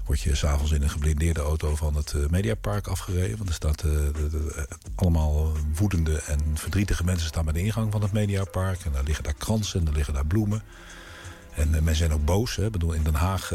[0.05, 3.37] word je s'avonds in een geblindeerde auto van het uh, Mediapark afgereden.
[3.37, 7.93] Want er staat uh, de, de, allemaal woedende en verdrietige mensen staan bij de ingang
[7.93, 8.85] van het Mediapark.
[8.85, 10.63] En daar liggen daar kransen en daar liggen daar bloemen.
[11.55, 12.57] En uh, mensen zijn ook boos.
[12.57, 12.65] Hè.
[12.65, 13.53] Ik bedoel, in Den Haag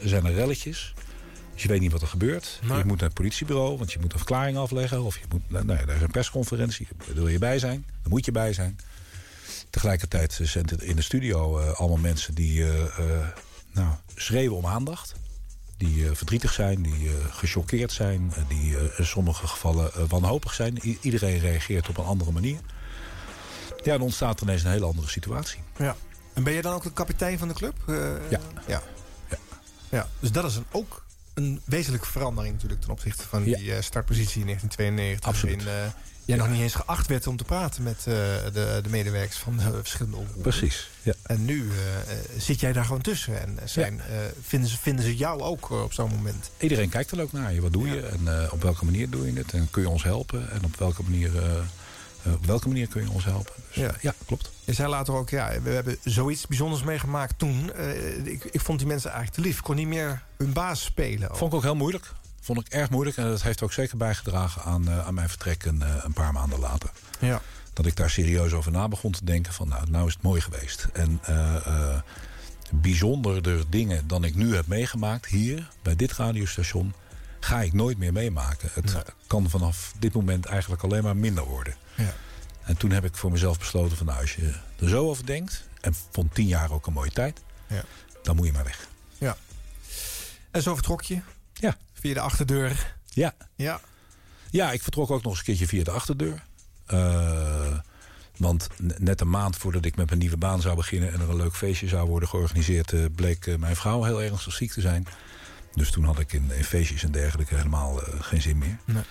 [0.00, 0.94] zijn er relletjes.
[1.52, 2.60] Dus je weet niet wat er gebeurt.
[2.62, 2.78] Maar...
[2.78, 5.02] Je moet naar het politiebureau, want je moet een verklaring afleggen.
[5.02, 6.88] Of je moet, nou, nou, daar is een persconferentie.
[7.06, 7.84] Daar wil je bij zijn.
[7.86, 8.78] Daar moet je bij zijn.
[9.70, 13.28] Tegelijkertijd zijn er in de studio uh, allemaal mensen die uh, uh,
[13.72, 15.14] nou, schreeuwen om aandacht.
[15.76, 18.32] Die verdrietig zijn, die gechoqueerd zijn.
[18.48, 20.78] die in sommige gevallen wanhopig zijn.
[20.82, 22.58] I iedereen reageert op een andere manier.
[23.82, 25.58] Ja, dan ontstaat er ineens een hele andere situatie.
[25.78, 25.96] Ja.
[26.32, 27.74] En ben je dan ook de kapitein van de club?
[27.86, 28.40] ja.
[28.66, 28.82] ja.
[29.28, 29.38] ja.
[29.88, 30.08] Ja.
[30.20, 32.80] Dus dat is een, ook een wezenlijke verandering natuurlijk...
[32.80, 35.28] ten opzichte van die startpositie in 1992.
[35.28, 35.62] Absoluut.
[35.62, 35.92] In,
[36.26, 39.56] jij nog niet eens geacht werd om te praten met uh, de, de, medewerkers van
[39.56, 40.42] de verschillende omroepen.
[40.42, 41.12] Precies, ja.
[41.22, 41.72] En nu uh,
[42.38, 43.40] zit jij daar gewoon tussen.
[43.40, 44.00] En zijn,
[44.42, 46.50] vinden, ze, vinden ze jou ook op zo'n moment?
[46.58, 47.60] Iedereen kijkt er ook naar je.
[47.60, 48.00] Wat doe je?
[48.00, 49.52] En op welke manier doe je het?
[49.52, 50.50] En kun je ons helpen?
[50.50, 51.30] En op welke manier,
[52.24, 53.52] op welke manier kun je ons helpen?
[53.68, 53.94] Dus, ja.
[54.00, 54.50] ja, klopt.
[54.64, 57.72] Je zei later ook, ja, we hebben zoiets bijzonders meegemaakt toen.
[58.24, 59.58] ik, ik vond die mensen eigenlijk te lief.
[59.58, 61.28] Ik kon niet meer hun baas spelen.
[61.32, 62.12] Vond ik ook heel moeilijk
[62.46, 63.16] vond ik erg moeilijk.
[63.16, 66.32] En dat heeft ook zeker bijgedragen aan, uh, aan mijn vertrek een, uh, een, paar
[66.32, 66.90] maanden later.
[67.18, 67.40] Ja.
[67.72, 70.40] Dat ik daar serieus over na begon te denken van nou, nou is het mooi
[70.40, 70.86] geweest.
[70.92, 71.98] En uh,
[72.70, 76.94] bijzonderder dingen dan ik nu heb meegemaakt hier bij dit radiostation
[77.40, 78.68] ga ik nooit meer meemaken.
[78.72, 78.96] Het
[79.26, 81.74] kan vanaf dit moment eigenlijk alleen maar minder worden.
[81.94, 82.12] Ja.
[82.62, 85.68] En toen heb ik voor mezelf besloten van nou, als je er zo over denkt...
[85.80, 87.84] en vond tien jaar ook een mooie tijd, Ja.
[88.22, 88.88] dan moet je maar weg.
[89.18, 89.36] Ja.
[90.50, 91.20] En zo vertrok je?
[91.52, 91.76] Ja.
[92.00, 92.94] Via de achterdeur.
[93.04, 93.34] Ja.
[93.54, 93.80] Ja.
[94.50, 96.42] Ja, ik vertrok ook nog eens een keertje via de achterdeur.
[96.86, 97.78] Eh,
[98.36, 101.12] want net een maand voordat ik met mijn nieuwe baan zou beginnen...
[101.12, 102.92] en er een leuk feestje zou worden georganiseerd...
[102.92, 105.06] eh, bleek eh, mijn vrouw heel ernstig ziek te zijn.
[105.74, 108.78] Dus toen had ik in, in feestjes en dergelijke helemaal geen zin meer.
[108.84, 109.02] Nee.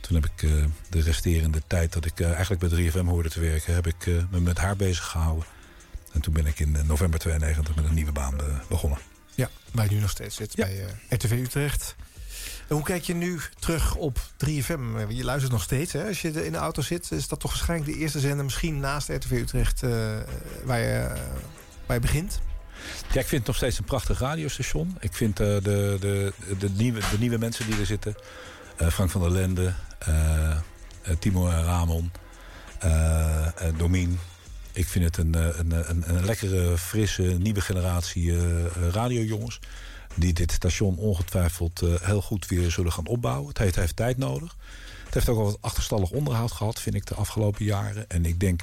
[0.00, 0.48] Toen heb ik
[0.88, 3.74] de resterende tijd dat ik eigenlijk bij 3FM hoorde te werken...
[3.74, 5.44] heb ik me met haar bezig gehouden.
[6.12, 8.36] En toen ben ik in november 92 met een nieuwe baan
[8.68, 8.98] begonnen.
[9.40, 11.96] Ja, waar je nu nog steeds zit bij eh, RTV Utrecht.
[12.70, 14.96] Hoe kijk je nu terug op 3FM?
[14.96, 15.92] Eh, Je luistert nog steeds.
[15.92, 16.06] Hè?
[16.06, 18.44] Als je in de auto zit, is dat toch waarschijnlijk de eerste zender...
[18.44, 19.90] misschien naast RTV Utrecht eh,
[20.64, 21.20] waar, je, eh,
[21.86, 22.40] waar je begint?
[23.12, 24.96] Ja, ik vind het nog steeds een prachtig radiostation.
[25.00, 28.14] Ik vind eh, de, de, de, nieuwe, de nieuwe mensen die er zitten...
[28.76, 29.72] Frank van der Lende,
[31.18, 32.10] Timo en Ramon,
[33.76, 34.18] Domien...
[34.72, 38.34] Ik vind het een, een, een, een lekkere, frisse, nieuwe generatie
[38.90, 39.60] radiojongens...
[40.14, 43.48] die dit station ongetwijfeld eh, heel goed weer zullen gaan opbouwen.
[43.48, 44.56] Het heeft, heeft tijd nodig.
[45.04, 48.08] Het heeft ook wel wat achterstallig onderhoud gehad, vind ik, de afgelopen jaren.
[48.08, 48.62] En ik denk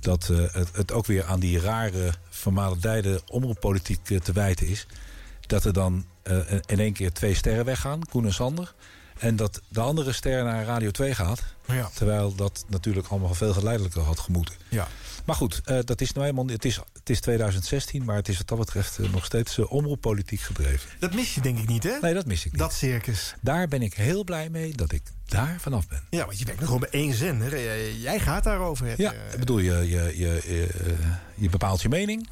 [0.00, 4.86] dat eh, het, het ook weer aan die rare, vermalendijde omroeppolitiek eh, te wijten is.
[5.46, 6.04] Dat er dan
[6.66, 8.74] in één keer twee sterren weggaan, Koen en Sander.
[9.18, 11.42] En dat de andere ster naar Radio 2 gaat.
[11.66, 11.90] Ja.
[11.94, 14.54] Terwijl dat natuurlijk allemaal veel geleidelijker had gemoeten.
[14.68, 14.88] Ja.
[15.24, 18.36] Maar goed, eh, dat is nou eenmaal, het, is, het is 2016, maar het is
[18.38, 20.90] wat dat betreft eh, nog steeds eh, omroeppolitiek gedreven.
[20.98, 21.98] Dat mis je denk ik niet, hè?
[22.00, 22.60] Nee, dat mis ik niet.
[22.60, 23.34] Dat circus.
[23.40, 26.02] Daar ben ik heel blij mee dat ik daar vanaf ben.
[26.10, 27.50] Ja, want je werkt nog gewoon bij één zender.
[27.62, 28.86] Jij- Jij gaat daarover.
[28.86, 30.94] Het, Ja, ik bedoel, je, je, je, je,
[31.34, 32.28] je bepaalt je mening.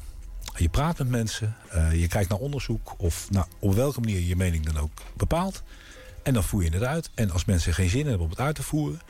[0.55, 1.55] Je praat met mensen.
[1.93, 2.93] je kijkt naar onderzoek.
[2.97, 5.63] Of nou, op welke manier je je mening dan ook bepaalt.
[6.23, 7.09] En dan voer je het uit.
[7.13, 9.01] En als mensen geen zin hebben om het uit te voeren...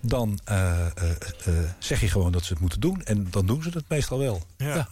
[0.00, 1.10] dan eh, eh,
[1.44, 3.02] eh, zeg je gewoon dat ze het moeten doen.
[3.04, 4.42] En dan doen ze het meestal wel.
[4.56, 4.88] Ja.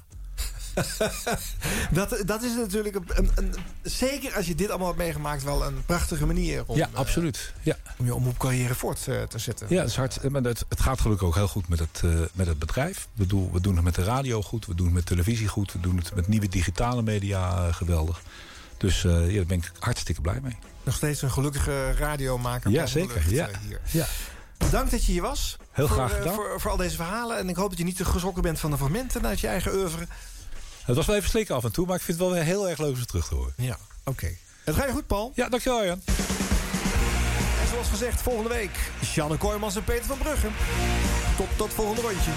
[1.92, 5.84] dat, dat is natuurlijk een, een, zeker als je dit allemaal hebt meegemaakt, wel een
[5.86, 7.52] prachtige manier om, Ja, absoluut.
[7.62, 7.76] Ja.
[7.98, 9.66] om je omroepcarrière voort te zetten.
[9.70, 12.46] Ja, het, is hard, maar het, het gaat gelukkig ook heel goed met het, met
[12.46, 12.98] het bedrijf.
[12.98, 15.72] Ik bedoel, we doen het met de radio goed, we doen het met televisie goed...
[15.72, 18.22] we doen het met nieuwe digitale media geweldig.
[18.76, 20.56] Dus ja, daar ben ik hartstikke blij mee.
[20.82, 22.70] Nog steeds een gelukkige radiomaker.
[22.70, 23.32] Ja, zeker.
[23.32, 23.48] Ja.
[23.48, 23.80] eh, hier.
[23.90, 24.06] Ja.
[24.56, 25.56] Bedankt dat je hier was.
[25.70, 26.34] Heel voor, graag eh, gedaan.
[26.34, 27.38] voor, voor al deze verhalen.
[27.38, 29.74] En ik hoop dat je niet te geschrokken bent van de fragmenten uit je eigen
[29.74, 30.06] oeuvre.
[30.84, 32.68] Het was wel even slikken af en toe, maar ik vind het wel weer heel
[32.68, 33.52] erg leuk om ze terug te horen.
[33.56, 34.36] Ja, oké.
[34.64, 35.32] Het gaat je goed, Paul.
[35.34, 36.02] Ja, dankjewel, Jan.
[37.60, 38.70] En zoals gezegd, volgende week...
[39.04, 40.48] Sjanne Kooijmans en Peter van Brugge.
[41.36, 42.30] Tot dat volgende rondje.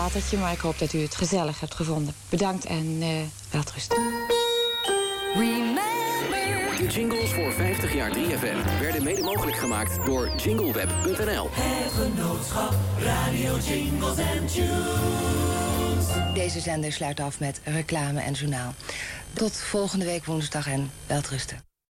[0.00, 2.14] Latertje, maar ik hoop dat u het gezellig hebt gevonden.
[2.28, 3.08] Bedankt en eh
[3.50, 3.96] welterusten.
[6.80, 11.48] De jingles voor 50 jaar 3FM werden mede mogelijk gemaakt door jingleweb.nl.
[11.52, 16.34] Het genootschap Radio Jingles and Tunes.
[16.34, 18.74] Deze zender sluit af met reclame en journaal.
[19.32, 21.69] Tot volgende week woensdag en welterusten.